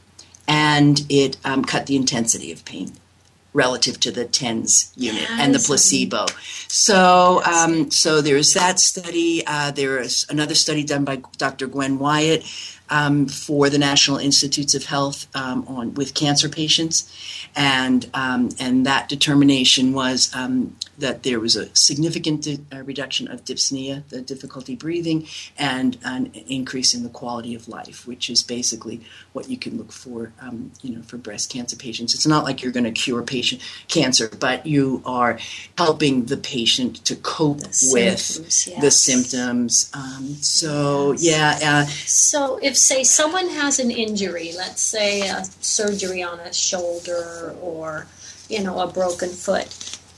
and 0.48 1.04
it 1.08 1.36
um, 1.44 1.64
cut 1.64 1.86
the 1.86 1.96
intensity 1.96 2.50
of 2.50 2.64
pain 2.64 2.92
relative 3.54 4.00
to 4.00 4.10
the 4.10 4.24
TENS 4.24 4.92
unit 4.96 5.28
and 5.32 5.54
the 5.54 5.58
placebo. 5.58 6.26
So, 6.68 7.42
um, 7.44 7.90
so 7.90 8.22
there's 8.22 8.54
that 8.54 8.80
study. 8.80 9.42
Uh, 9.46 9.70
there 9.70 9.98
is 9.98 10.26
another 10.30 10.54
study 10.54 10.84
done 10.84 11.04
by 11.04 11.22
Dr. 11.36 11.66
Gwen 11.66 11.98
Wyatt 11.98 12.44
um, 12.92 13.26
for 13.26 13.70
the 13.70 13.78
National 13.78 14.18
Institutes 14.18 14.74
of 14.74 14.84
Health 14.84 15.26
um, 15.34 15.64
on 15.66 15.94
with 15.94 16.12
cancer 16.12 16.48
patients, 16.48 17.10
and 17.56 18.08
um, 18.12 18.50
and 18.60 18.84
that 18.86 19.08
determination 19.08 19.94
was 19.94 20.30
um, 20.34 20.76
that 21.02 21.24
there 21.24 21.40
was 21.40 21.56
a 21.56 21.68
significant 21.74 22.42
di- 22.42 22.60
uh, 22.72 22.82
reduction 22.84 23.28
of 23.28 23.44
dyspnea, 23.44 24.08
the 24.08 24.20
difficulty 24.20 24.76
breathing, 24.76 25.26
and 25.58 25.98
an 26.04 26.30
increase 26.46 26.94
in 26.94 27.02
the 27.02 27.08
quality 27.08 27.54
of 27.54 27.68
life, 27.68 28.06
which 28.06 28.30
is 28.30 28.42
basically 28.42 29.00
what 29.32 29.50
you 29.50 29.56
can 29.56 29.76
look 29.76 29.92
for, 29.92 30.32
um, 30.40 30.70
you 30.80 30.94
know, 30.94 31.02
for 31.02 31.16
breast 31.16 31.50
cancer 31.50 31.76
patients. 31.76 32.14
It's 32.14 32.26
not 32.26 32.44
like 32.44 32.62
you're 32.62 32.72
going 32.72 32.84
to 32.84 32.92
cure 32.92 33.22
patient 33.22 33.60
cancer, 33.88 34.28
but 34.28 34.64
you 34.64 35.02
are 35.04 35.38
helping 35.76 36.26
the 36.26 36.36
patient 36.36 37.04
to 37.04 37.16
cope 37.16 37.58
the 37.58 37.90
with 37.92 38.18
symptoms, 38.20 38.68
yes. 38.68 38.80
the 38.80 38.90
symptoms. 38.90 39.90
Um, 39.94 40.36
so 40.40 41.12
yes. 41.18 41.60
yeah. 41.60 41.80
Uh, 41.80 41.86
so 41.86 42.58
if 42.62 42.76
say 42.76 43.02
someone 43.02 43.48
has 43.48 43.80
an 43.80 43.90
injury, 43.90 44.52
let's 44.56 44.80
say 44.80 45.28
a 45.28 45.44
surgery 45.60 46.22
on 46.22 46.38
a 46.40 46.52
shoulder 46.52 47.56
or 47.60 48.06
you 48.48 48.62
know 48.62 48.78
a 48.78 48.86
broken 48.86 49.30
foot, 49.30 49.66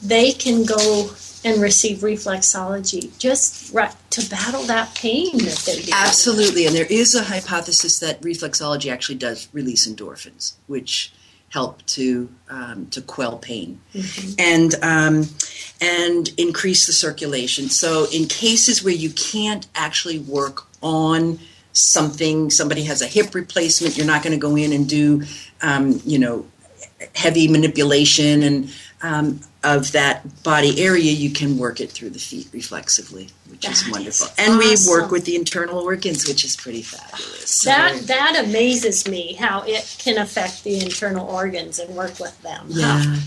they 0.05 0.33
can 0.33 0.65
go 0.65 1.11
and 1.45 1.61
receive 1.61 1.99
reflexology 1.99 3.17
just 3.19 3.73
right, 3.75 3.95
to 4.11 4.29
battle 4.31 4.63
that 4.63 4.95
pain 4.95 5.37
that 5.39 5.63
they're 5.67 5.77
dealing 5.77 5.93
Absolutely, 5.93 6.67
and 6.67 6.75
there 6.75 6.87
is 6.89 7.15
a 7.15 7.23
hypothesis 7.23 7.99
that 7.99 8.21
reflexology 8.23 8.91
actually 8.91 9.17
does 9.17 9.49
release 9.53 9.87
endorphins, 9.87 10.55
which 10.67 11.13
help 11.51 11.85
to 11.87 12.29
um, 12.51 12.87
to 12.89 13.01
quell 13.01 13.39
pain 13.39 13.81
mm-hmm. 13.95 14.35
and 14.39 14.75
um, 14.83 15.29
and 15.81 16.33
increase 16.39 16.87
the 16.87 16.93
circulation. 16.93 17.69
So 17.69 18.07
in 18.13 18.27
cases 18.27 18.83
where 18.83 18.95
you 18.95 19.11
can't 19.11 19.67
actually 19.75 20.19
work 20.19 20.67
on 20.83 21.39
something, 21.73 22.51
somebody 22.51 22.85
has 22.85 23.03
a 23.03 23.07
hip 23.07 23.35
replacement, 23.35 23.97
you're 23.97 24.07
not 24.07 24.23
going 24.23 24.33
to 24.33 24.41
go 24.41 24.57
in 24.57 24.73
and 24.73 24.89
do, 24.89 25.25
um, 25.61 26.01
you 26.05 26.19
know, 26.19 26.47
heavy 27.15 27.49
manipulation 27.49 28.43
and 28.43 28.73
um, 29.05 29.41
of 29.63 29.93
that 29.93 30.43
body 30.43 30.83
area, 30.83 31.13
you 31.13 31.31
can 31.31 31.59
work 31.59 31.79
it 31.79 31.93
through 31.93 32.11
the 32.11 32.19
feet 32.19 32.49
reflexively, 32.53 33.29
which 33.51 33.67
that 33.67 33.73
is 33.73 33.91
wonderful. 33.91 34.29
Is 34.29 34.35
and 34.39 34.55
awesome. 34.55 34.95
we 34.95 35.01
work 35.01 35.11
with 35.11 35.27
the 35.27 35.37
internal 35.37 35.79
organs, 35.79 36.27
which 36.27 36.43
is 36.43 36.57
pretty 36.57 36.81
fabulous. 36.81 37.51
So. 37.51 37.71
That 37.71 38.01
that 38.07 38.45
amazes 38.47 39.07
me 39.07 39.35
how 39.35 39.63
it 39.67 39.97
can 39.99 40.17
affect 40.17 40.65
the 40.65 40.81
internal 40.81 41.29
organs 41.29 41.79
and 41.79 41.95
work 41.95 42.19
with 42.19 42.41
them. 42.43 42.67
Yeah. 42.69 43.03
Huh? 43.05 43.21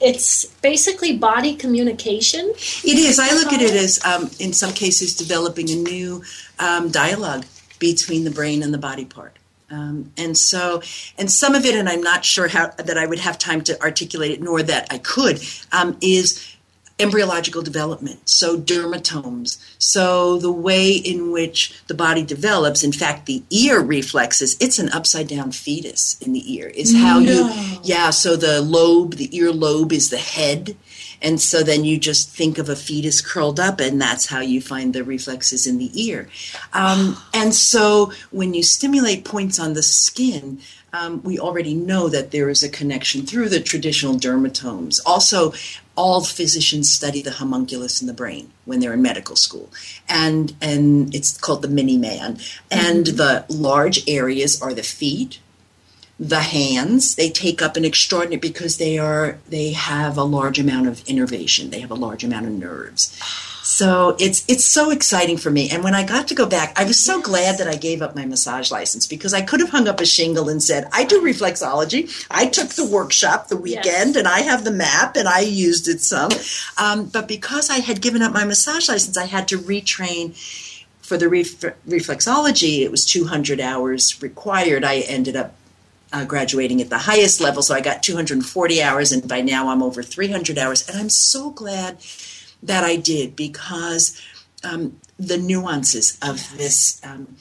it's 0.00 0.46
basically 0.62 1.18
body 1.18 1.54
communication. 1.54 2.52
It 2.84 2.98
is. 2.98 3.18
I 3.18 3.34
look 3.34 3.52
at 3.52 3.60
it 3.60 3.72
as, 3.72 4.02
um, 4.04 4.30
in 4.38 4.52
some 4.52 4.72
cases, 4.72 5.14
developing 5.14 5.70
a 5.70 5.74
new 5.74 6.22
um, 6.58 6.90
dialogue 6.90 7.44
between 7.78 8.24
the 8.24 8.30
brain 8.30 8.62
and 8.62 8.72
the 8.72 8.78
body 8.78 9.04
part. 9.04 9.37
Um, 9.70 10.12
and 10.16 10.36
so, 10.36 10.82
and 11.18 11.30
some 11.30 11.54
of 11.54 11.64
it, 11.64 11.74
and 11.74 11.88
I'm 11.88 12.02
not 12.02 12.24
sure 12.24 12.48
how 12.48 12.68
that 12.68 12.96
I 12.96 13.06
would 13.06 13.18
have 13.18 13.38
time 13.38 13.60
to 13.62 13.80
articulate 13.82 14.30
it, 14.30 14.42
nor 14.42 14.62
that 14.62 14.86
I 14.90 14.98
could, 14.98 15.42
um, 15.72 15.96
is 16.00 16.56
embryological 16.98 17.62
development, 17.62 18.28
so 18.28 18.58
dermatomes, 18.58 19.58
so 19.78 20.36
the 20.38 20.50
way 20.50 20.90
in 20.90 21.30
which 21.30 21.72
the 21.86 21.94
body 21.94 22.24
develops. 22.24 22.82
In 22.82 22.92
fact, 22.92 23.26
the 23.26 23.42
ear 23.50 23.80
reflexes, 23.80 24.56
it's 24.58 24.80
an 24.80 24.88
upside 24.88 25.28
down 25.28 25.52
fetus 25.52 26.20
in 26.20 26.32
the 26.32 26.52
ear, 26.52 26.66
is 26.66 26.96
how 26.96 27.20
no. 27.20 27.30
you, 27.30 27.78
yeah, 27.84 28.10
so 28.10 28.36
the 28.36 28.60
lobe, 28.60 29.14
the 29.14 29.34
ear 29.36 29.52
lobe 29.52 29.92
is 29.92 30.10
the 30.10 30.18
head. 30.18 30.76
And 31.20 31.40
so 31.40 31.62
then 31.62 31.84
you 31.84 31.98
just 31.98 32.30
think 32.30 32.58
of 32.58 32.68
a 32.68 32.76
fetus 32.76 33.20
curled 33.20 33.58
up, 33.58 33.80
and 33.80 34.00
that's 34.00 34.26
how 34.26 34.40
you 34.40 34.60
find 34.60 34.94
the 34.94 35.04
reflexes 35.04 35.66
in 35.66 35.78
the 35.78 35.90
ear. 35.94 36.28
Um, 36.72 37.16
and 37.34 37.54
so 37.54 38.12
when 38.30 38.54
you 38.54 38.62
stimulate 38.62 39.24
points 39.24 39.58
on 39.58 39.74
the 39.74 39.82
skin, 39.82 40.60
um, 40.92 41.22
we 41.22 41.38
already 41.38 41.74
know 41.74 42.08
that 42.08 42.30
there 42.30 42.48
is 42.48 42.62
a 42.62 42.68
connection 42.68 43.26
through 43.26 43.50
the 43.50 43.60
traditional 43.60 44.14
dermatomes. 44.14 45.00
Also, 45.04 45.52
all 45.96 46.22
physicians 46.22 46.90
study 46.90 47.20
the 47.20 47.32
homunculus 47.32 48.00
in 48.00 48.06
the 48.06 48.14
brain 48.14 48.50
when 48.64 48.80
they're 48.80 48.94
in 48.94 49.02
medical 49.02 49.36
school, 49.36 49.68
and 50.08 50.54
and 50.60 51.14
it's 51.14 51.36
called 51.36 51.62
the 51.62 51.68
mini 51.68 51.98
man. 51.98 52.38
And 52.70 53.04
mm-hmm. 53.04 53.16
the 53.16 53.44
large 53.48 54.08
areas 54.08 54.62
are 54.62 54.72
the 54.72 54.82
feet, 54.82 55.40
the 56.18 56.40
hands. 56.40 57.14
They 57.14 57.30
take 57.30 57.62
up 57.62 57.76
an 57.76 57.84
extraordinary 57.84 58.40
because 58.40 58.78
they 58.78 58.98
are 58.98 59.38
they 59.48 59.72
have 59.72 60.16
a 60.16 60.24
large 60.24 60.58
amount 60.58 60.88
of 60.88 61.06
innervation. 61.08 61.70
They 61.70 61.80
have 61.80 61.90
a 61.90 61.94
large 61.96 62.24
amount 62.24 62.46
of 62.46 62.52
nerves. 62.52 63.16
So 63.62 64.16
it's 64.18 64.44
it's 64.48 64.64
so 64.64 64.90
exciting 64.90 65.36
for 65.36 65.50
me. 65.50 65.70
And 65.70 65.84
when 65.84 65.94
I 65.94 66.04
got 66.04 66.26
to 66.28 66.34
go 66.34 66.46
back, 66.46 66.76
I 66.76 66.84
was 66.84 66.98
so 66.98 67.20
glad 67.20 67.58
that 67.58 67.68
I 67.68 67.76
gave 67.76 68.02
up 68.02 68.16
my 68.16 68.24
massage 68.24 68.70
license 68.72 69.06
because 69.06 69.34
I 69.34 69.42
could 69.42 69.60
have 69.60 69.68
hung 69.68 69.86
up 69.86 70.00
a 70.00 70.06
shingle 70.06 70.48
and 70.48 70.60
said, 70.62 70.88
I 70.90 71.04
do 71.04 71.20
reflexology. 71.20 72.26
I 72.30 72.46
took 72.46 72.70
the 72.70 72.86
workshop 72.86 73.48
the 73.48 73.56
weekend 73.56 73.84
yes. 73.84 74.16
and 74.16 74.26
I 74.26 74.40
have 74.40 74.64
the 74.64 74.72
map 74.72 75.16
and 75.16 75.28
I 75.28 75.40
used 75.40 75.86
it 75.86 76.00
some. 76.00 76.32
Um, 76.78 77.06
but 77.06 77.28
because 77.28 77.70
I 77.70 77.78
had 77.80 78.00
given 78.00 78.22
up 78.22 78.32
my 78.32 78.44
massage 78.44 78.88
license, 78.88 79.16
I 79.16 79.26
had 79.26 79.46
to 79.48 79.58
retrain 79.58 80.34
for 81.02 81.16
the 81.16 81.28
ref- 81.28 81.60
reflexology. 81.86 82.80
It 82.80 82.90
was 82.90 83.04
200 83.04 83.60
hours 83.60 84.20
required. 84.22 84.82
I 84.82 85.00
ended 85.00 85.36
up 85.36 85.54
uh, 86.12 86.24
graduating 86.24 86.80
at 86.80 86.90
the 86.90 86.98
highest 86.98 87.40
level, 87.40 87.62
so 87.62 87.74
I 87.74 87.80
got 87.80 88.02
240 88.02 88.82
hours, 88.82 89.12
and 89.12 89.28
by 89.28 89.40
now 89.40 89.68
I'm 89.68 89.82
over 89.82 90.02
300 90.02 90.58
hours. 90.58 90.88
And 90.88 90.98
I'm 90.98 91.10
so 91.10 91.50
glad 91.50 91.98
that 92.62 92.84
I 92.84 92.96
did 92.96 93.36
because 93.36 94.20
um, 94.64 95.00
the 95.18 95.38
nuances 95.38 96.18
of 96.22 96.56
this 96.56 97.00
um, 97.04 97.36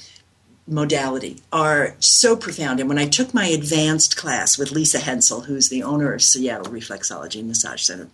modality 0.67 1.37
are 1.51 1.95
so 1.99 2.35
profound. 2.35 2.79
And 2.79 2.89
when 2.89 2.97
I 2.97 3.07
took 3.07 3.33
my 3.33 3.45
advanced 3.45 4.17
class 4.17 4.57
with 4.57 4.71
Lisa 4.71 4.99
Hensel, 4.99 5.41
who's 5.41 5.69
the 5.69 5.83
owner 5.83 6.13
of 6.13 6.21
Seattle 6.21 6.71
Reflexology 6.71 7.45
Massage 7.45 7.83
Center, 7.83 8.09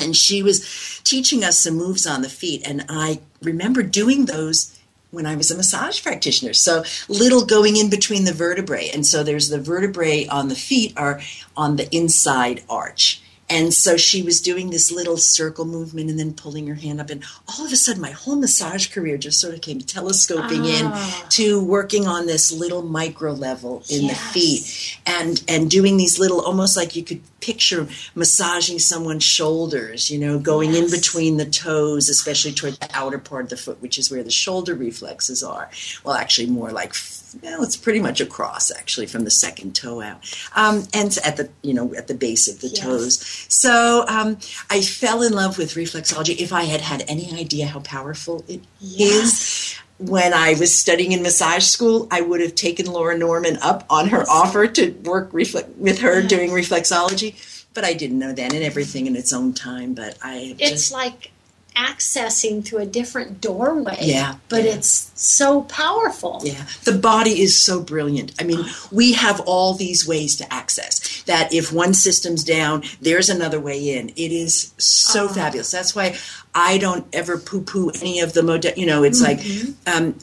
and 0.00 0.16
she 0.16 0.42
was 0.42 1.00
teaching 1.04 1.42
us 1.42 1.58
some 1.58 1.74
moves 1.74 2.06
on 2.06 2.22
the 2.22 2.28
feet, 2.28 2.62
and 2.64 2.84
I 2.88 3.20
remember 3.42 3.82
doing 3.82 4.26
those 4.26 4.77
when 5.10 5.26
I 5.26 5.36
was 5.36 5.50
a 5.50 5.56
massage 5.56 6.02
practitioner. 6.02 6.52
So 6.52 6.84
little 7.08 7.44
going 7.44 7.76
in 7.76 7.90
between 7.90 8.24
the 8.24 8.32
vertebrae. 8.32 8.90
And 8.92 9.06
so 9.06 9.22
there's 9.22 9.48
the 9.48 9.60
vertebrae 9.60 10.26
on 10.26 10.48
the 10.48 10.54
feet 10.54 10.92
are 10.96 11.20
on 11.56 11.76
the 11.76 11.94
inside 11.94 12.62
arch. 12.68 13.22
And 13.50 13.72
so 13.72 13.96
she 13.96 14.22
was 14.22 14.40
doing 14.40 14.70
this 14.70 14.92
little 14.92 15.16
circle 15.16 15.64
movement 15.64 16.10
and 16.10 16.18
then 16.18 16.34
pulling 16.34 16.66
her 16.66 16.74
hand 16.74 17.00
up. 17.00 17.08
And 17.10 17.24
all 17.48 17.64
of 17.64 17.72
a 17.72 17.76
sudden, 17.76 18.02
my 18.02 18.10
whole 18.10 18.36
massage 18.36 18.88
career 18.88 19.16
just 19.16 19.40
sort 19.40 19.54
of 19.54 19.62
came 19.62 19.80
telescoping 19.80 20.64
in 20.64 20.86
Ah. 20.86 21.26
to 21.30 21.58
working 21.64 22.06
on 22.06 22.26
this 22.26 22.52
little 22.52 22.82
micro 22.82 23.32
level 23.32 23.82
in 23.88 24.06
the 24.06 24.14
feet 24.14 24.98
and, 25.06 25.42
and 25.48 25.70
doing 25.70 25.96
these 25.96 26.18
little, 26.18 26.40
almost 26.42 26.76
like 26.76 26.94
you 26.94 27.02
could 27.02 27.22
picture 27.40 27.88
massaging 28.14 28.78
someone's 28.78 29.24
shoulders, 29.24 30.10
you 30.10 30.18
know, 30.18 30.38
going 30.38 30.74
in 30.74 30.90
between 30.90 31.36
the 31.38 31.46
toes, 31.46 32.08
especially 32.08 32.52
toward 32.52 32.74
the 32.74 32.88
outer 32.92 33.18
part 33.18 33.44
of 33.44 33.50
the 33.50 33.56
foot, 33.56 33.80
which 33.80 33.96
is 33.98 34.10
where 34.10 34.22
the 34.22 34.30
shoulder 34.30 34.74
reflexes 34.74 35.42
are. 35.42 35.70
Well, 36.04 36.14
actually, 36.16 36.48
more 36.48 36.70
like 36.70 36.94
well, 37.42 37.62
it's 37.62 37.76
pretty 37.76 38.00
much 38.00 38.22
across 38.22 38.70
actually 38.70 39.06
from 39.06 39.24
the 39.24 39.30
second 39.30 39.74
toe 39.76 40.00
out, 40.00 40.34
um, 40.56 40.84
and 40.94 41.16
at 41.24 41.36
the 41.36 41.50
you 41.62 41.74
know 41.74 41.94
at 41.94 42.08
the 42.08 42.14
base 42.14 42.48
of 42.48 42.60
the 42.60 42.68
Yes. 42.68 42.80
toes. 42.80 43.37
So 43.48 44.04
um, 44.08 44.38
I 44.70 44.80
fell 44.80 45.22
in 45.22 45.32
love 45.32 45.58
with 45.58 45.74
reflexology. 45.74 46.36
If 46.38 46.52
I 46.52 46.64
had 46.64 46.80
had 46.80 47.04
any 47.08 47.32
idea 47.38 47.66
how 47.66 47.80
powerful 47.80 48.44
it 48.48 48.60
is, 48.80 48.98
Yes. 48.98 49.78
when 49.98 50.32
I 50.34 50.54
was 50.54 50.74
studying 50.74 51.12
in 51.12 51.22
massage 51.22 51.64
school, 51.64 52.08
I 52.10 52.20
would 52.20 52.40
have 52.40 52.54
taken 52.54 52.86
Laura 52.86 53.16
Norman 53.16 53.56
up 53.58 53.84
on 53.90 54.08
her 54.08 54.24
offer 54.28 54.66
to 54.66 54.90
work 55.04 55.32
refle- 55.32 55.68
with 55.76 56.00
her 56.00 56.22
doing 56.22 56.50
reflexology. 56.50 57.34
But 57.74 57.84
I 57.84 57.92
didn't 57.94 58.18
know 58.18 58.32
then, 58.32 58.54
and 58.54 58.64
everything 58.64 59.06
in 59.06 59.14
its 59.14 59.32
own 59.32 59.52
time. 59.52 59.94
But 59.94 60.18
I 60.22 60.56
It's 60.58 60.70
just 60.70 60.92
like 60.92 61.30
accessing 61.78 62.64
through 62.64 62.80
a 62.80 62.86
different 62.86 63.40
doorway. 63.40 63.98
Yeah, 64.00 64.34
But 64.48 64.64
yeah. 64.64 64.72
it's 64.72 65.12
so 65.14 65.62
powerful. 65.62 66.40
Yeah, 66.42 66.66
the 66.84 66.98
body 66.98 67.40
is 67.40 67.60
so 67.60 67.80
brilliant. 67.80 68.32
I 68.40 68.44
mean, 68.44 68.64
we 68.90 69.12
have 69.12 69.40
all 69.46 69.74
these 69.74 70.06
ways 70.06 70.34
to 70.36 70.52
access 70.52 71.22
that 71.24 71.54
if 71.54 71.72
one 71.72 71.94
system's 71.94 72.42
down, 72.42 72.82
there's 73.00 73.28
another 73.28 73.60
way 73.60 73.96
in. 73.96 74.08
It 74.10 74.32
is 74.32 74.72
so 74.78 75.28
fabulous. 75.28 75.70
That's 75.70 75.94
why 75.94 76.16
I 76.54 76.78
don't 76.78 77.06
ever 77.12 77.38
poo 77.38 77.62
poo 77.62 77.90
any 77.90 78.20
of 78.20 78.32
the 78.32 78.42
model. 78.42 78.72
You 78.76 78.86
know, 78.86 79.04
it's 79.04 79.22
like, 79.22 79.40
um, 79.86 80.16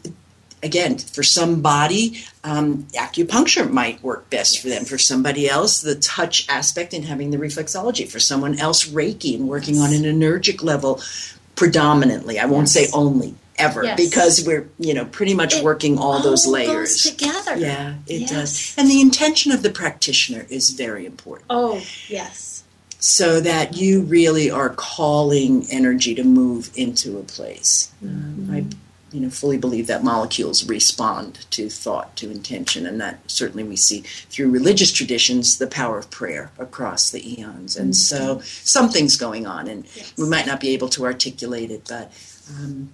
again, 0.64 0.98
for 0.98 1.24
somebody, 1.24 2.24
um, 2.44 2.84
acupuncture 2.96 3.70
might 3.70 4.02
work 4.04 4.30
best 4.30 4.60
for 4.62 4.68
them. 4.68 4.84
For 4.84 4.98
somebody 4.98 5.48
else, 5.48 5.82
the 5.82 5.96
touch 5.96 6.48
aspect 6.50 6.94
and 6.94 7.06
having 7.06 7.32
the 7.32 7.38
reflexology. 7.38 8.10
For 8.10 8.20
someone 8.20 8.60
else, 8.60 8.86
Reiki 8.90 9.36
and 9.36 9.48
working 9.48 9.78
on 9.80 9.94
an 9.94 10.06
energic 10.06 10.64
level 10.64 11.02
predominantly. 11.56 12.40
I 12.40 12.46
won't 12.46 12.70
say 12.70 12.88
only 12.94 13.36
ever 13.58 13.84
Yes. 13.86 13.98
because 13.98 14.44
we're 14.46 14.68
you 14.80 14.94
know 14.94 15.06
pretty 15.06 15.34
much 15.34 15.56
It 15.56 15.64
working 15.64 15.98
all 15.98 16.22
those 16.22 16.46
layers 16.46 17.04
together. 17.04 17.56
yeah 17.56 17.96
it 18.06 18.22
Yes. 18.22 18.30
does 18.30 18.74
and 18.78 18.90
the 18.92 19.00
intention 19.00 19.54
of 19.54 19.64
the 19.64 19.70
practitioner 19.70 20.46
is 20.50 20.72
very 20.72 21.06
important 21.06 21.46
Oh, 21.50 21.82
yes. 22.10 22.64
so 23.00 23.40
that 23.40 23.78
you 23.78 24.02
really 24.02 24.52
are 24.52 24.72
calling 24.72 25.66
energy 25.72 26.14
to 26.16 26.24
move 26.26 26.70
into 26.76 27.18
a 27.18 27.24
place 27.24 27.92
um, 28.04 28.50
i 28.52 28.66
you 29.16 29.22
know 29.22 29.30
fully 29.30 29.58
believe 29.58 29.88
that 29.88 30.04
molecules 30.04 30.68
respond 30.68 31.48
to 31.50 31.70
thought 31.70 32.18
to 32.18 32.30
intention 32.30 32.86
and 32.86 33.00
that 33.00 33.18
certainly 33.32 33.64
we 33.64 33.78
see 33.78 34.02
through 34.02 34.50
religious 34.52 34.92
traditions 34.92 35.58
the 35.58 35.68
power 35.68 35.98
of 35.98 36.10
prayer 36.10 36.52
across 36.60 37.10
the 37.12 37.40
eons. 37.40 37.78
And 37.78 37.96
so 37.96 38.42
something's 38.42 39.16
going 39.16 39.48
on 39.48 39.70
and 39.70 39.88
we 40.18 40.28
might 40.28 40.46
not 40.46 40.60
be 40.60 40.72
able 40.72 40.90
to 40.90 41.06
articulate 41.06 41.72
it 41.72 41.86
but 41.88 42.12
um, 42.50 42.92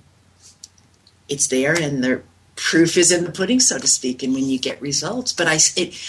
it's 1.28 1.48
there 1.48 1.74
and 1.74 2.04
the 2.04 2.22
proof 2.56 2.98
is 2.98 3.12
in 3.12 3.24
the 3.24 3.32
pudding 3.32 3.60
so 3.60 3.80
to 3.80 3.88
speak 3.88 4.22
and 4.22 4.36
when 4.36 4.46
you 4.48 4.60
get 4.60 4.80
results. 4.80 5.34
But 5.34 5.48
i 5.48 5.58
it 5.76 6.00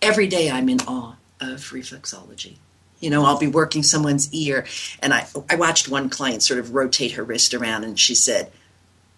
every 0.00 0.28
day 0.28 0.50
i'm 0.50 0.70
in 0.70 0.80
awe 0.88 1.16
of 1.42 1.60
reflexology. 1.72 2.56
You 3.00 3.10
know 3.10 3.26
i'll 3.26 3.38
be 3.38 3.48
working 3.48 3.82
someone's 3.82 4.32
ear 4.32 4.64
and 5.02 5.12
i 5.12 5.26
i 5.50 5.56
watched 5.56 5.90
one 5.90 6.08
client 6.08 6.42
sort 6.42 6.58
of 6.58 6.72
rotate 6.72 7.12
her 7.12 7.22
wrist 7.22 7.52
around 7.52 7.84
and 7.84 8.00
she 8.00 8.14
said 8.14 8.50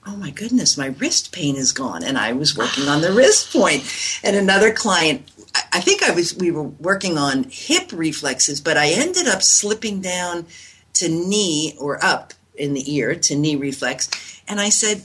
oh 0.06 0.16
my 0.16 0.30
goodness 0.30 0.76
my 0.76 0.86
wrist 0.86 1.32
pain 1.32 1.56
is 1.56 1.72
gone. 1.72 2.02
And 2.02 2.18
i 2.18 2.32
was 2.32 2.56
working 2.56 2.88
on 2.88 3.00
the 3.00 3.12
wrist 3.12 3.52
point. 3.52 3.84
And 4.24 4.36
another 4.36 4.72
client 4.72 5.30
I- 5.72 5.80
think 5.80 6.02
i 6.02 6.10
was 6.10 6.36
we 6.36 6.50
were 6.50 6.62
working 6.62 7.18
on 7.18 7.44
hip 7.50 7.90
reflexes 7.92 8.60
but 8.60 8.76
i 8.76 8.88
ended 8.90 9.26
up 9.26 9.42
slipping 9.42 10.00
down 10.00 10.46
to 10.94 11.08
knee 11.08 11.76
or 11.78 12.02
up 12.04 12.34
in 12.54 12.74
the 12.74 12.94
ear 12.94 13.14
to 13.14 13.36
knee 13.36 13.56
reflex. 13.56 14.08
And 14.48 14.60
i 14.60 14.68
said 14.68 15.02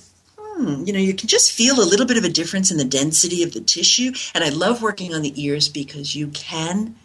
hmm, 0.55 0.83
you 0.85 0.93
know, 0.93 0.99
you 0.99 1.13
can 1.13 1.27
just 1.27 1.51
feel 1.51 1.79
a 1.81 1.85
little 1.85 2.05
bit 2.05 2.17
of 2.17 2.23
a 2.23 2.29
difference 2.29 2.71
in 2.71 2.77
the 2.77 2.85
density 2.85 3.43
of 3.43 3.53
the 3.53 3.59
tissue. 3.61 4.13
And 4.33 4.43
I 4.43 4.49
love 4.49 4.81
working 4.81 5.13
on 5.13 5.21
the 5.21 5.33
ears 5.41 5.67
because 5.69 6.15
you 6.15 6.27
can, 6.29 6.95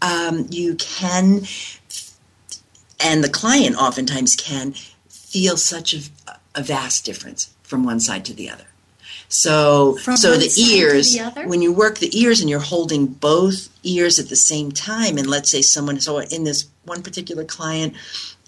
um, 0.00 0.46
you 0.50 0.76
can, 0.76 1.42
and 3.04 3.24
the 3.24 3.28
client 3.28 3.76
oftentimes 3.76 4.36
can 4.36 4.74
feel 5.08 5.56
such 5.56 5.94
a, 5.94 6.00
a 6.54 6.62
vast 6.62 7.04
difference 7.04 7.54
from 7.62 7.84
one 7.84 8.00
side 8.00 8.24
to 8.26 8.34
the 8.34 8.50
other. 8.50 8.64
So, 9.28 9.96
From 9.96 10.16
so 10.18 10.36
the 10.36 10.52
ears, 10.60 11.14
the 11.14 11.44
when 11.46 11.62
you 11.62 11.72
work 11.72 11.98
the 11.98 12.18
ears 12.18 12.40
and 12.40 12.50
you're 12.50 12.60
holding 12.60 13.06
both 13.06 13.70
ears 13.82 14.18
at 14.18 14.28
the 14.28 14.36
same 14.36 14.72
time, 14.72 15.16
and 15.16 15.26
let's 15.26 15.48
say 15.48 15.62
someone, 15.62 16.00
so 16.00 16.20
in 16.20 16.44
this 16.44 16.66
one 16.84 17.02
particular 17.02 17.44
client, 17.44 17.94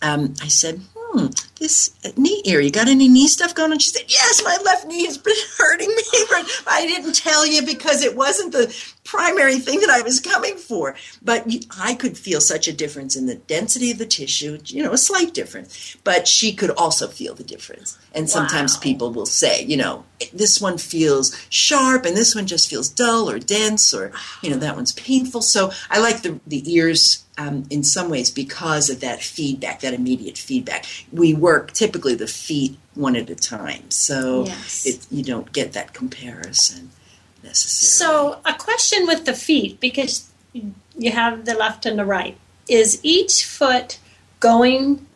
um, 0.02 0.34
I 0.42 0.48
said, 0.48 0.82
hmm, 0.94 1.28
this 1.64 1.94
knee 2.18 2.42
ear, 2.44 2.60
you 2.60 2.70
got 2.70 2.88
any 2.88 3.08
knee 3.08 3.26
stuff 3.26 3.54
going 3.54 3.72
on? 3.72 3.78
She 3.78 3.88
said, 3.88 4.04
yes, 4.06 4.42
my 4.44 4.58
left 4.64 4.86
knee 4.86 5.06
has 5.06 5.16
been 5.16 5.34
hurting 5.58 5.88
me. 5.88 6.02
But 6.28 6.46
I 6.66 6.86
didn't 6.86 7.14
tell 7.14 7.46
you 7.46 7.64
because 7.64 8.04
it 8.04 8.14
wasn't 8.14 8.52
the 8.52 8.74
primary 9.04 9.58
thing 9.58 9.80
that 9.80 9.88
I 9.88 10.02
was 10.02 10.20
coming 10.20 10.56
for. 10.56 10.94
But 11.22 11.46
I 11.80 11.94
could 11.94 12.18
feel 12.18 12.42
such 12.42 12.68
a 12.68 12.72
difference 12.72 13.16
in 13.16 13.24
the 13.24 13.36
density 13.36 13.90
of 13.90 13.98
the 13.98 14.04
tissue, 14.04 14.58
you 14.66 14.82
know, 14.82 14.92
a 14.92 14.98
slight 14.98 15.32
difference. 15.32 15.96
But 16.04 16.28
she 16.28 16.52
could 16.52 16.70
also 16.70 17.08
feel 17.08 17.34
the 17.34 17.44
difference. 17.44 17.98
And 18.12 18.28
sometimes 18.28 18.74
Wow. 18.76 18.80
people 18.82 19.10
will 19.12 19.26
say, 19.26 19.64
you 19.64 19.78
know, 19.78 20.04
this 20.34 20.60
one 20.60 20.76
feels 20.76 21.34
sharp 21.48 22.04
and 22.04 22.14
this 22.16 22.34
one 22.34 22.46
just 22.46 22.68
feels 22.68 22.88
dull 22.90 23.30
or 23.30 23.38
dense 23.38 23.94
or, 23.94 24.12
you 24.42 24.50
know, 24.50 24.58
that 24.58 24.76
one's 24.76 24.92
painful. 24.92 25.40
So 25.40 25.72
I 25.90 25.98
like 25.98 26.20
the, 26.22 26.40
the 26.46 26.62
ears 26.72 27.24
um, 27.36 27.64
in 27.70 27.82
some 27.82 28.10
ways 28.10 28.30
because 28.30 28.90
of 28.90 29.00
that 29.00 29.22
feedback, 29.22 29.80
that 29.80 29.94
immediate 29.94 30.38
feedback. 30.38 30.84
We 31.12 31.34
work 31.54 31.72
typically 31.72 32.14
the 32.14 32.26
feet 32.26 32.76
one 32.94 33.14
at 33.16 33.30
a 33.30 33.34
time. 33.34 33.90
So 33.90 34.44
Yes. 34.46 34.86
it, 34.86 35.06
you 35.10 35.22
don't 35.22 35.52
get 35.52 35.72
that 35.72 35.92
comparison 35.92 36.90
necessarily. 37.42 37.90
So, 38.02 38.40
a 38.44 38.54
question 38.54 39.06
with 39.06 39.24
the 39.24 39.34
feet, 39.34 39.78
because 39.80 40.30
you 41.04 41.10
have 41.12 41.44
the 41.44 41.54
left 41.54 41.86
and 41.86 41.98
the 41.98 42.04
right. 42.04 42.36
Is 42.68 43.00
each 43.02 43.44
foot 43.44 43.98
going 44.40 45.06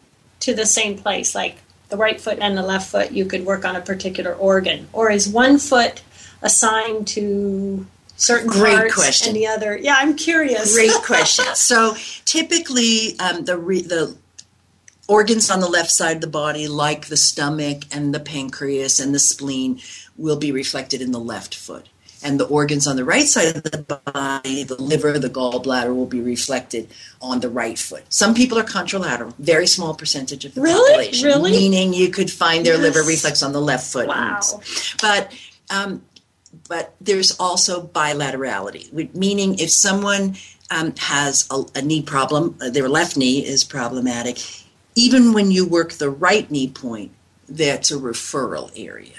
to 0.40 0.55
the 0.55 0.66
same 0.66 0.96
place? 0.98 1.35
Like 1.35 1.57
the 1.88 1.96
right 1.96 2.20
foot 2.20 2.38
and 2.40 2.57
the 2.57 2.62
left 2.62 2.90
foot, 2.90 3.12
you 3.12 3.24
could 3.24 3.44
work 3.46 3.64
on 3.64 3.74
a 3.77 3.81
particular 3.81 4.35
organ? 4.35 4.88
Or 4.92 5.11
is 5.11 5.29
one 5.29 5.59
foot 5.59 6.03
assigned 6.42 7.07
to 7.09 7.87
certain 8.16 8.48
Great 8.48 8.77
parts 8.77 8.94
question. 8.94 9.29
and 9.29 9.37
the 9.37 9.46
other? 9.46 9.77
Yeah, 9.77 9.96
I'm 9.98 10.14
curious. 10.14 10.74
Great 10.74 10.92
question. 11.12 11.46
So 11.55 11.96
typically, 12.27 13.18
um, 13.18 13.44
the 13.44 13.57
re- 13.57 13.83
the 13.94 14.14
organs 15.09 15.51
on 15.51 15.61
the 15.61 15.68
left 15.68 15.90
side 15.90 16.16
of 16.16 16.21
the 16.21 16.29
body, 16.29 16.68
like 16.68 17.07
the 17.07 17.16
stomach 17.16 17.83
and 17.90 18.14
the 18.14 18.21
pancreas 18.21 19.01
and 19.01 19.14
the 19.14 19.18
spleen, 19.18 19.81
will 20.16 20.37
be 20.37 20.53
reflected 20.53 21.01
in 21.01 21.11
the 21.11 21.18
left 21.18 21.55
foot. 21.55 21.88
And 22.23 22.40
the 22.40 22.47
organs 22.47 22.88
on 22.88 22.97
the 22.97 23.05
right 23.05 23.27
side 23.27 23.57
of 23.57 23.62
the 23.62 23.79
body, 23.79 24.64
the 24.64 24.75
liver, 24.75 25.18
the 25.21 25.31
gallbladder, 25.31 25.94
will 25.94 26.07
be 26.07 26.21
reflected 26.21 26.88
on 27.23 27.38
the 27.40 27.49
right 27.49 27.79
foot. 27.79 28.05
Some 28.09 28.35
people 28.35 28.59
are 28.59 28.64
contralateral, 28.64 29.35
very 29.38 29.68
small 29.68 29.94
percentage 29.94 30.44
of 30.44 30.55
the 30.55 30.61
Really? 30.61 30.90
population. 30.90 31.27
Really? 31.29 31.51
Meaning 31.53 31.94
you 31.94 32.11
could 32.11 32.29
find 32.31 32.66
their 32.66 32.77
liver 32.77 33.03
reflex 33.05 33.40
on 33.42 33.53
the 33.53 33.61
left 33.61 33.87
foot. 33.92 34.09
Wow. 34.09 34.40
But 35.01 35.33
um, 35.71 36.03
but 36.68 36.94
there's 37.01 37.38
also 37.38 37.87
bilaterality, 37.87 39.14
meaning 39.14 39.59
if 39.59 39.71
someone 39.71 40.37
um, 40.71 40.94
has 40.99 41.47
a, 41.51 41.62
a 41.77 41.83
knee 41.83 42.03
problem, 42.03 42.57
uh, 42.61 42.71
their 42.71 42.88
left 42.88 43.16
knee 43.16 43.44
is 43.44 43.64
problematic, 43.64 44.38
even 44.99 45.33
when 45.33 45.53
you 45.53 45.65
work 45.65 45.93
the 45.93 46.11
right 46.11 46.51
knee 46.51 46.69
point, 46.69 47.13
that's 47.49 47.93
a 47.93 47.97
referral 47.97 48.73
area. 48.77 49.15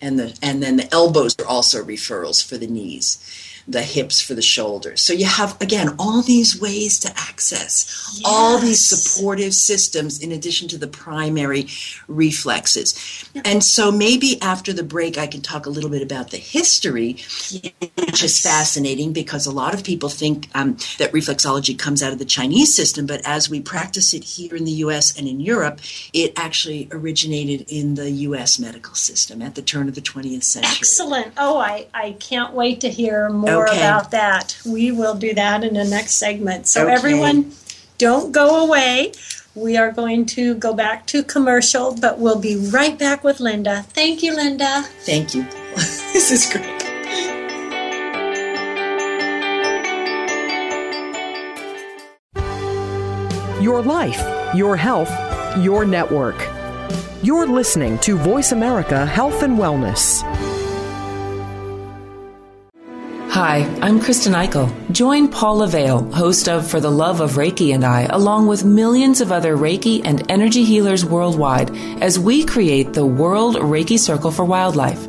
And, 0.00 0.18
the, 0.18 0.38
and 0.42 0.62
then 0.62 0.76
the 0.76 0.92
elbows 0.92 1.34
are 1.38 1.46
also 1.46 1.82
referrals 1.82 2.46
for 2.46 2.58
the 2.58 2.66
knees. 2.66 3.53
The 3.66 3.82
hips 3.82 4.20
for 4.20 4.34
the 4.34 4.42
shoulders. 4.42 5.00
So 5.00 5.12
you 5.12 5.26
have, 5.26 5.60
again, 5.60 5.94
all 5.98 6.22
these 6.22 6.60
ways 6.60 6.98
to 7.00 7.08
access 7.16 8.14
yes. 8.18 8.22
all 8.24 8.58
these 8.58 8.84
supportive 8.84 9.54
systems 9.54 10.22
in 10.22 10.32
addition 10.32 10.68
to 10.68 10.78
the 10.78 10.86
primary 10.86 11.68
reflexes. 12.08 12.94
And 13.44 13.64
so 13.64 13.90
maybe 13.90 14.40
after 14.42 14.72
the 14.72 14.82
break, 14.82 15.18
I 15.18 15.26
can 15.26 15.40
talk 15.40 15.66
a 15.66 15.70
little 15.70 15.90
bit 15.90 16.02
about 16.02 16.30
the 16.30 16.36
history, 16.36 17.16
yes. 17.50 17.72
which 17.96 18.22
is 18.22 18.40
fascinating 18.40 19.12
because 19.12 19.46
a 19.46 19.52
lot 19.52 19.74
of 19.74 19.84
people 19.84 20.08
think 20.08 20.48
um, 20.54 20.76
that 20.98 21.12
reflexology 21.12 21.78
comes 21.78 22.02
out 22.02 22.12
of 22.12 22.18
the 22.18 22.24
Chinese 22.24 22.74
system, 22.74 23.06
but 23.06 23.20
as 23.24 23.48
we 23.48 23.60
practice 23.60 24.14
it 24.14 24.24
here 24.24 24.54
in 24.54 24.64
the 24.64 24.72
US 24.72 25.16
and 25.18 25.26
in 25.26 25.40
Europe, 25.40 25.80
it 26.12 26.32
actually 26.36 26.88
originated 26.90 27.66
in 27.68 27.94
the 27.94 28.10
US 28.10 28.58
medical 28.58 28.94
system 28.94 29.42
at 29.42 29.54
the 29.54 29.62
turn 29.62 29.88
of 29.88 29.94
the 29.94 30.00
20th 30.00 30.44
century. 30.44 30.76
Excellent. 30.78 31.32
Oh, 31.36 31.58
I, 31.58 31.86
I 31.94 32.12
can't 32.12 32.52
wait 32.54 32.80
to 32.80 32.88
hear 32.88 33.28
more 33.30 33.53
okay. 33.62 33.78
about 33.78 34.10
that. 34.10 34.58
We 34.66 34.90
will 34.90 35.14
do 35.14 35.34
that 35.34 35.64
in 35.64 35.74
the 35.74 35.84
next 35.84 36.14
segment. 36.14 36.66
So, 36.66 36.84
okay. 36.84 36.92
everyone, 36.92 37.52
don't 37.98 38.32
go 38.32 38.64
away. 38.66 39.12
We 39.54 39.76
are 39.76 39.92
going 39.92 40.26
to 40.26 40.56
go 40.56 40.74
back 40.74 41.06
to 41.06 41.22
commercial, 41.22 41.94
but 41.94 42.18
we'll 42.18 42.40
be 42.40 42.56
right 42.56 42.98
back 42.98 43.22
with 43.22 43.38
Linda. 43.38 43.82
Thank 43.90 44.22
you, 44.22 44.34
Linda. 44.34 44.82
Thank 45.00 45.34
you. 45.34 45.44
this 45.76 46.32
is 46.32 46.50
great. 46.50 46.82
Your 53.62 53.80
life, 53.80 54.20
your 54.54 54.76
health, 54.76 55.10
your 55.58 55.84
network. 55.84 56.36
You're 57.22 57.46
listening 57.46 57.98
to 58.00 58.18
Voice 58.18 58.52
America 58.52 59.06
Health 59.06 59.42
and 59.42 59.56
Wellness. 59.56 60.22
Hi, 63.34 63.64
I'm 63.82 63.98
Kristen 63.98 64.32
Eichel. 64.32 64.70
Join 64.92 65.26
Paula 65.26 65.66
Vale, 65.66 66.04
host 66.12 66.48
of 66.48 66.70
For 66.70 66.78
the 66.78 66.88
Love 66.88 67.20
of 67.20 67.32
Reiki 67.32 67.74
and 67.74 67.84
I, 67.84 68.02
along 68.02 68.46
with 68.46 68.64
millions 68.64 69.20
of 69.20 69.32
other 69.32 69.56
Reiki 69.56 70.02
and 70.04 70.30
energy 70.30 70.62
healers 70.62 71.04
worldwide, 71.04 71.76
as 72.00 72.16
we 72.16 72.44
create 72.44 72.92
the 72.92 73.04
World 73.04 73.56
Reiki 73.56 73.98
Circle 73.98 74.30
for 74.30 74.44
Wildlife 74.44 75.08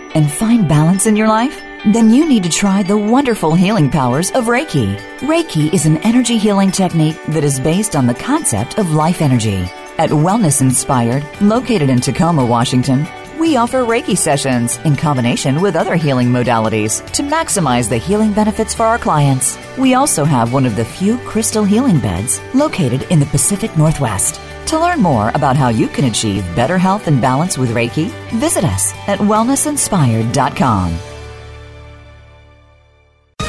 and 0.15 0.31
find 0.31 0.67
balance 0.67 1.05
in 1.05 1.15
your 1.15 1.27
life? 1.27 1.61
Then 1.93 2.09
you 2.09 2.27
need 2.27 2.43
to 2.43 2.49
try 2.49 2.83
the 2.83 2.97
wonderful 2.97 3.55
healing 3.55 3.89
powers 3.89 4.31
of 4.31 4.45
Reiki. 4.45 4.97
Reiki 5.19 5.73
is 5.73 5.85
an 5.85 5.97
energy 5.97 6.37
healing 6.37 6.71
technique 6.71 7.17
that 7.29 7.43
is 7.43 7.59
based 7.59 7.95
on 7.95 8.05
the 8.07 8.13
concept 8.13 8.77
of 8.77 8.91
life 8.91 9.21
energy. 9.21 9.67
At 9.97 10.09
Wellness 10.09 10.61
Inspired, 10.61 11.25
located 11.41 11.89
in 11.89 11.99
Tacoma, 11.99 12.45
Washington, 12.45 13.07
we 13.39 13.57
offer 13.57 13.79
Reiki 13.79 14.15
sessions 14.15 14.77
in 14.85 14.95
combination 14.95 15.61
with 15.61 15.75
other 15.75 15.95
healing 15.95 16.27
modalities 16.27 17.03
to 17.13 17.23
maximize 17.23 17.89
the 17.89 17.97
healing 17.97 18.33
benefits 18.33 18.75
for 18.75 18.83
our 18.83 18.99
clients. 18.99 19.57
We 19.77 19.95
also 19.95 20.23
have 20.23 20.53
one 20.53 20.65
of 20.67 20.75
the 20.75 20.85
few 20.85 21.17
crystal 21.19 21.63
healing 21.63 21.99
beds 21.99 22.39
located 22.53 23.03
in 23.09 23.19
the 23.19 23.25
Pacific 23.25 23.75
Northwest. 23.77 24.39
To 24.71 24.79
learn 24.79 25.01
more 25.01 25.31
about 25.35 25.57
how 25.57 25.67
you 25.67 25.89
can 25.89 26.05
achieve 26.05 26.45
better 26.55 26.77
health 26.77 27.07
and 27.07 27.19
balance 27.19 27.57
with 27.57 27.71
Reiki, 27.71 28.09
visit 28.39 28.63
us 28.63 28.93
at 29.05 29.19
wellnessinspired.com. 29.19 30.97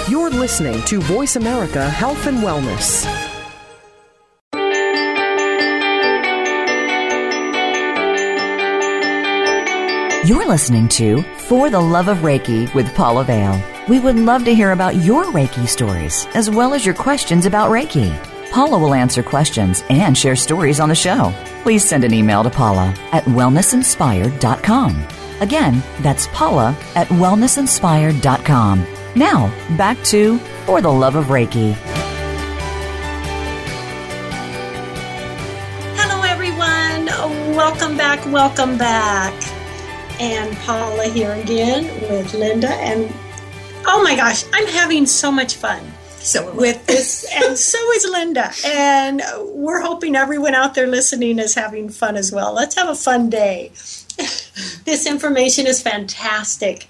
You're 0.09 0.31
listening 0.31 0.83
to 0.83 1.01
Voice 1.03 1.37
America 1.37 1.89
Health 1.89 2.27
and 2.27 2.39
Wellness. 2.39 3.07
You're 10.29 10.49
listening 10.49 10.89
to 10.89 11.23
For 11.39 11.71
the 11.71 11.79
Love 11.79 12.09
of 12.09 12.19
Reiki 12.19 12.75
with 12.75 12.93
Paula 12.97 13.23
Vale. 13.23 13.63
We 13.89 14.01
would 14.01 14.17
love 14.17 14.45
to 14.47 14.53
hear 14.53 14.73
about 14.73 14.97
your 14.97 15.27
Reiki 15.27 15.69
stories 15.69 16.27
as 16.35 16.51
well 16.51 16.75
as 16.75 16.85
your 16.85 16.97
questions 16.97 17.47
about 17.47 17.71
Reiki. 17.71 18.32
Paula 18.53 18.79
will 18.79 18.93
answer 18.93 19.23
questions 19.23 19.83
and 19.89 20.17
share 20.17 20.37
stories 20.37 20.79
on 20.79 20.91
the 20.91 20.95
show. 20.95 21.33
Please 21.63 21.83
send 21.83 22.05
an 22.05 22.13
email 22.13 22.43
to 22.43 22.51
Paula 22.51 22.95
at 23.11 23.25
wellnessinspired.com. 23.25 25.09
Again, 25.41 25.83
that's 26.01 26.27
Paula 26.29 26.77
at 26.95 27.07
wellnessinspired.com. 27.09 28.87
Now, 29.17 29.77
back 29.79 29.97
to 30.05 30.37
For 30.67 30.83
the 30.83 30.93
Love 30.93 31.17
of 31.17 31.27
Reiki. 31.27 31.73
Hello, 35.97 36.23
everyone. 36.23 37.07
Welcome 37.57 37.97
back. 37.97 38.25
Welcome 38.31 38.77
back. 38.77 39.33
And 40.21 40.55
Paula 40.59 41.05
here 41.05 41.33
again 41.33 41.85
with 42.03 42.35
Linda. 42.35 42.69
And 42.69 43.11
oh 43.87 44.03
my 44.05 44.15
gosh, 44.15 44.45
I'm 44.53 44.67
having 44.67 45.07
so 45.07 45.33
much 45.33 45.57
fun 45.57 45.92
so 46.23 46.55
with 46.55 46.87
this, 46.87 47.27
and 47.35 47.59
so 47.59 47.79
is 47.93 48.07
Linda. 48.09 48.53
And 48.65 49.23
we're 49.41 49.81
hoping 49.81 50.17
everyone 50.17 50.55
out 50.55 50.75
there 50.75 50.87
listening 50.87 51.39
is 51.39 51.55
having 51.55 51.89
fun 51.89 52.17
as 52.17 52.33
well. 52.33 52.53
Let's 52.53 52.77
have 52.77 52.89
a 52.89 52.95
fun 52.95 53.29
day. 53.29 53.71
this 54.85 55.07
information 55.07 55.67
is 55.67 55.83
fantastic. 55.83 56.87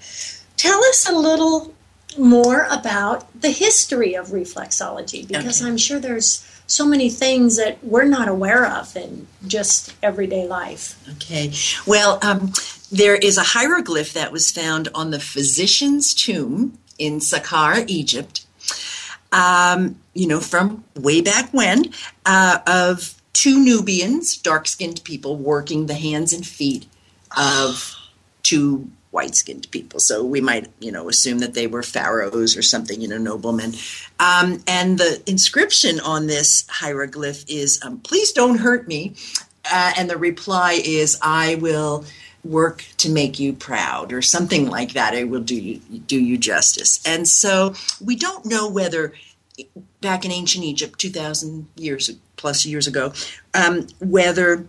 Tell 0.57 0.83
us 0.85 1.09
a 1.09 1.13
little 1.13 1.73
more 2.17 2.67
about 2.69 3.41
the 3.41 3.49
history 3.49 4.13
of 4.13 4.27
reflexology 4.27 5.27
because 5.27 5.61
okay. 5.61 5.69
I'm 5.69 5.77
sure 5.77 5.99
there's 5.99 6.47
so 6.67 6.85
many 6.85 7.09
things 7.09 7.57
that 7.57 7.83
we're 7.83 8.05
not 8.05 8.27
aware 8.27 8.65
of 8.65 8.95
in 8.95 9.27
just 9.47 9.95
everyday 10.03 10.47
life. 10.47 11.03
Okay. 11.13 11.51
Well, 11.87 12.19
um, 12.21 12.53
there 12.91 13.15
is 13.15 13.37
a 13.37 13.43
hieroglyph 13.43 14.13
that 14.13 14.31
was 14.31 14.51
found 14.51 14.89
on 14.93 15.11
the 15.11 15.19
physician's 15.19 16.13
tomb 16.13 16.77
in 16.97 17.19
Saqqara, 17.19 17.85
Egypt 17.87 18.45
um, 19.33 19.99
you 20.13 20.27
know, 20.27 20.39
from 20.39 20.83
way 20.95 21.19
back 21.19 21.49
when, 21.51 21.91
uh, 22.25 22.59
of 22.65 23.15
two 23.33 23.59
Nubians, 23.59 24.37
dark 24.37 24.67
skinned 24.67 25.03
people, 25.03 25.35
working 25.35 25.87
the 25.87 25.95
hands 25.95 26.31
and 26.31 26.45
feet 26.45 26.85
of 27.35 27.95
two 28.43 28.89
white 29.09 29.35
skinned 29.35 29.69
people. 29.71 29.99
So 29.99 30.23
we 30.23 30.41
might, 30.41 30.69
you 30.79 30.91
know, 30.91 31.09
assume 31.09 31.39
that 31.39 31.53
they 31.53 31.67
were 31.67 31.83
pharaohs 31.83 32.55
or 32.55 32.61
something, 32.61 33.01
you 33.01 33.07
know, 33.07 33.17
noblemen. 33.17 33.73
Um, 34.19 34.63
and 34.67 34.97
the 34.97 35.21
inscription 35.27 35.99
on 35.99 36.27
this 36.27 36.65
hieroglyph 36.67 37.43
is, 37.47 37.79
um, 37.83 37.99
please 37.99 38.31
don't 38.31 38.57
hurt 38.57 38.87
me. 38.87 39.15
Uh, 39.71 39.93
and 39.97 40.09
the 40.09 40.17
reply 40.17 40.81
is, 40.83 41.17
I 41.21 41.55
will 41.55 42.05
work 42.43 42.85
to 42.97 43.09
make 43.09 43.39
you 43.39 43.53
proud 43.53 44.11
or 44.11 44.21
something 44.21 44.69
like 44.69 44.93
that 44.93 45.13
it 45.13 45.29
will 45.29 45.41
do 45.41 45.55
you 45.55 45.79
do 45.79 46.19
you 46.19 46.37
justice. 46.37 47.01
And 47.05 47.27
so 47.27 47.73
we 48.03 48.15
don't 48.15 48.45
know 48.45 48.69
whether 48.69 49.13
back 50.01 50.25
in 50.25 50.31
ancient 50.31 50.65
egypt 50.65 50.97
2000 50.99 51.67
years 51.75 52.09
plus 52.37 52.65
years 52.65 52.87
ago 52.87 53.13
um, 53.53 53.87
whether 53.99 54.65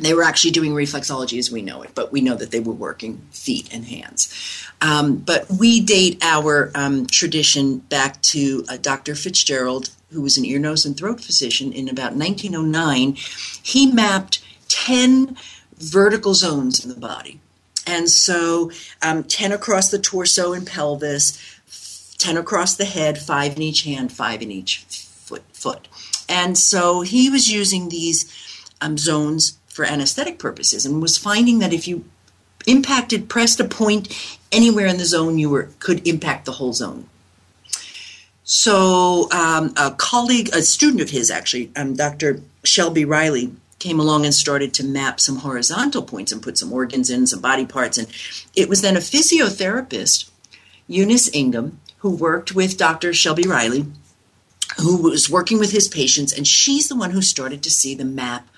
they 0.00 0.14
were 0.14 0.22
actually 0.22 0.50
doing 0.50 0.72
reflexology 0.72 1.38
as 1.38 1.50
we 1.50 1.60
know 1.60 1.82
it 1.82 1.90
but 1.94 2.10
we 2.10 2.22
know 2.22 2.34
that 2.34 2.50
they 2.50 2.60
were 2.60 2.72
working 2.72 3.20
feet 3.30 3.68
and 3.72 3.84
hands. 3.84 4.32
Um, 4.80 5.16
but 5.16 5.50
we 5.50 5.80
date 5.80 6.22
our 6.22 6.70
um, 6.74 7.06
tradition 7.06 7.78
back 7.78 8.22
to 8.22 8.64
uh, 8.68 8.78
dr 8.78 9.14
fitzgerald 9.14 9.90
who 10.10 10.22
was 10.22 10.38
an 10.38 10.46
ear 10.46 10.58
nose 10.58 10.86
and 10.86 10.96
throat 10.96 11.20
physician 11.20 11.70
in 11.72 11.88
about 11.88 12.14
1909 12.14 13.14
he 13.62 13.92
mapped 13.92 14.40
10 14.68 15.36
vertical 15.80 16.34
zones 16.34 16.84
in 16.84 16.90
the 16.90 16.98
body. 16.98 17.40
And 17.86 18.10
so 18.10 18.70
um, 19.02 19.24
10 19.24 19.52
across 19.52 19.90
the 19.90 19.98
torso 19.98 20.52
and 20.52 20.66
pelvis, 20.66 21.38
10 22.18 22.36
across 22.36 22.76
the 22.76 22.84
head, 22.84 23.18
five 23.18 23.56
in 23.56 23.62
each 23.62 23.82
hand, 23.82 24.12
five 24.12 24.42
in 24.42 24.50
each 24.50 24.84
foot. 24.84 25.44
foot. 25.52 25.88
And 26.28 26.58
so 26.58 27.00
he 27.00 27.30
was 27.30 27.50
using 27.50 27.88
these 27.88 28.30
um, 28.80 28.98
zones 28.98 29.58
for 29.68 29.84
anesthetic 29.84 30.38
purposes 30.38 30.84
and 30.84 31.00
was 31.00 31.16
finding 31.16 31.60
that 31.60 31.72
if 31.72 31.88
you 31.88 32.04
impacted, 32.66 33.28
pressed 33.28 33.60
a 33.60 33.64
point 33.64 34.08
anywhere 34.52 34.86
in 34.86 34.98
the 34.98 35.04
zone, 35.04 35.38
you 35.38 35.48
were 35.48 35.70
could 35.78 36.06
impact 36.06 36.44
the 36.44 36.52
whole 36.52 36.72
zone. 36.72 37.08
So 38.44 39.30
um, 39.30 39.74
a 39.76 39.90
colleague, 39.92 40.48
a 40.54 40.62
student 40.62 41.02
of 41.02 41.10
his 41.10 41.30
actually, 41.30 41.70
um, 41.76 41.94
Dr. 41.94 42.42
Shelby 42.64 43.04
Riley, 43.04 43.52
came 43.78 44.00
along 44.00 44.24
and 44.24 44.34
started 44.34 44.74
to 44.74 44.84
map 44.84 45.20
some 45.20 45.36
horizontal 45.36 46.02
points 46.02 46.32
and 46.32 46.42
put 46.42 46.58
some 46.58 46.72
organs 46.72 47.10
in, 47.10 47.26
some 47.26 47.40
body 47.40 47.66
parts. 47.66 47.98
And 47.98 48.08
it 48.54 48.68
was 48.68 48.82
then 48.82 48.96
a 48.96 49.00
physiotherapist, 49.00 50.30
Eunice 50.86 51.28
Ingham, 51.32 51.80
who 51.98 52.10
worked 52.10 52.54
with 52.54 52.76
Dr. 52.76 53.12
Shelby 53.12 53.44
Riley, 53.44 53.86
who 54.78 55.02
was 55.02 55.30
working 55.30 55.58
with 55.58 55.72
his 55.72 55.88
patients, 55.88 56.32
and 56.36 56.46
she's 56.46 56.88
the 56.88 56.96
one 56.96 57.10
who 57.10 57.22
started 57.22 57.62
to 57.62 57.70
see 57.70 57.94
the 57.94 58.04
map 58.04 58.48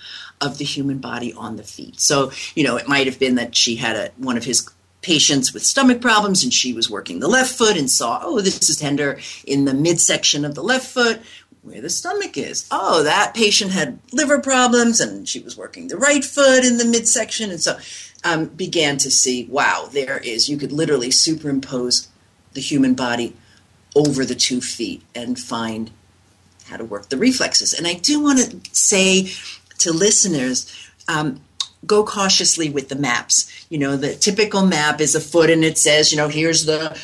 of 0.40 0.58
the 0.58 0.64
human 0.64 0.98
body 0.98 1.32
on 1.34 1.56
the 1.56 1.62
feet. 1.62 2.00
So, 2.00 2.32
you 2.54 2.64
know, 2.64 2.76
it 2.76 2.88
might 2.88 3.06
have 3.06 3.18
been 3.18 3.34
that 3.34 3.54
she 3.54 3.76
had 3.76 3.96
a, 3.96 4.10
one 4.16 4.36
of 4.36 4.44
his 4.44 4.68
patients 5.02 5.54
with 5.54 5.64
stomach 5.64 6.00
problems 6.00 6.44
and 6.44 6.52
she 6.52 6.72
was 6.74 6.90
working 6.90 7.20
the 7.20 7.28
left 7.28 7.56
foot 7.56 7.76
and 7.76 7.90
saw, 7.90 8.20
oh, 8.22 8.40
this 8.40 8.68
is 8.68 8.76
tender 8.76 9.18
in 9.46 9.64
the 9.64 9.74
midsection 9.74 10.44
of 10.44 10.54
the 10.54 10.62
left 10.62 10.86
foot 10.86 11.20
where 11.62 11.80
the 11.80 11.90
stomach 11.90 12.36
is. 12.38 12.66
Oh, 12.70 13.02
that 13.02 13.34
patient 13.34 13.72
had 13.72 13.98
liver 14.12 14.40
problems 14.40 15.00
and 15.00 15.28
she 15.28 15.40
was 15.40 15.56
working 15.56 15.88
the 15.88 15.96
right 15.96 16.24
foot 16.24 16.64
in 16.64 16.78
the 16.78 16.84
midsection. 16.84 17.50
And 17.50 17.60
so 17.60 17.78
um, 18.24 18.46
began 18.46 18.96
to 18.98 19.10
see, 19.10 19.44
wow, 19.44 19.88
there 19.90 20.18
is, 20.18 20.48
you 20.48 20.56
could 20.56 20.72
literally 20.72 21.10
superimpose 21.10 22.08
the 22.52 22.60
human 22.60 22.94
body 22.94 23.36
over 23.94 24.24
the 24.24 24.34
two 24.34 24.60
feet 24.60 25.02
and 25.14 25.38
find 25.38 25.90
how 26.66 26.76
to 26.76 26.84
work 26.84 27.08
the 27.08 27.16
reflexes. 27.16 27.74
And 27.74 27.86
I 27.86 27.94
do 27.94 28.20
want 28.20 28.38
to 28.38 28.74
say 28.74 29.30
to 29.78 29.92
listeners, 29.92 30.72
um, 31.08 31.40
go 31.86 32.04
cautiously 32.04 32.70
with 32.70 32.88
the 32.88 32.96
maps. 32.96 33.66
You 33.68 33.78
know, 33.78 33.96
the 33.96 34.14
typical 34.14 34.64
map 34.64 35.00
is 35.00 35.14
a 35.14 35.20
foot 35.20 35.50
and 35.50 35.64
it 35.64 35.78
says, 35.78 36.12
you 36.12 36.16
know, 36.16 36.28
here's 36.28 36.66
the 36.66 36.98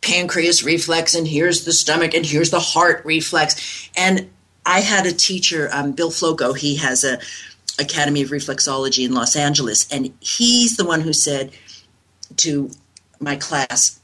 pancreas 0.00 0.62
reflex 0.62 1.14
and 1.14 1.26
here's 1.26 1.64
the 1.64 1.72
stomach 1.72 2.14
and 2.14 2.24
here's 2.24 2.50
the 2.50 2.60
heart 2.60 3.04
reflex. 3.04 3.90
And 3.96 4.30
I 4.66 4.80
had 4.80 5.06
a 5.06 5.12
teacher, 5.12 5.70
um, 5.72 5.92
Bill 5.92 6.10
Flocco, 6.10 6.56
he 6.56 6.76
has 6.76 7.04
a 7.04 7.18
Academy 7.78 8.22
of 8.22 8.30
Reflexology 8.30 9.04
in 9.04 9.14
Los 9.14 9.36
Angeles, 9.36 9.90
and 9.90 10.12
he's 10.20 10.76
the 10.76 10.84
one 10.84 11.00
who 11.00 11.12
said 11.12 11.52
to 12.36 12.70
my 13.20 13.36
class, 13.36 13.97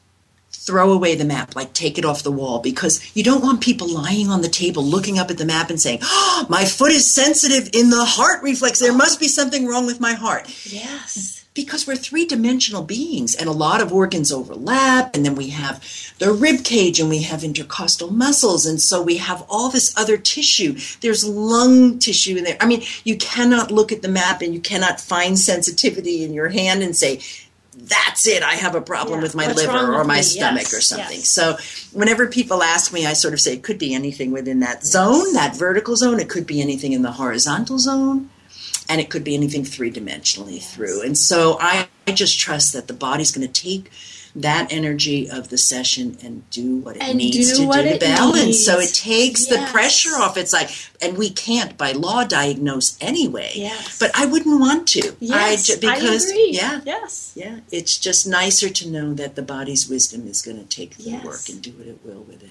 throw 0.66 0.92
away 0.92 1.14
the 1.14 1.24
map, 1.24 1.54
like 1.54 1.72
take 1.72 1.98
it 1.98 2.04
off 2.04 2.22
the 2.22 2.32
wall, 2.32 2.58
because 2.58 3.14
you 3.14 3.22
don't 3.22 3.42
want 3.42 3.60
people 3.60 3.86
lying 3.86 4.28
on 4.28 4.40
the 4.40 4.48
table 4.48 4.82
looking 4.82 5.18
up 5.18 5.30
at 5.30 5.38
the 5.38 5.44
map 5.44 5.68
and 5.68 5.80
saying, 5.80 5.98
oh, 6.02 6.46
my 6.48 6.64
foot 6.64 6.90
is 6.90 7.12
sensitive 7.12 7.68
in 7.72 7.90
the 7.90 8.04
heart 8.04 8.42
reflex. 8.42 8.78
There 8.78 8.94
must 8.94 9.20
be 9.20 9.28
something 9.28 9.66
wrong 9.66 9.86
with 9.86 10.00
my 10.00 10.14
heart. 10.14 10.48
Yes. 10.64 11.42
Because 11.52 11.86
we're 11.86 11.94
three 11.94 12.26
dimensional 12.26 12.82
beings 12.82 13.36
and 13.36 13.48
a 13.48 13.52
lot 13.52 13.80
of 13.80 13.92
organs 13.92 14.32
overlap, 14.32 15.14
and 15.14 15.24
then 15.24 15.36
we 15.36 15.50
have 15.50 15.84
the 16.18 16.32
rib 16.32 16.64
cage 16.64 16.98
and 16.98 17.08
we 17.08 17.22
have 17.22 17.44
intercostal 17.44 18.10
muscles, 18.10 18.66
and 18.66 18.80
so 18.80 19.00
we 19.00 19.18
have 19.18 19.44
all 19.48 19.68
this 19.68 19.96
other 19.96 20.16
tissue. 20.16 20.76
There's 21.00 21.24
lung 21.24 22.00
tissue 22.00 22.36
in 22.36 22.42
there. 22.42 22.56
I 22.60 22.66
mean, 22.66 22.82
you 23.04 23.16
cannot 23.18 23.70
look 23.70 23.92
at 23.92 24.02
the 24.02 24.08
map 24.08 24.42
and 24.42 24.52
you 24.52 24.60
cannot 24.60 25.00
find 25.00 25.38
sensitivity 25.38 26.24
in 26.24 26.34
your 26.34 26.48
hand 26.48 26.82
and 26.82 26.96
say, 26.96 27.20
that's 27.88 28.26
it. 28.26 28.42
I 28.42 28.54
have 28.54 28.74
a 28.74 28.80
problem 28.80 29.18
Yeah. 29.18 29.22
with 29.22 29.34
my 29.34 29.46
What's 29.46 29.58
liver 29.64 29.94
or 29.94 30.04
my 30.04 30.20
stomach 30.20 30.62
Yes, 30.62 30.74
or 30.74 30.80
something. 30.80 31.18
yes. 31.18 31.28
So, 31.28 31.56
whenever 31.92 32.26
people 32.26 32.62
ask 32.62 32.92
me, 32.92 33.06
I 33.06 33.12
sort 33.12 33.34
of 33.34 33.40
say 33.40 33.52
it 33.54 33.62
could 33.62 33.78
be 33.78 33.94
anything 33.94 34.30
within 34.30 34.60
that 34.60 34.84
zone, 34.86 35.32
that 35.34 35.56
vertical 35.56 35.96
zone. 35.96 36.20
It 36.20 36.28
could 36.28 36.46
be 36.46 36.60
anything 36.60 36.92
in 36.92 37.02
the 37.02 37.12
horizontal 37.12 37.78
zone, 37.78 38.30
and 38.88 39.00
it 39.00 39.10
could 39.10 39.24
be 39.24 39.34
anything 39.34 39.64
three 39.64 39.90
dimensionally 39.90 40.62
through. 40.62 41.02
And 41.02 41.16
so, 41.18 41.58
I, 41.60 41.88
I 42.06 42.12
just 42.12 42.38
trust 42.38 42.72
that 42.72 42.86
the 42.86 42.94
body's 42.94 43.32
going 43.32 43.46
to 43.46 43.52
take 43.62 43.90
that 44.36 44.72
energy 44.72 45.30
of 45.30 45.48
the 45.48 45.56
session 45.58 46.18
and 46.22 46.48
do 46.50 46.78
what 46.78 46.96
it 46.96 47.02
And 47.02 47.18
needs 47.18 47.36
do 47.36 47.66
to 47.66 47.72
do 47.82 47.90
to 47.92 47.98
balance. 48.00 48.64
So 48.64 48.74
it 48.78 48.80
needs. 48.80 49.00
takes 49.00 49.46
the 49.46 49.64
pressure 49.70 50.10
off. 50.16 50.36
It's 50.36 50.52
like, 50.52 50.70
and 51.00 51.16
we 51.16 51.30
can't 51.30 51.78
by 51.78 51.92
law 51.92 52.24
diagnose 52.24 52.96
anyway. 53.00 53.52
Yes. 53.54 53.96
But 53.98 54.10
I 54.14 54.26
wouldn't 54.26 54.58
want 54.58 54.88
to. 54.88 55.08
I 55.10 55.14
Yes. 55.20 55.66
ju- 55.68 55.76
because 55.80 56.28
agree. 56.30 56.50
yeah, 56.52 56.80
Yes. 56.84 57.30
yeah, 57.36 57.60
it's 57.70 57.96
just 57.96 58.26
nicer 58.26 58.68
to 58.70 58.88
know 58.90 59.14
that 59.14 59.36
the 59.36 59.42
body's 59.42 59.88
wisdom 59.88 60.26
is 60.26 60.42
going 60.42 60.58
to 60.58 60.64
take 60.64 60.96
the 60.96 61.04
Yes. 61.10 61.24
work 61.24 61.48
and 61.48 61.62
do 61.62 61.70
what 61.72 61.86
it 61.86 62.00
will 62.04 62.22
with 62.22 62.42
it. 62.42 62.50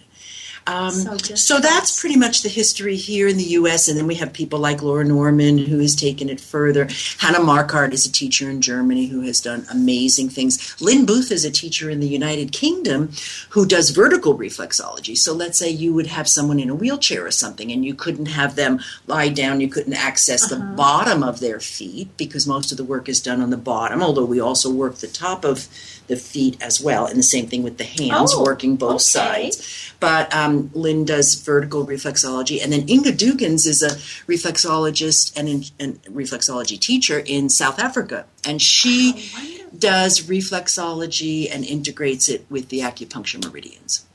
Um, 0.65 0.91
So 0.91 1.17
so 1.35 1.59
that's 1.59 1.99
pretty 1.99 2.15
much 2.15 2.41
the 2.41 2.49
history 2.49 2.95
here 2.95 3.27
in 3.27 3.37
the 3.37 3.43
U.S. 3.59 3.87
And 3.87 3.97
then 3.97 4.07
we 4.07 4.15
have 4.15 4.31
people 4.33 4.59
like 4.59 4.81
Laura 4.81 5.03
Norman 5.03 5.57
who 5.57 5.79
has 5.79 5.95
taken 5.95 6.29
it 6.29 6.39
further. 6.39 6.85
Hanne 7.19 7.35
Marquardt 7.45 7.91
is 7.93 8.05
a 8.05 8.11
teacher 8.11 8.49
in 8.49 8.61
Germany 8.61 9.07
who 9.07 9.21
has 9.21 9.41
done 9.41 9.65
amazing 9.71 10.29
things. 10.29 10.75
Lynn 10.81 11.05
Booth 11.05 11.31
is 11.31 11.43
a 11.43 11.51
teacher 11.51 11.89
in 11.89 11.99
the 11.99 12.07
United 12.07 12.51
Kingdom 12.51 13.11
who 13.49 13.65
does 13.65 13.89
vertical 13.89 14.37
reflexology. 14.37 15.17
So 15.17 15.33
let's 15.33 15.57
say 15.59 15.69
you 15.69 15.93
would 15.93 16.07
have 16.07 16.27
someone 16.29 16.59
in 16.59 16.69
a 16.69 16.75
wheelchair 16.75 17.25
or 17.25 17.31
something 17.31 17.71
and 17.71 17.83
you 17.83 17.93
couldn't 17.93 18.27
have 18.27 18.55
them 18.55 18.79
lie 19.07 19.29
down, 19.29 19.59
you 19.61 19.67
couldn't 19.67 19.93
access 19.93 20.47
the 20.47 20.55
Uh-huh. 20.57 20.75
bottom 20.75 21.23
of 21.23 21.39
their 21.39 21.59
feet 21.59 22.15
because 22.17 22.47
most 22.47 22.71
of 22.71 22.77
the 22.77 22.83
work 22.83 23.09
is 23.09 23.19
done 23.21 23.41
on 23.41 23.49
the 23.49 23.57
bottom, 23.57 24.01
although 24.01 24.25
we 24.25 24.39
also 24.39 24.69
work 24.69 24.97
the 24.97 25.07
top 25.07 25.43
of 25.43 25.67
the 26.07 26.15
feet 26.15 26.61
as 26.61 26.81
well. 26.81 27.05
And 27.05 27.17
the 27.17 27.23
same 27.23 27.47
thing 27.47 27.63
with 27.63 27.77
the 27.77 27.83
hands, 27.83 28.33
Oh, 28.33 28.43
working 28.43 28.75
both 28.75 28.95
okay. 28.95 29.51
sides. 29.51 29.93
But 29.99 30.33
um, 30.35 30.69
Lynn 30.73 31.05
does 31.05 31.35
vertical 31.35 31.85
reflexology. 31.87 32.61
And 32.61 32.73
then 32.73 32.87
Inge 32.89 33.15
Dougans 33.17 33.65
is 33.65 33.81
a 33.81 33.89
reflexologist 34.31 35.35
and, 35.37 35.71
and 35.79 36.03
reflexology 36.03 36.79
teacher 36.79 37.19
in 37.25 37.49
South 37.49 37.79
Africa. 37.79 38.25
And 38.45 38.61
she 38.61 39.29
Oh, 39.37 39.49
does 39.77 40.21
reflexology 40.21 41.49
and 41.53 41.63
integrates 41.65 42.29
it 42.29 42.45
with 42.49 42.69
the 42.69 42.79
acupuncture 42.79 43.43
meridians. 43.43 44.05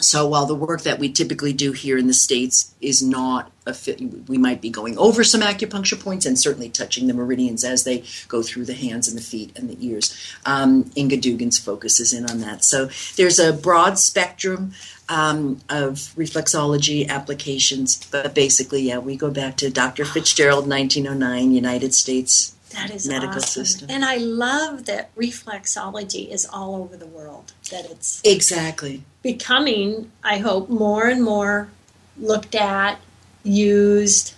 So 0.00 0.26
while 0.26 0.46
the 0.46 0.54
work 0.54 0.82
that 0.82 0.98
we 0.98 1.12
typically 1.12 1.52
do 1.52 1.72
here 1.72 1.98
in 1.98 2.06
the 2.06 2.14
States 2.14 2.74
is 2.80 3.02
not 3.02 3.52
a 3.66 3.74
fit, 3.74 4.00
we 4.28 4.38
might 4.38 4.62
be 4.62 4.70
going 4.70 4.96
over 4.96 5.22
some 5.22 5.42
acupuncture 5.42 6.02
points 6.02 6.24
and 6.24 6.38
certainly 6.38 6.70
touching 6.70 7.06
the 7.06 7.14
meridians 7.14 7.62
as 7.62 7.84
they 7.84 8.04
go 8.26 8.42
through 8.42 8.64
the 8.64 8.74
hands 8.74 9.06
and 9.06 9.16
the 9.16 9.22
feet 9.22 9.56
and 9.56 9.68
the 9.68 9.86
ears. 9.86 10.16
Um, 10.46 10.90
Inge 10.96 11.20
Dougans 11.20 11.58
focuses 11.58 12.12
in 12.12 12.28
on 12.28 12.40
that. 12.40 12.64
So 12.64 12.88
there's 13.16 13.38
a 13.38 13.52
broad 13.52 13.98
spectrum 13.98 14.72
um, 15.10 15.60
of 15.68 15.96
reflexology 16.16 17.06
applications, 17.08 18.04
but 18.06 18.34
basically, 18.34 18.82
yeah, 18.82 18.98
we 18.98 19.14
go 19.14 19.30
back 19.30 19.56
to 19.58 19.70
Dr. 19.70 20.06
Fitzgerald, 20.06 20.68
1909, 20.68 21.52
United 21.52 21.94
States 21.94 22.56
That 22.72 22.90
is 22.90 23.06
medical 23.08 23.36
awesome. 23.36 23.64
system. 23.64 23.88
And 23.90 24.04
I 24.04 24.16
love 24.16 24.84
that 24.86 25.14
reflexology 25.16 26.28
is 26.30 26.46
all 26.52 26.74
over 26.76 26.96
the 26.96 27.06
world. 27.06 27.52
That 27.70 27.84
it's 27.90 28.20
Exactly. 28.24 29.02
becoming, 29.22 30.10
I 30.24 30.38
hope, 30.38 30.68
more 30.68 31.06
and 31.06 31.22
more 31.22 31.68
looked 32.18 32.54
at, 32.54 32.98
used, 33.44 34.34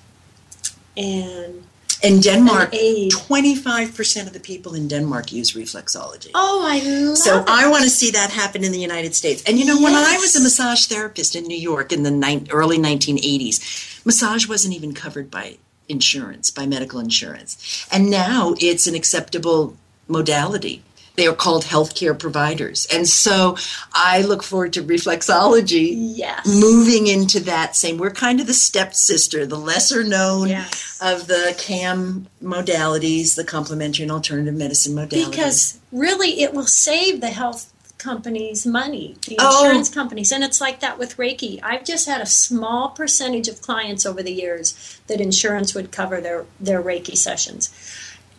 and 0.96 1.64
In 2.02 2.20
Denmark, 2.20 2.70
25% 2.72 4.26
of 4.26 4.32
the 4.32 4.40
people 4.40 4.74
in 4.74 4.88
Denmark 4.88 5.32
use 5.32 5.52
reflexology. 5.54 6.30
oh, 6.34 6.62
I 6.66 6.78
love 6.80 7.16
So 7.16 7.40
it. 7.40 7.44
I 7.48 7.66
want 7.68 7.84
to 7.84 7.90
see 7.90 8.10
that 8.10 8.30
happen 8.30 8.62
in 8.64 8.72
the 8.72 8.78
United 8.78 9.14
States. 9.14 9.42
And 9.46 9.58
you 9.58 9.64
know, 9.64 9.80
when 9.80 9.94
I 9.94 10.16
was 10.18 10.36
a 10.36 10.40
massage 10.40 10.84
therapist 10.86 11.34
in 11.34 11.44
New 11.44 11.56
York 11.72 11.92
in 11.92 12.02
the 12.02 12.10
ni- 12.10 12.46
early 12.50 12.78
1980s, 12.78 14.04
massage 14.04 14.46
wasn't 14.48 14.74
even 14.74 14.92
covered 14.92 15.30
by 15.30 15.56
insurance, 15.88 16.50
by 16.50 16.66
medical 16.66 17.00
insurance. 17.00 17.86
And 17.90 18.10
now 18.10 18.54
it's 18.58 18.86
an 18.86 18.94
acceptable 18.94 19.76
modality. 20.08 20.82
They 21.16 21.28
are 21.28 21.34
called 21.34 21.64
healthcare 21.64 22.18
providers. 22.18 22.88
And 22.92 23.06
so 23.08 23.56
I 23.92 24.22
look 24.22 24.42
forward 24.42 24.72
to 24.72 24.82
reflexology 24.82 25.92
yes. 25.94 26.44
moving 26.46 27.06
into 27.06 27.38
that 27.40 27.76
same 27.76 27.98
we're 27.98 28.10
kind 28.10 28.40
of 28.40 28.46
the 28.48 28.52
stepsister 28.54 29.46
the 29.46 29.56
lesser 29.56 30.02
known 30.02 30.48
Yes. 30.48 30.98
of 31.00 31.26
the 31.28 31.54
cam 31.58 32.26
modalities 32.42 33.36
the 33.36 33.44
complementary 33.44 34.02
and 34.02 34.10
alternative 34.12 34.54
medicine 34.54 34.94
modalities 34.94 35.30
because 35.30 35.80
really 35.92 36.40
it 36.42 36.52
will 36.52 36.66
save 36.66 37.20
the 37.20 37.28
health 37.30 37.72
companies 38.04 38.66
money 38.66 39.16
the 39.26 39.36
Oh. 39.40 39.64
insurance 39.64 39.88
companies. 39.88 40.30
And 40.32 40.44
it's 40.44 40.60
like 40.60 40.78
that 40.80 40.98
with 40.98 41.16
reiki. 41.16 41.58
I've 41.62 41.84
just 41.84 42.06
had 42.06 42.20
a 42.20 42.26
small 42.26 42.90
percentage 42.90 43.48
of 43.48 43.62
clients 43.62 44.04
over 44.06 44.22
the 44.22 44.32
years 44.44 44.74
that 45.08 45.20
insurance 45.20 45.74
would 45.74 45.90
cover 45.90 46.20
their 46.20 46.44
their 46.60 46.82
reiki 46.82 47.16
sessions. 47.16 47.70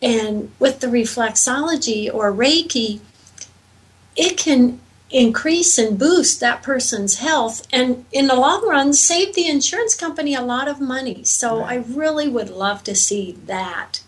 And 0.01 0.51
with 0.59 0.79
the 0.81 0.87
reflexology 0.87 2.13
or 2.13 2.31
reiki 2.31 2.99
it 4.15 4.37
can 4.37 4.79
increase 5.11 5.77
and 5.77 5.99
boost 5.99 6.39
that 6.39 6.63
person's 6.63 7.19
health 7.19 7.65
and 7.71 8.05
in 8.11 8.27
the 8.27 8.35
long 8.35 8.67
run 8.67 8.91
save 8.93 9.35
the 9.35 9.47
insurance 9.47 9.93
company 9.95 10.33
a 10.35 10.41
lot 10.41 10.67
of 10.67 10.79
money. 10.81 11.23
So 11.23 11.61
i 11.61 11.75
really 11.75 12.27
would 12.27 12.49
love 12.49 12.83
to 12.85 12.95
see 12.95 13.33
that 13.45 14.01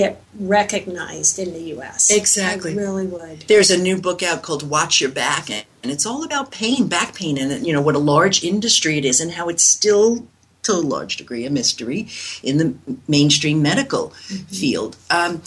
get 0.00 0.22
recognized 0.38 1.38
in 1.38 1.52
the 1.54 1.64
us 1.72 2.10
Exactly. 2.10 2.72
i 2.72 2.76
really 2.76 3.06
would 3.06 3.40
there's 3.48 3.70
a 3.70 3.78
new 3.78 3.96
book 4.00 4.22
out 4.22 4.42
called 4.42 4.68
watch 4.68 5.00
your 5.00 5.10
back 5.10 5.48
and 5.50 5.64
it's 5.84 6.06
all 6.06 6.22
about 6.24 6.50
pain 6.50 6.86
back 6.88 7.14
pain 7.14 7.38
and 7.38 7.66
you 7.66 7.72
know 7.72 7.80
what 7.80 7.94
a 7.94 8.04
large 8.14 8.44
industry 8.44 8.98
it 8.98 9.04
is 9.04 9.20
and 9.20 9.32
how 9.32 9.48
it's 9.48 9.64
still 9.64 10.26
to 10.66 10.72
a 10.72 10.82
large 10.82 11.16
degree, 11.16 11.46
a 11.46 11.50
mystery 11.50 12.08
in 12.42 12.58
the 12.58 12.74
mainstream 13.06 13.62
medical 13.62 14.10
field. 14.50 14.96
Um, 15.10 15.42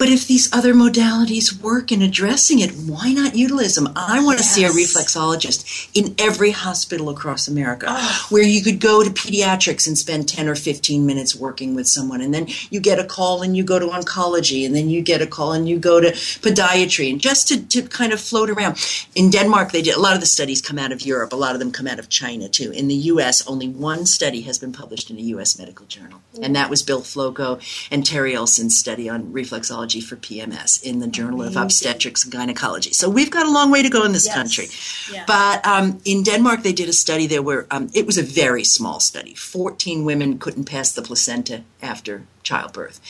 but 0.00 0.08
if 0.08 0.26
these 0.26 0.50
other 0.50 0.72
modalities 0.72 1.60
work 1.60 1.92
in 1.92 2.00
addressing 2.00 2.60
it, 2.60 2.70
why 2.70 3.12
not 3.12 3.36
utilize 3.36 3.74
them? 3.74 3.92
I 3.94 4.24
want 4.24 4.38
to 4.38 4.44
see 4.44 4.64
a 4.64 4.70
reflexologist 4.70 5.90
in 5.92 6.14
every 6.18 6.52
hospital 6.52 7.10
across 7.10 7.46
America 7.46 7.94
where 8.30 8.42
you 8.42 8.62
could 8.62 8.80
go 8.80 9.04
to 9.04 9.10
pediatrics 9.10 9.86
and 9.86 9.98
spend 9.98 10.26
10 10.26 10.48
or 10.48 10.54
15 10.54 11.04
minutes 11.04 11.36
working 11.36 11.74
with 11.74 11.86
someone. 11.86 12.22
And 12.22 12.32
then 12.32 12.46
you 12.70 12.80
get 12.80 12.98
a 12.98 13.04
call 13.04 13.42
and 13.42 13.54
you 13.54 13.62
go 13.62 13.78
to 13.78 13.88
oncology. 13.88 14.64
And 14.64 14.74
then 14.74 14.88
you 14.88 15.02
get 15.02 15.20
a 15.20 15.26
call 15.26 15.52
and 15.52 15.68
you 15.68 15.78
go 15.78 16.00
to 16.00 16.12
podiatry. 16.12 17.10
And 17.10 17.20
just 17.20 17.48
to, 17.48 17.62
to 17.68 17.82
kind 17.82 18.14
of 18.14 18.22
float 18.22 18.48
around. 18.48 18.78
In 19.14 19.28
Denmark, 19.28 19.72
they 19.72 19.82
did 19.82 19.96
a 19.96 20.00
lot 20.00 20.14
of 20.14 20.20
the 20.20 20.26
studies 20.26 20.62
come 20.62 20.78
out 20.78 20.92
of 20.92 21.02
Europe, 21.02 21.34
a 21.34 21.36
lot 21.36 21.52
of 21.52 21.58
them 21.60 21.72
come 21.72 21.86
out 21.86 21.98
of 21.98 22.08
China 22.08 22.48
too. 22.48 22.70
In 22.70 22.88
the 22.88 22.94
US, 23.12 23.46
only 23.46 23.68
one 23.68 24.06
study 24.06 24.40
has 24.42 24.58
been 24.58 24.72
published 24.72 25.10
in 25.10 25.18
a 25.18 25.22
US 25.36 25.58
medical 25.58 25.84
journal. 25.84 26.22
And 26.42 26.56
that 26.56 26.70
was 26.70 26.82
Bill 26.82 27.02
Flocco 27.02 27.60
and 27.90 28.06
Terry 28.06 28.34
Oleson's 28.34 28.78
study 28.78 29.06
on 29.06 29.30
reflexology 29.34 29.89
for 29.98 30.14
PMS 30.14 30.80
in 30.84 31.00
the 31.00 31.08
Journal 31.08 31.42
of 31.42 31.56
Obstetrics 31.56 32.22
and 32.22 32.32
Gynecology. 32.32 32.92
So 32.92 33.10
we've 33.10 33.30
got 33.32 33.46
a 33.46 33.50
long 33.50 33.72
way 33.72 33.82
to 33.82 33.88
go 33.90 34.04
in 34.04 34.12
this 34.12 34.26
Yes. 34.26 34.34
country. 34.36 34.68
Yeah. 35.12 35.24
But 35.26 35.66
um, 35.66 35.98
in 36.04 36.22
Denmark, 36.22 36.62
they 36.62 36.72
did 36.72 36.88
a 36.88 36.92
study 36.92 37.26
there 37.26 37.42
where 37.42 37.66
um, 37.72 37.88
it 37.92 38.06
was 38.06 38.16
a 38.18 38.22
very 38.22 38.62
small 38.64 39.00
study. 39.00 39.34
14 39.34 40.04
women 40.04 40.38
couldn't 40.38 40.64
pass 40.66 40.92
the 40.92 41.02
placenta 41.02 41.62
after 41.82 42.22
childbirth. 42.42 43.00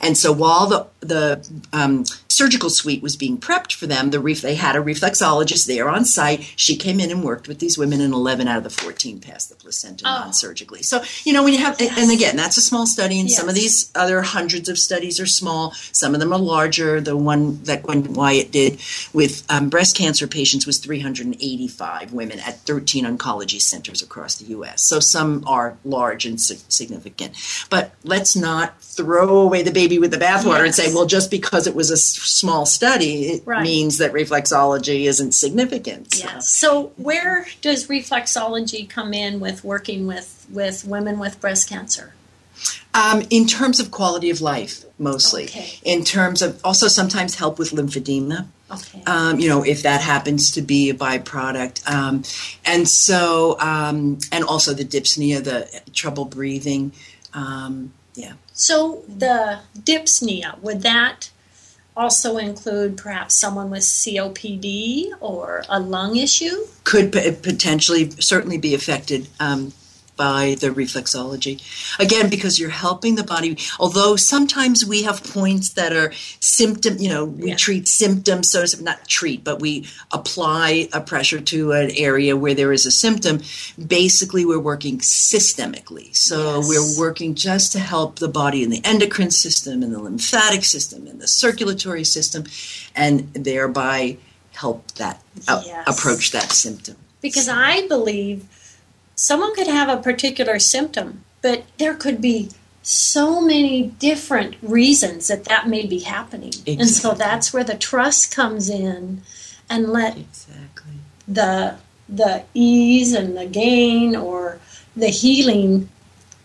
And 0.00 0.16
so 0.16 0.32
while 0.32 0.66
the, 0.66 0.86
the 1.00 1.48
um, 1.72 2.04
surgical 2.40 2.70
suite 2.70 3.02
was 3.02 3.16
being 3.16 3.36
prepped 3.36 3.74
for 3.74 3.86
them, 3.86 4.10
the 4.10 4.18
ref- 4.18 4.40
they 4.40 4.54
had 4.54 4.74
a 4.74 4.78
reflexologist 4.78 5.66
there 5.66 5.90
on 5.90 6.06
site. 6.06 6.40
She 6.56 6.74
came 6.74 6.98
in 6.98 7.10
and 7.10 7.22
worked 7.22 7.46
with 7.48 7.58
these 7.58 7.76
women, 7.76 8.00
and 8.00 8.14
11 8.14 8.48
out 8.48 8.56
of 8.56 8.64
the 8.64 8.70
14 8.70 9.20
passed 9.20 9.50
the 9.50 9.56
placenta 9.56 10.04
Oh. 10.06 10.20
non 10.20 10.32
surgically. 10.32 10.82
So, 10.82 11.02
you 11.24 11.34
know, 11.34 11.42
when 11.44 11.52
you 11.52 11.58
have, 11.58 11.78
and 11.80 12.10
again, 12.10 12.36
that's 12.36 12.56
a 12.56 12.62
small 12.62 12.86
study, 12.86 13.20
and 13.20 13.30
some 13.30 13.48
of 13.50 13.54
these 13.54 13.90
other 13.94 14.22
hundreds 14.22 14.70
of 14.70 14.78
studies 14.78 15.20
are 15.20 15.26
small. 15.26 15.72
Some 15.92 16.14
of 16.14 16.20
them 16.20 16.32
are 16.32 16.38
larger. 16.38 16.98
The 17.00 17.14
one 17.16 17.62
that 17.64 17.82
Gwen 17.82 18.14
Wyatt 18.14 18.50
did 18.50 18.80
with 19.12 19.44
um, 19.50 19.68
breast 19.68 19.94
cancer 19.94 20.26
patients 20.26 20.66
was 20.66 20.78
385 20.78 22.12
women 22.14 22.40
at 22.40 22.58
13 22.60 23.04
oncology 23.04 23.60
centers 23.60 24.02
across 24.02 24.36
the 24.36 24.46
U.S. 24.46 24.82
So 24.82 24.98
some 25.00 25.44
are 25.46 25.76
large 25.84 26.24
and 26.24 26.40
sig- 26.40 26.60
significant. 26.68 27.34
But 27.68 27.92
let's 28.04 28.34
not 28.34 28.80
throw 28.82 29.40
away 29.40 29.62
the 29.62 29.72
baby 29.72 29.98
with 29.98 30.10
the 30.10 30.16
bathwater 30.16 30.64
and 30.64 30.74
say, 30.74 30.92
well, 30.94 31.06
just 31.06 31.30
because 31.30 31.66
it 31.66 31.74
was 31.74 31.90
a 31.90 31.96
small 32.30 32.66
study, 32.66 33.28
it 33.28 33.42
Right. 33.44 33.62
means 33.62 33.98
that 33.98 34.12
reflexology 34.12 35.04
isn't 35.06 35.32
significant. 35.32 36.14
So- 36.14 36.24
Yes. 36.24 36.48
So 36.50 36.92
where 36.96 37.46
does 37.60 37.86
reflexology 37.86 38.88
come 38.88 39.12
in 39.12 39.40
with 39.40 39.64
working 39.64 40.06
with, 40.06 40.46
with 40.50 40.84
women 40.84 41.18
with 41.18 41.40
breast 41.40 41.68
cancer? 41.68 42.12
Um, 42.92 43.22
in 43.30 43.46
terms 43.46 43.80
of 43.80 43.90
quality 43.90 44.28
of 44.30 44.40
life, 44.40 44.84
mostly. 44.98 45.44
Okay. 45.44 45.78
In 45.82 46.04
terms 46.04 46.42
of 46.42 46.60
also 46.64 46.88
sometimes 46.88 47.36
help 47.36 47.58
with 47.58 47.70
lymphedema. 47.70 48.46
Okay. 48.70 49.02
Um, 49.06 49.40
you 49.40 49.48
know, 49.48 49.62
if 49.64 49.82
that 49.82 50.00
happens 50.00 50.50
to 50.52 50.62
be 50.62 50.90
a 50.90 50.94
byproduct. 50.94 51.88
Um, 51.90 52.22
and 52.64 52.86
so, 52.88 53.56
um, 53.60 54.18
and 54.30 54.44
also 54.44 54.74
the 54.74 54.84
dyspnea, 54.84 55.42
the 55.42 55.68
trouble 55.92 56.24
breathing. 56.26 56.92
Um, 57.32 57.92
yeah. 58.14 58.32
So 58.52 59.02
the 59.08 59.60
dyspnea, 59.78 60.58
would 60.60 60.82
that 60.82 61.30
also 61.96 62.36
include 62.38 62.96
perhaps 62.96 63.34
someone 63.34 63.70
with 63.70 63.82
COPD 63.82 65.10
or 65.20 65.64
a 65.68 65.80
lung 65.80 66.16
issue? 66.16 66.66
Could 66.84 67.12
p- 67.12 67.32
potentially, 67.32 68.10
certainly 68.12 68.58
be 68.58 68.74
affected. 68.74 69.28
Um, 69.38 69.72
by 70.20 70.54
the 70.60 70.68
reflexology. 70.68 71.54
Again, 71.98 72.28
because 72.28 72.58
you're 72.60 72.68
helping 72.88 73.14
the 73.14 73.24
body, 73.24 73.56
although 73.78 74.16
sometimes 74.16 74.84
we 74.84 75.02
have 75.04 75.24
points 75.24 75.70
that 75.70 75.92
are 75.94 76.12
symptom, 76.40 76.98
you 76.98 77.08
know, 77.08 77.24
we 77.24 77.48
Yeah. 77.48 77.56
treat 77.56 77.88
symptoms, 77.88 78.50
so 78.50 78.66
to- 78.66 78.82
not 78.82 79.08
treat, 79.08 79.42
but 79.42 79.60
we 79.60 79.86
apply 80.12 80.90
a 80.92 81.00
pressure 81.00 81.40
to 81.52 81.72
an 81.72 81.90
area 82.08 82.36
where 82.36 82.52
there 82.52 82.72
is 82.78 82.84
a 82.84 82.90
symptom. 82.90 83.40
Basically, 84.00 84.44
we're 84.44 84.58
working 84.72 84.98
systemically. 84.98 86.14
So 86.14 86.38
Yes. 86.60 86.68
we're 86.68 86.98
working 86.98 87.34
just 87.34 87.72
to 87.72 87.78
help 87.78 88.18
the 88.18 88.28
body 88.28 88.62
in 88.62 88.68
the 88.68 88.82
endocrine 88.84 89.30
system, 89.30 89.82
and 89.82 89.94
the 89.94 90.02
lymphatic 90.08 90.64
system, 90.66 91.06
and 91.06 91.18
the 91.18 91.28
circulatory 91.28 92.04
system, 92.04 92.44
and 92.94 93.32
thereby 93.32 94.18
help 94.52 94.80
that 94.96 95.22
uh, 95.48 95.62
Yes. 95.64 95.84
approach 95.86 96.32
that 96.32 96.52
symptom. 96.52 96.96
Because 97.22 97.48
I 97.48 97.86
believe 97.86 98.44
someone 99.20 99.54
could 99.54 99.66
have 99.66 99.90
a 99.90 100.00
particular 100.00 100.58
symptom, 100.58 101.22
but 101.42 101.64
there 101.78 101.94
could 101.94 102.22
be 102.22 102.48
so 102.82 103.38
many 103.42 103.82
different 103.82 104.56
reasons 104.62 105.28
that 105.28 105.44
that 105.44 105.68
may 105.68 105.84
be 105.84 105.98
happening. 105.98 106.54
And 106.66 106.88
so 106.88 107.12
that's 107.12 107.52
where 107.52 107.62
the 107.62 107.76
trust 107.76 108.34
comes 108.34 108.70
in 108.70 109.20
and 109.68 109.88
let 109.88 110.16
Exactly. 110.16 110.94
the 111.28 111.76
the 112.08 112.44
ease 112.54 113.12
and 113.12 113.36
the 113.36 113.46
gain 113.46 114.16
or 114.16 114.58
the 114.96 115.08
healing 115.08 115.90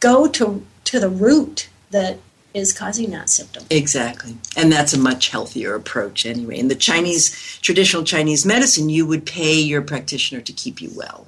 go 0.01 0.27
to 0.27 0.65
to 0.83 0.99
the 0.99 1.09
root 1.09 1.69
that 1.91 2.19
is 2.53 2.73
causing 2.73 3.11
that 3.11 3.29
symptom. 3.29 3.63
Exactly. 3.69 4.37
And 4.57 4.71
that's 4.71 4.93
a 4.93 4.99
much 4.99 5.29
healthier 5.29 5.75
approach 5.75 6.25
anyway. 6.25 6.57
In 6.57 6.67
the 6.67 6.75
Chinese, 6.75 7.57
traditional 7.61 8.03
Chinese 8.03 8.45
medicine, 8.45 8.89
you 8.89 9.05
would 9.05 9.25
pay 9.25 9.59
your 9.59 9.81
practitioner 9.81 10.41
to 10.41 10.53
keep 10.53 10.81
you 10.81 10.91
well. 10.93 11.27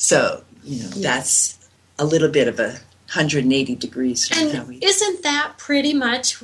So, 0.00 0.44
you 0.64 0.82
know, 0.82 0.88
that's 0.88 1.58
a 1.98 2.06
little 2.06 2.30
bit 2.30 2.48
of 2.48 2.58
a 2.58 2.80
180 3.12 3.74
degrees 3.74 4.30
And 4.34 4.66
we. 4.66 4.78
isn't 4.78 5.22
that 5.24 5.58
pretty 5.58 5.92
much 5.92 6.42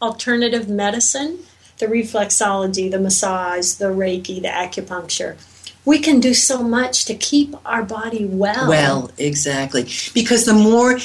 alternative 0.00 0.68
medicine? 0.68 1.40
The 1.78 1.86
reflexology, 1.86 2.88
the 2.88 3.00
massage, 3.00 3.72
the 3.72 3.86
Reiki, 3.86 4.40
the 4.40 4.48
acupuncture. 4.48 5.36
We 5.84 5.98
can 5.98 6.20
do 6.20 6.34
so 6.34 6.62
much 6.62 7.04
to 7.06 7.14
keep 7.14 7.56
our 7.66 7.82
body 7.82 8.24
well. 8.24 8.68
Well, 8.68 9.10
exactly. 9.18 9.88
Because 10.14 10.44
the 10.44 10.54
more 10.54 10.98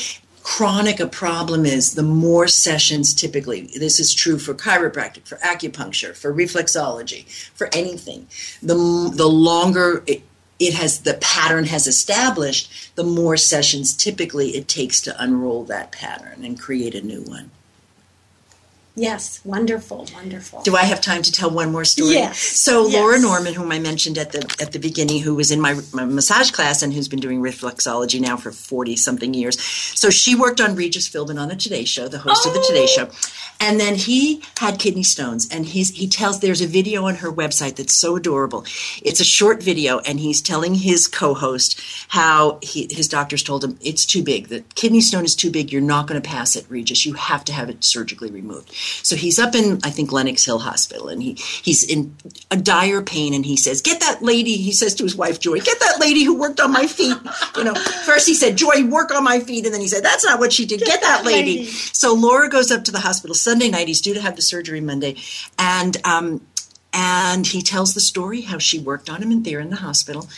chronic 0.43 0.99
a 0.99 1.07
problem 1.07 1.65
is, 1.65 1.95
the 1.95 2.03
more 2.03 2.47
sessions 2.47 3.15
typically, 3.15 3.61
this 3.79 3.99
is 3.99 4.13
true 4.13 4.37
for 4.37 4.53
chiropractic, 4.53 5.25
for 5.25 5.37
acupuncture, 5.37 6.15
for 6.15 6.31
reflexology, 6.31 7.27
for 7.55 7.69
anything, 7.73 8.27
the, 8.61 8.75
the 9.15 9.27
longer 9.27 10.03
it, 10.05 10.21
it 10.67 10.73
has, 10.73 10.99
the 11.01 11.15
pattern 11.15 11.65
has 11.65 11.87
established, 11.87 12.95
the 12.95 13.03
more 13.03 13.37
sessions 13.37 13.95
typically 13.95 14.55
it 14.55 14.67
takes 14.67 15.01
to 15.01 15.23
unroll 15.23 15.63
that 15.65 15.91
pattern 15.91 16.43
and 16.43 16.59
create 16.59 16.95
a 16.95 17.01
new 17.01 17.21
one. 17.23 17.51
Yes, 18.95 19.41
wonderful, 19.43 20.07
wonderful. 20.13 20.61
Do 20.61 20.75
I 20.75 20.83
have 20.83 21.01
time 21.01 21.23
to 21.23 21.31
tell 21.31 21.49
one 21.49 21.71
more 21.71 21.83
story? 21.83 22.11
Yes. 22.13 22.37
So 22.37 22.87
Yes. 22.87 23.01
Laura 23.01 23.19
Norman, 23.19 23.55
whom 23.55 23.71
I 23.71 23.79
mentioned 23.79 24.19
at 24.19 24.33
the 24.33 24.55
at 24.61 24.71
the 24.71 24.77
beginning, 24.77 25.21
who 25.23 25.33
was 25.33 25.49
in 25.49 25.59
my, 25.59 25.79
my 25.93 26.05
massage 26.05 26.51
class 26.51 26.83
and 26.83 26.93
who's 26.93 27.07
been 27.07 27.19
doing 27.19 27.41
reflexology 27.41 28.21
now 28.21 28.37
for 28.37 28.51
forty 28.51 28.95
something 28.95 29.33
years. 29.33 29.59
So 29.59 30.11
she 30.11 30.35
worked 30.35 30.61
on 30.61 30.75
Regis 30.75 31.09
Philbin 31.09 31.41
on 31.41 31.47
the 31.47 31.55
Today 31.55 31.85
Show, 31.85 32.07
the 32.07 32.19
host 32.19 32.45
of 32.45 32.53
the 32.53 32.61
Today 32.61 32.83
oh! 32.83 32.85
Show, 32.85 33.09
and 33.59 33.79
then 33.79 33.95
he 33.95 34.43
had 34.59 34.77
kidney 34.77 35.01
stones. 35.01 35.49
And 35.49 35.65
he's 35.65 35.89
he 35.89 36.07
tells 36.07 36.39
there's 36.39 36.61
a 36.61 36.67
video 36.67 37.05
on 37.05 37.15
her 37.15 37.31
website 37.31 37.77
that's 37.77 37.95
so 37.95 38.15
adorable. 38.15 38.63
It's 39.01 39.19
a 39.19 39.25
short 39.25 39.63
video, 39.63 39.99
and 39.99 40.19
he's 40.19 40.39
telling 40.39 40.75
his 40.75 41.07
co-host 41.07 41.81
how 42.09 42.59
he, 42.61 42.87
his 42.91 43.07
doctors 43.07 43.41
told 43.41 43.63
him 43.63 43.79
it's 43.81 44.05
too 44.05 44.21
big. 44.21 44.49
The 44.49 44.61
kidney 44.75 45.01
stone 45.01 45.25
is 45.25 45.35
too 45.35 45.49
big. 45.49 45.71
You're 45.71 45.81
not 45.81 46.05
going 46.05 46.21
to 46.21 46.29
pass 46.29 46.55
it, 46.55 46.67
Regis. 46.69 47.07
You 47.07 47.13
have 47.13 47.43
to 47.45 47.53
have 47.53 47.69
it 47.71 47.83
surgically 47.83 48.29
removed. 48.29 48.71
So 49.03 49.15
he's 49.15 49.39
up 49.39 49.55
in 49.55 49.79
I 49.83 49.89
think 49.89 50.11
Lenox 50.11 50.45
Hill 50.45 50.59
Hospital, 50.59 51.09
and 51.09 51.21
he 51.21 51.33
he's 51.33 51.83
in 51.83 52.15
a 52.51 52.57
dire 52.57 53.01
pain, 53.01 53.33
and 53.33 53.45
he 53.45 53.57
says, 53.57 53.81
"Get 53.81 53.99
that 54.01 54.21
lady." 54.21 54.57
He 54.57 54.71
says 54.71 54.95
to 54.95 55.03
his 55.03 55.15
wife 55.15 55.39
Joy, 55.39 55.59
"Get 55.59 55.79
that 55.79 55.99
lady 55.99 56.23
who 56.23 56.37
worked 56.37 56.59
on 56.59 56.71
my 56.71 56.87
feet." 56.87 57.17
You 57.55 57.65
know, 57.65 57.75
first 57.75 58.27
he 58.27 58.33
said, 58.33 58.57
"Joy, 58.57 58.85
work 58.85 59.11
on 59.11 59.23
my 59.23 59.39
feet," 59.39 59.65
and 59.65 59.73
then 59.73 59.81
he 59.81 59.87
said, 59.87 60.03
"That's 60.03 60.25
not 60.25 60.39
what 60.39 60.51
she 60.51 60.65
did. 60.65 60.79
Get, 60.79 61.01
that, 61.01 61.01
that 61.01 61.25
lady. 61.25 61.59
lady. 61.59 61.65
So 61.65 62.13
Laura 62.13 62.49
goes 62.49 62.71
up 62.71 62.83
to 62.85 62.91
the 62.91 62.99
hospital 62.99 63.35
Sunday 63.35 63.69
night. 63.69 63.87
He's 63.87 64.01
due 64.01 64.13
to 64.13 64.21
have 64.21 64.35
the 64.35 64.41
surgery 64.41 64.81
Monday, 64.81 65.17
and 65.59 65.95
um, 66.03 66.41
and 66.93 67.45
he 67.45 67.61
tells 67.61 67.93
the 67.93 67.99
story 67.99 68.41
how 68.41 68.57
she 68.57 68.79
worked 68.79 69.09
on 69.09 69.21
him 69.21 69.31
in 69.31 69.43
there 69.43 69.59
in 69.59 69.69
the 69.69 69.77
hospital, 69.77 70.29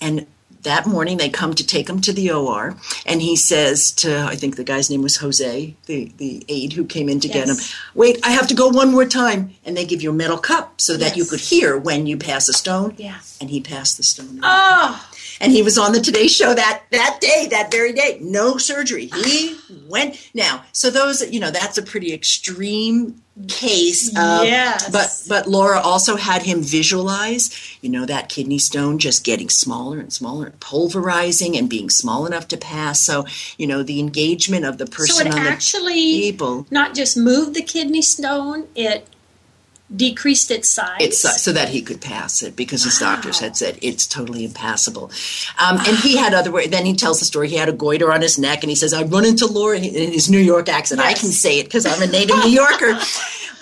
and 0.00 0.26
that 0.62 0.86
morning 0.86 1.16
they 1.16 1.28
come 1.28 1.54
to 1.54 1.66
take 1.66 1.88
him 1.88 2.00
to 2.02 2.12
the 2.12 2.30
OR, 2.30 2.76
and 3.06 3.20
he 3.22 3.36
says 3.36 3.90
to 3.92 4.20
I 4.24 4.36
think 4.36 4.56
the 4.56 4.64
guy's 4.64 4.90
name 4.90 5.02
was 5.02 5.16
Jose, 5.16 5.74
the 5.86 6.12
the 6.16 6.44
aide 6.48 6.72
who 6.74 6.84
came 6.84 7.08
in 7.08 7.20
to 7.20 7.28
get 7.28 7.48
him. 7.48 7.56
Wait, 7.94 8.18
I 8.22 8.30
have 8.30 8.46
to 8.48 8.54
go 8.54 8.68
one 8.68 8.90
more 8.90 9.04
time, 9.06 9.54
and 9.64 9.76
they 9.76 9.84
give 9.84 10.02
you 10.02 10.10
a 10.10 10.14
metal 10.14 10.38
cup 10.38 10.80
so 10.80 10.96
that 10.96 11.16
you 11.16 11.24
could 11.24 11.40
hear 11.40 11.76
when 11.76 12.06
you 12.06 12.16
pass 12.16 12.48
a 12.48 12.52
stone. 12.52 12.94
Yeah. 12.96 13.18
and 13.40 13.50
he 13.50 13.60
passed 13.60 13.96
the 13.96 14.02
stone. 14.04 14.40
Oh, 14.42 15.08
And 15.40 15.52
he 15.52 15.62
was 15.62 15.78
on 15.78 15.92
the 15.92 16.00
Today 16.00 16.26
Show 16.26 16.54
that 16.54 16.82
that 16.90 17.18
day, 17.20 17.48
that 17.50 17.70
very 17.70 17.92
day. 17.92 18.18
No 18.20 18.56
surgery. 18.56 19.06
He 19.06 19.56
went 19.88 20.30
now. 20.34 20.64
So 20.72 20.90
those, 20.90 21.28
you 21.30 21.40
know, 21.40 21.50
that's 21.50 21.78
a 21.78 21.82
pretty 21.82 22.12
extreme 22.12 23.22
case 23.48 24.08
of 24.08 24.44
Yes. 24.44 24.90
but 24.90 25.08
but 25.26 25.48
Laura 25.48 25.80
also 25.80 26.16
had 26.16 26.42
him 26.42 26.60
visualize 26.60 27.78
you 27.80 27.88
know 27.88 28.04
that 28.04 28.28
kidney 28.28 28.58
stone 28.58 28.98
just 28.98 29.24
getting 29.24 29.48
smaller 29.48 29.98
and 29.98 30.12
smaller 30.12 30.46
and 30.46 30.60
pulverizing 30.60 31.56
and 31.56 31.66
being 31.70 31.88
small 31.88 32.26
enough 32.26 32.46
to 32.48 32.58
pass 32.58 33.00
so 33.00 33.24
you 33.56 33.66
know 33.66 33.82
the 33.82 34.00
engagement 34.00 34.66
of 34.66 34.76
the 34.76 34.86
So 34.86 34.92
person 34.92 35.26
it 35.28 35.34
on 35.34 35.42
the 35.44 35.50
actually 35.50 36.20
table 36.20 36.66
not 36.70 36.94
just 36.94 37.16
moved 37.16 37.54
the 37.54 37.62
kidney 37.62 38.02
stone, 38.02 38.68
it 38.74 39.08
decreased 39.94 40.50
its 40.50 40.68
size. 40.68 40.96
it's 41.00 41.24
uh, 41.24 41.28
so 41.30 41.52
that 41.52 41.68
he 41.68 41.82
could 41.82 42.00
pass 42.00 42.42
it 42.42 42.56
because 42.56 42.84
his 42.84 42.98
doctors 42.98 43.38
had 43.40 43.56
said 43.56 43.78
it's 43.82 44.06
totally 44.06 44.44
impassable 44.44 45.10
um, 45.58 45.76
and 45.86 45.96
he 45.98 46.16
had 46.16 46.32
other 46.34 46.50
way 46.50 46.66
then 46.66 46.86
he 46.86 46.94
tells 46.94 47.18
the 47.18 47.24
story 47.26 47.48
he 47.48 47.56
had 47.56 47.68
a 47.68 47.72
goiter 47.72 48.10
on 48.12 48.22
his 48.22 48.38
neck 48.38 48.62
and 48.62 48.70
he 48.70 48.76
says 48.76 48.92
i 48.94 49.02
run 49.02 49.24
into 49.24 49.46
laura 49.46 49.76
in 49.76 50.12
his 50.12 50.30
new 50.30 50.38
york 50.38 50.68
accent 50.68 51.00
i 51.00 51.12
can 51.12 51.30
say 51.30 51.58
it 51.58 51.64
because 51.64 51.84
i'm 51.84 52.00
a 52.02 52.06
native 52.06 52.36
new 52.44 52.50
yorker 52.50 52.98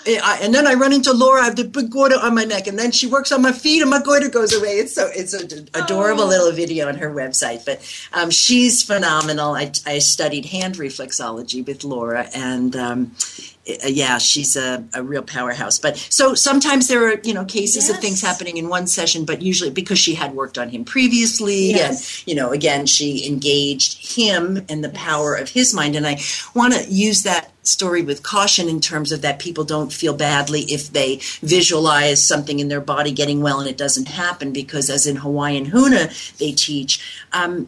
and 0.07 0.53
then 0.53 0.65
I 0.65 0.73
run 0.73 0.93
into 0.93 1.13
Laura. 1.13 1.41
I 1.41 1.45
have 1.45 1.55
the 1.55 1.63
big 1.63 1.91
goiter 1.91 2.15
on 2.19 2.33
my 2.33 2.43
neck, 2.43 2.65
and 2.65 2.77
then 2.79 2.91
she 2.91 3.05
works 3.05 3.31
on 3.31 3.41
my 3.43 3.51
feet, 3.51 3.81
and 3.81 3.89
my 3.91 4.01
goiter 4.01 4.29
goes 4.29 4.51
away. 4.51 4.69
It's 4.79 4.95
so 4.95 5.09
it's 5.13 5.33
an 5.33 5.69
adorable 5.75 6.23
Oh. 6.23 6.27
little 6.27 6.51
video 6.51 6.87
on 6.87 6.95
her 6.95 7.13
website. 7.13 7.65
But 7.65 7.81
um, 8.13 8.31
she's 8.31 8.81
phenomenal. 8.83 9.53
I, 9.53 9.71
I 9.85 9.99
studied 9.99 10.47
hand 10.47 10.75
reflexology 10.75 11.65
with 11.65 11.83
Laura, 11.83 12.27
and 12.33 12.75
um, 12.75 13.11
uh, 13.19 13.60
yeah, 13.65 14.17
she's 14.17 14.55
a, 14.55 14.83
a 14.93 15.03
real 15.03 15.21
powerhouse. 15.21 15.79
But 15.79 15.97
so 15.97 16.33
sometimes 16.33 16.87
there 16.87 17.07
are 17.07 17.19
you 17.23 17.33
know 17.33 17.45
cases 17.45 17.89
of 17.89 17.99
things 17.99 18.21
happening 18.21 18.57
in 18.57 18.69
one 18.69 18.87
session, 18.87 19.25
but 19.25 19.41
usually 19.41 19.69
because 19.69 19.99
she 19.99 20.15
had 20.15 20.33
worked 20.33 20.57
on 20.57 20.69
him 20.69 20.83
previously, 20.83 21.69
Yes. 21.69 22.19
and 22.19 22.27
you 22.27 22.35
know, 22.35 22.51
again, 22.51 22.85
she 22.85 23.27
engaged 23.27 24.15
him 24.15 24.65
and 24.69 24.83
the 24.83 24.89
power 24.89 25.35
of 25.35 25.49
his 25.49 25.73
mind. 25.73 25.95
And 25.95 26.07
I 26.07 26.19
want 26.55 26.73
to 26.73 26.83
use 26.91 27.23
that 27.23 27.51
story 27.63 28.01
with 28.01 28.23
caution 28.23 28.67
in 28.67 28.81
terms 28.81 29.11
of 29.11 29.21
that 29.21 29.37
people 29.37 29.63
don't 29.63 29.93
feel 29.93 30.15
badly 30.15 30.61
if 30.61 30.91
they 30.91 31.17
visualize 31.41 32.25
something 32.25 32.59
in 32.59 32.69
their 32.69 32.81
body 32.81 33.11
getting 33.11 33.41
well 33.41 33.59
and 33.59 33.69
it 33.69 33.77
doesn't 33.77 34.07
happen, 34.07 34.51
because 34.51 34.89
as 34.89 35.05
in 35.05 35.17
Hawaiian 35.17 35.67
Huna, 35.67 36.37
they 36.39 36.51
teach. 36.51 36.99
Um, 37.33 37.67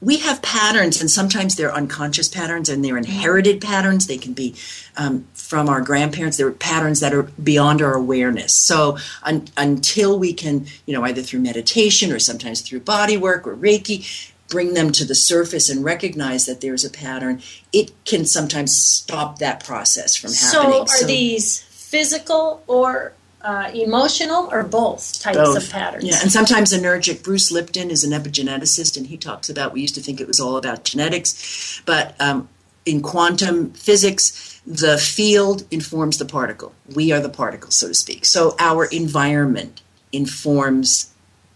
we 0.00 0.18
have 0.18 0.42
patterns, 0.42 1.00
and 1.00 1.10
sometimes 1.10 1.56
they're 1.56 1.72
unconscious 1.72 2.28
patterns 2.28 2.68
and 2.68 2.84
they're 2.84 2.98
inherited 2.98 3.60
patterns. 3.62 4.06
They 4.06 4.18
can 4.18 4.34
be 4.34 4.54
um, 4.96 5.26
from 5.32 5.68
our 5.68 5.80
grandparents. 5.80 6.36
They're 6.36 6.50
patterns 6.50 7.00
that 7.00 7.14
are 7.14 7.22
beyond 7.22 7.80
our 7.80 7.94
awareness. 7.94 8.52
So 8.52 8.98
un- 9.22 9.48
until 9.56 10.18
we 10.18 10.34
can, 10.34 10.66
you 10.84 10.92
know, 10.92 11.02
either 11.04 11.22
through 11.22 11.40
meditation 11.40 12.12
or 12.12 12.18
sometimes 12.18 12.60
through 12.60 12.80
body 12.80 13.16
work 13.16 13.46
or 13.46 13.56
Reiki, 13.56 14.32
bring 14.48 14.74
them 14.74 14.92
to 14.92 15.04
the 15.04 15.14
surface 15.14 15.70
and 15.70 15.82
recognize 15.82 16.44
that 16.44 16.60
there's 16.60 16.84
a 16.84 16.90
pattern, 16.90 17.40
it 17.72 17.92
can 18.04 18.26
sometimes 18.26 18.76
stop 18.76 19.38
that 19.38 19.64
process 19.64 20.14
from 20.14 20.32
happening. 20.32 20.86
So 20.86 21.04
are 21.04 21.06
these 21.06 21.62
physical 21.62 22.62
or 22.66 23.14
uh, 23.42 23.70
emotional 23.74 24.48
or 24.52 24.62
both 24.62 25.20
types 25.20 25.36
Both. 25.38 25.56
of 25.56 25.70
patterns? 25.70 26.04
Yeah, 26.04 26.18
and 26.22 26.30
sometimes 26.30 26.72
energic. 26.72 27.22
Bruce 27.22 27.50
Lipton 27.50 27.90
is 27.90 28.04
an 28.04 28.10
epigeneticist, 28.12 28.96
and 28.96 29.06
he 29.06 29.16
talks 29.16 29.48
about 29.48 29.72
we 29.72 29.80
used 29.80 29.94
to 29.94 30.00
think 30.02 30.20
it 30.20 30.26
was 30.26 30.40
all 30.40 30.56
about 30.56 30.84
genetics, 30.84 31.80
but 31.86 32.14
um, 32.20 32.48
in 32.84 33.00
quantum 33.02 33.72
physics, 33.72 34.60
the 34.66 34.98
field 34.98 35.64
informs 35.70 36.18
the 36.18 36.24
particle. 36.26 36.72
We 36.94 37.12
are 37.12 37.20
the 37.20 37.28
particle, 37.30 37.70
so 37.70 37.88
to 37.88 37.94
speak. 37.94 38.24
So 38.26 38.54
our 38.58 38.84
environment 38.86 39.80
informs 40.12 41.10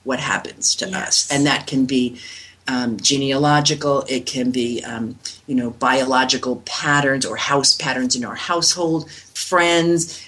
what 0.05 0.21
happens 0.21 0.75
to 0.77 0.89
Yes. 0.89 1.09
us, 1.09 1.31
and 1.31 1.47
that 1.47 1.67
can 1.67 1.87
be. 1.87 2.19
Um, 2.67 2.97
genealogical, 2.99 4.07
it 4.09 4.25
can 4.25 4.51
be, 4.51 4.83
um, 4.85 5.19
you 5.47 5.55
know, 5.55 5.69
biological 5.69 6.63
patterns 6.65 7.27
or 7.27 7.37
house 7.37 7.75
patterns 7.75 8.17
in 8.17 8.25
our 8.25 8.37
household, 8.37 9.11
friends, 9.35 10.19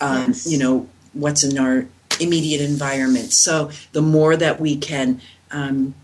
um, 0.00 0.30
Yes. 0.30 0.44
you 0.50 0.58
know, 0.58 0.88
what's 1.14 1.42
in 1.44 1.58
our 1.58 1.86
immediate 2.20 2.60
environment. 2.60 3.32
So 3.32 3.70
the 3.92 4.02
more 4.02 4.36
that 4.36 4.60
we 4.60 4.76
can 4.76 5.20
um, 5.50 5.94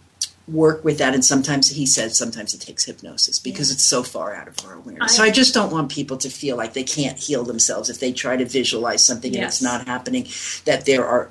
work 0.49 0.85
with 0.85 0.99
that, 0.99 1.15
and 1.15 1.25
sometimes 1.25 1.71
he 1.71 1.87
says 1.87 2.17
sometimes 2.17 2.55
it 2.55 2.61
takes 2.61 2.85
hypnosis 2.85 3.39
because 3.39 3.71
it's 3.71 3.85
so 3.85 4.03
far 4.03 4.35
out 4.35 4.49
of 4.49 4.57
our 4.67 4.75
awareness. 4.75 5.17
so 5.17 5.23
I- 5.23 5.27
I 5.27 5.31
just 5.31 5.55
don't 5.55 5.71
want 5.71 5.91
people 5.91 6.17
to 6.19 6.29
feel 6.31 6.57
like 6.57 6.73
they 6.73 6.83
can't 6.83 7.19
heal 7.19 7.45
themselves 7.45 7.89
if 7.91 8.01
they 8.01 8.13
try 8.13 8.37
to 8.37 8.45
visualize 8.45 9.05
something 9.05 9.35
and 9.37 9.45
it's 9.45 9.63
not 9.63 9.87
happening. 9.87 10.27
That 10.65 10.87
there 10.87 11.07
are 11.07 11.29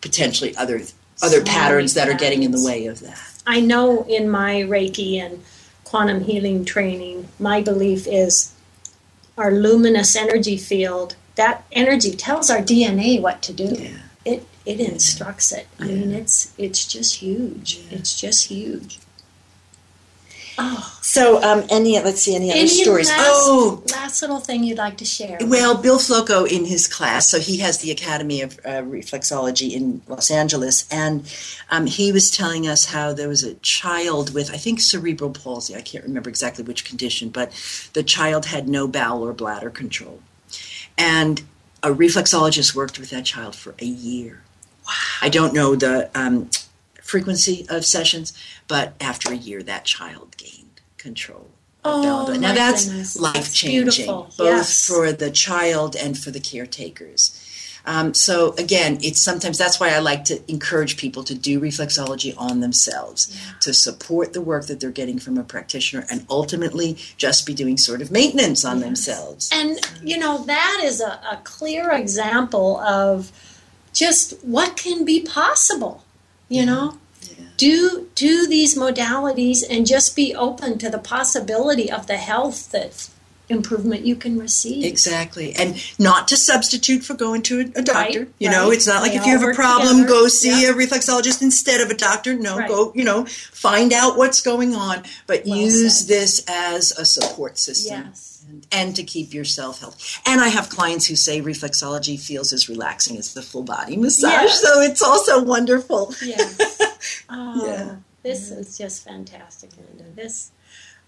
potentially 0.00 0.56
other 0.56 0.82
other 1.22 1.38
So 1.40 1.44
patterns 1.44 1.94
that 1.94 2.08
are 2.08 2.14
getting 2.14 2.42
in 2.42 2.50
the 2.50 2.62
way 2.64 2.86
of 2.86 3.00
that. 3.00 3.18
I 3.46 3.60
know 3.60 4.04
in 4.04 4.28
my 4.28 4.56
Reiki 4.62 5.16
and 5.20 5.42
quantum 5.84 6.24
healing 6.24 6.64
training, 6.64 7.28
my 7.38 7.60
belief 7.60 8.06
is 8.08 8.50
our 9.38 9.52
luminous 9.52 10.16
energy 10.16 10.56
field, 10.56 11.14
that 11.36 11.64
energy 11.72 12.12
tells 12.12 12.50
our 12.50 12.58
DNA 12.60 13.20
what 13.20 13.42
to 13.42 13.52
do. 13.52 13.74
Yeah. 13.78 13.98
It 14.24 14.46
it 14.64 14.80
instructs 14.80 15.52
it. 15.52 15.66
I 15.78 15.84
mean 15.86 16.12
it's 16.12 16.52
it's 16.58 16.86
just 16.86 17.16
huge. 17.16 17.80
It's 17.90 18.18
just 18.20 18.46
huge. 18.46 18.98
Oh, 20.56 20.96
So, 21.02 21.42
um, 21.42 21.64
any 21.68 21.98
let's 22.00 22.20
see, 22.22 22.36
any 22.36 22.50
other 22.52 22.60
any 22.60 22.68
stories? 22.68 23.08
last, 23.08 23.24
Oh. 23.26 23.82
last 23.90 24.22
little 24.22 24.38
thing 24.38 24.62
you'd 24.62 24.78
like 24.78 24.96
to 24.98 25.04
share? 25.04 25.36
Well, 25.40 25.76
Bill 25.76 25.98
Flocco 25.98 26.46
in 26.48 26.64
his 26.66 26.86
class, 26.86 27.28
so 27.28 27.40
he 27.40 27.56
has 27.56 27.78
the 27.78 27.90
Academy 27.90 28.40
of 28.40 28.60
uh, 28.64 28.82
Reflexology 28.82 29.72
in 29.72 30.02
Los 30.06 30.30
Angeles, 30.30 30.84
and 30.92 31.24
um, 31.72 31.86
he 31.86 32.12
was 32.12 32.30
telling 32.30 32.68
us 32.68 32.84
how 32.84 33.12
there 33.12 33.28
was 33.28 33.42
a 33.42 33.54
child 33.54 34.32
with, 34.32 34.48
I 34.54 34.56
think, 34.56 34.78
cerebral 34.80 35.30
palsy. 35.30 35.74
I 35.74 35.80
can't 35.80 36.04
remember 36.04 36.30
exactly 36.30 36.62
which 36.62 36.84
condition, 36.84 37.30
but 37.30 37.50
the 37.92 38.04
child 38.04 38.46
had 38.46 38.68
no 38.68 38.86
bowel 38.86 39.24
or 39.26 39.32
bladder 39.32 39.70
control. 39.70 40.20
And 40.96 41.42
a 41.82 41.88
reflexologist 41.88 42.74
worked 42.74 42.98
with 42.98 43.10
that 43.10 43.24
child 43.24 43.54
for 43.54 43.74
a 43.78 43.84
year. 43.84 44.42
Wow. 44.86 44.92
I 45.22 45.28
don't 45.28 45.54
know 45.54 45.74
the 45.74 46.10
um, 46.14 46.50
frequency 47.02 47.66
of 47.68 47.84
sessions, 47.84 48.32
but 48.68 48.94
after 49.00 49.32
a 49.32 49.36
year, 49.36 49.62
that 49.62 49.84
child 49.84 50.36
gained 50.36 50.80
control. 50.98 51.48
of 51.84 52.04
Oh. 52.28 52.32
Now 52.34 52.54
that's 52.54 52.86
goodness. 52.86 53.18
life 53.20 53.52
changing, 53.54 54.06
both 54.06 54.38
Yes. 54.38 54.86
for 54.86 55.12
the 55.12 55.30
child 55.30 55.94
and 55.96 56.18
for 56.18 56.30
the 56.30 56.40
caretakers. 56.40 57.38
Um, 57.86 58.14
so 58.14 58.54
again, 58.54 58.98
it's 59.02 59.20
sometimes 59.20 59.58
that's 59.58 59.78
why 59.78 59.90
I 59.90 59.98
like 59.98 60.24
to 60.24 60.40
encourage 60.50 60.96
people 60.96 61.22
to 61.24 61.34
do 61.34 61.60
reflexology 61.60 62.34
on 62.38 62.60
themselves 62.60 63.36
to 63.60 63.74
support 63.74 64.32
the 64.32 64.40
work 64.40 64.66
that 64.66 64.80
they're 64.80 64.90
getting 64.90 65.18
from 65.18 65.36
a 65.36 65.44
practitioner, 65.44 66.06
and 66.10 66.26
ultimately 66.30 66.96
just 67.16 67.46
be 67.46 67.54
doing 67.54 67.76
sort 67.76 68.00
of 68.00 68.10
maintenance 68.10 68.64
on 68.64 68.80
themselves. 68.80 69.50
And 69.52 69.78
you 70.02 70.18
know 70.18 70.44
that 70.44 70.80
is 70.82 71.00
a, 71.00 71.20
a 71.30 71.40
clear 71.44 71.90
example 71.90 72.78
of 72.78 73.30
just 73.92 74.42
what 74.44 74.76
can 74.76 75.04
be 75.04 75.20
possible. 75.20 76.04
You 76.48 76.66
know, 76.66 76.98
do 77.56 78.08
do 78.14 78.46
these 78.46 78.76
modalities 78.76 79.62
and 79.68 79.86
just 79.86 80.16
be 80.16 80.34
open 80.34 80.78
to 80.78 80.90
the 80.90 80.98
possibility 80.98 81.90
of 81.90 82.06
the 82.06 82.16
health 82.16 82.70
that 82.72 83.08
improvement 83.48 84.06
you 84.06 84.16
can 84.16 84.38
receive. 84.38 84.84
Exactly, 84.84 85.54
and 85.54 85.76
not 85.98 86.28
to 86.28 86.36
substitute 86.36 87.04
for 87.04 87.14
going 87.14 87.42
to 87.42 87.60
a, 87.76 87.82
doctor. 87.82 88.20
Right, 88.20 88.28
you 88.38 88.50
know, 88.50 88.68
right. 88.68 88.76
it's 88.76 88.86
not 88.86 89.02
like 89.02 89.12
They 89.12 89.18
if 89.18 89.26
you 89.26 89.38
have 89.38 89.48
a 89.48 89.54
problem, 89.54 89.98
together. 89.98 90.08
go 90.08 90.28
see 90.28 90.62
Yeah. 90.62 90.70
a 90.70 90.74
reflexologist 90.74 91.42
instead 91.42 91.80
of 91.80 91.90
a 91.90 91.94
doctor. 91.94 92.34
No, 92.34 92.56
Right. 92.58 92.68
go, 92.68 92.92
you 92.94 93.04
know, 93.04 93.26
find 93.26 93.92
out 93.92 94.16
what's 94.16 94.40
going 94.40 94.74
on, 94.74 95.02
but 95.26 95.44
Well 95.46 95.56
use 95.58 96.00
said. 96.00 96.08
this 96.08 96.42
as 96.48 96.92
a 96.92 97.04
support 97.04 97.58
system. 97.58 98.04
Yes. 98.06 98.30
And, 98.48 98.66
and 98.72 98.96
to 98.96 99.02
keep 99.02 99.32
yourself 99.32 99.80
healthy. 99.80 100.20
And 100.26 100.40
I 100.40 100.48
have 100.48 100.68
clients 100.68 101.06
who 101.06 101.16
say 101.16 101.40
reflexology 101.40 102.20
feels 102.20 102.52
as 102.52 102.68
relaxing 102.68 103.16
as 103.16 103.32
the 103.32 103.40
full 103.40 103.62
body 103.62 103.96
massage, 103.96 104.30
Yes. 104.42 104.62
so 104.62 104.80
it's 104.82 105.02
also 105.02 105.42
wonderful. 105.42 106.14
Yes. 106.22 106.58
Oh, 107.28 107.66
Yeah. 107.66 107.96
this 108.22 108.50
mm-hmm. 108.50 108.60
is 108.60 108.78
just 108.78 109.04
fantastic, 109.04 109.70
Linda. 109.76 110.04
This, 110.14 110.50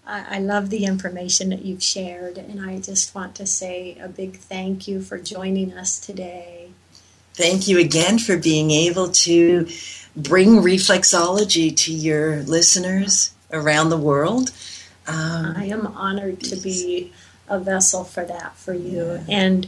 I, 0.07 0.37
I 0.37 0.39
love 0.39 0.69
the 0.69 0.85
information 0.85 1.49
that 1.49 1.63
you've 1.65 1.83
shared, 1.83 2.37
and 2.37 2.61
I 2.61 2.79
just 2.79 3.13
want 3.13 3.35
to 3.35 3.45
say 3.45 3.97
a 4.01 4.07
big 4.07 4.37
thank 4.37 4.87
you 4.87 5.01
for 5.01 5.17
joining 5.17 5.73
us 5.73 5.99
today. 5.99 6.69
Thank 7.33 7.67
you 7.67 7.77
again 7.77 8.17
for 8.17 8.37
being 8.37 8.71
able 8.71 9.09
to 9.09 9.67
bring 10.15 10.61
reflexology 10.61 11.75
to 11.77 11.93
your 11.93 12.37
listeners 12.43 13.33
around 13.51 13.89
the 13.89 13.97
world. 13.97 14.51
Um, 15.05 15.53
I 15.55 15.65
am 15.65 15.85
honored 15.87 16.41
to 16.45 16.55
be 16.55 17.13
a 17.47 17.59
vessel 17.59 18.03
for 18.03 18.25
that 18.25 18.55
for 18.57 18.73
you. 18.73 19.23
And 19.27 19.67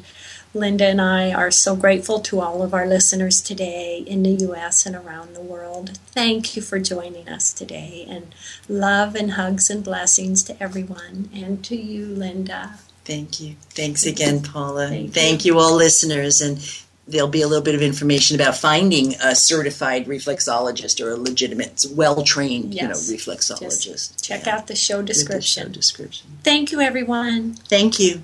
Linda 0.53 0.85
and 0.87 0.99
I 0.99 1.31
are 1.31 1.51
so 1.51 1.75
grateful 1.75 2.19
to 2.21 2.39
all 2.41 2.63
of 2.63 2.73
our 2.73 2.87
listeners 2.87 3.39
today 3.41 4.03
in 4.05 4.23
the 4.23 4.31
U.S. 4.45 4.85
and 4.85 4.95
around 4.95 5.35
the 5.35 5.41
world. 5.41 5.97
Thank 6.11 6.55
you 6.55 6.61
for 6.63 6.79
joining 6.79 7.29
us 7.29 7.53
today. 7.53 8.05
And 8.09 8.33
love 8.67 9.15
and 9.15 9.31
hugs 9.33 9.69
and 9.69 9.83
blessings 9.83 10.43
to 10.45 10.61
everyone 10.63 11.29
and 11.35 11.63
to 11.65 11.75
you, 11.75 12.07
Linda. 12.07 12.75
Thank 13.05 13.39
you. 13.39 13.55
Thanks 13.69 14.05
again, 14.05 14.41
Paula. 14.41 14.87
Thank 14.87 15.13
Thank, 15.13 15.45
you. 15.45 15.53
you. 15.53 15.59
all 15.59 15.75
listeners. 15.75 16.41
And 16.41 16.59
there'll 17.07 17.27
be 17.27 17.41
a 17.43 17.47
little 17.47 17.63
bit 17.63 17.75
of 17.75 17.81
information 17.83 18.35
about 18.35 18.55
finding 18.57 19.13
a 19.23 19.35
certified 19.35 20.07
reflexologist 20.07 21.03
or 21.03 21.11
a 21.11 21.15
legitimate, 21.15 21.85
well 21.91 22.23
trained, 22.23 22.73
Yes. 22.73 22.81
you 22.81 22.87
know, 22.87 23.19
reflexologist. 23.23 23.83
Just 23.83 24.23
check 24.23 24.45
Yeah. 24.47 24.55
out 24.57 24.67
the 24.67 24.75
show 24.75 24.97
With 24.97 25.07
the 25.07 25.13
show 25.13 25.19
description. 25.19 25.71
description. 25.71 26.27
Thank 26.43 26.71
you, 26.71 26.81
everyone. 26.81 27.53
Thank 27.67 27.99
you. 27.99 28.23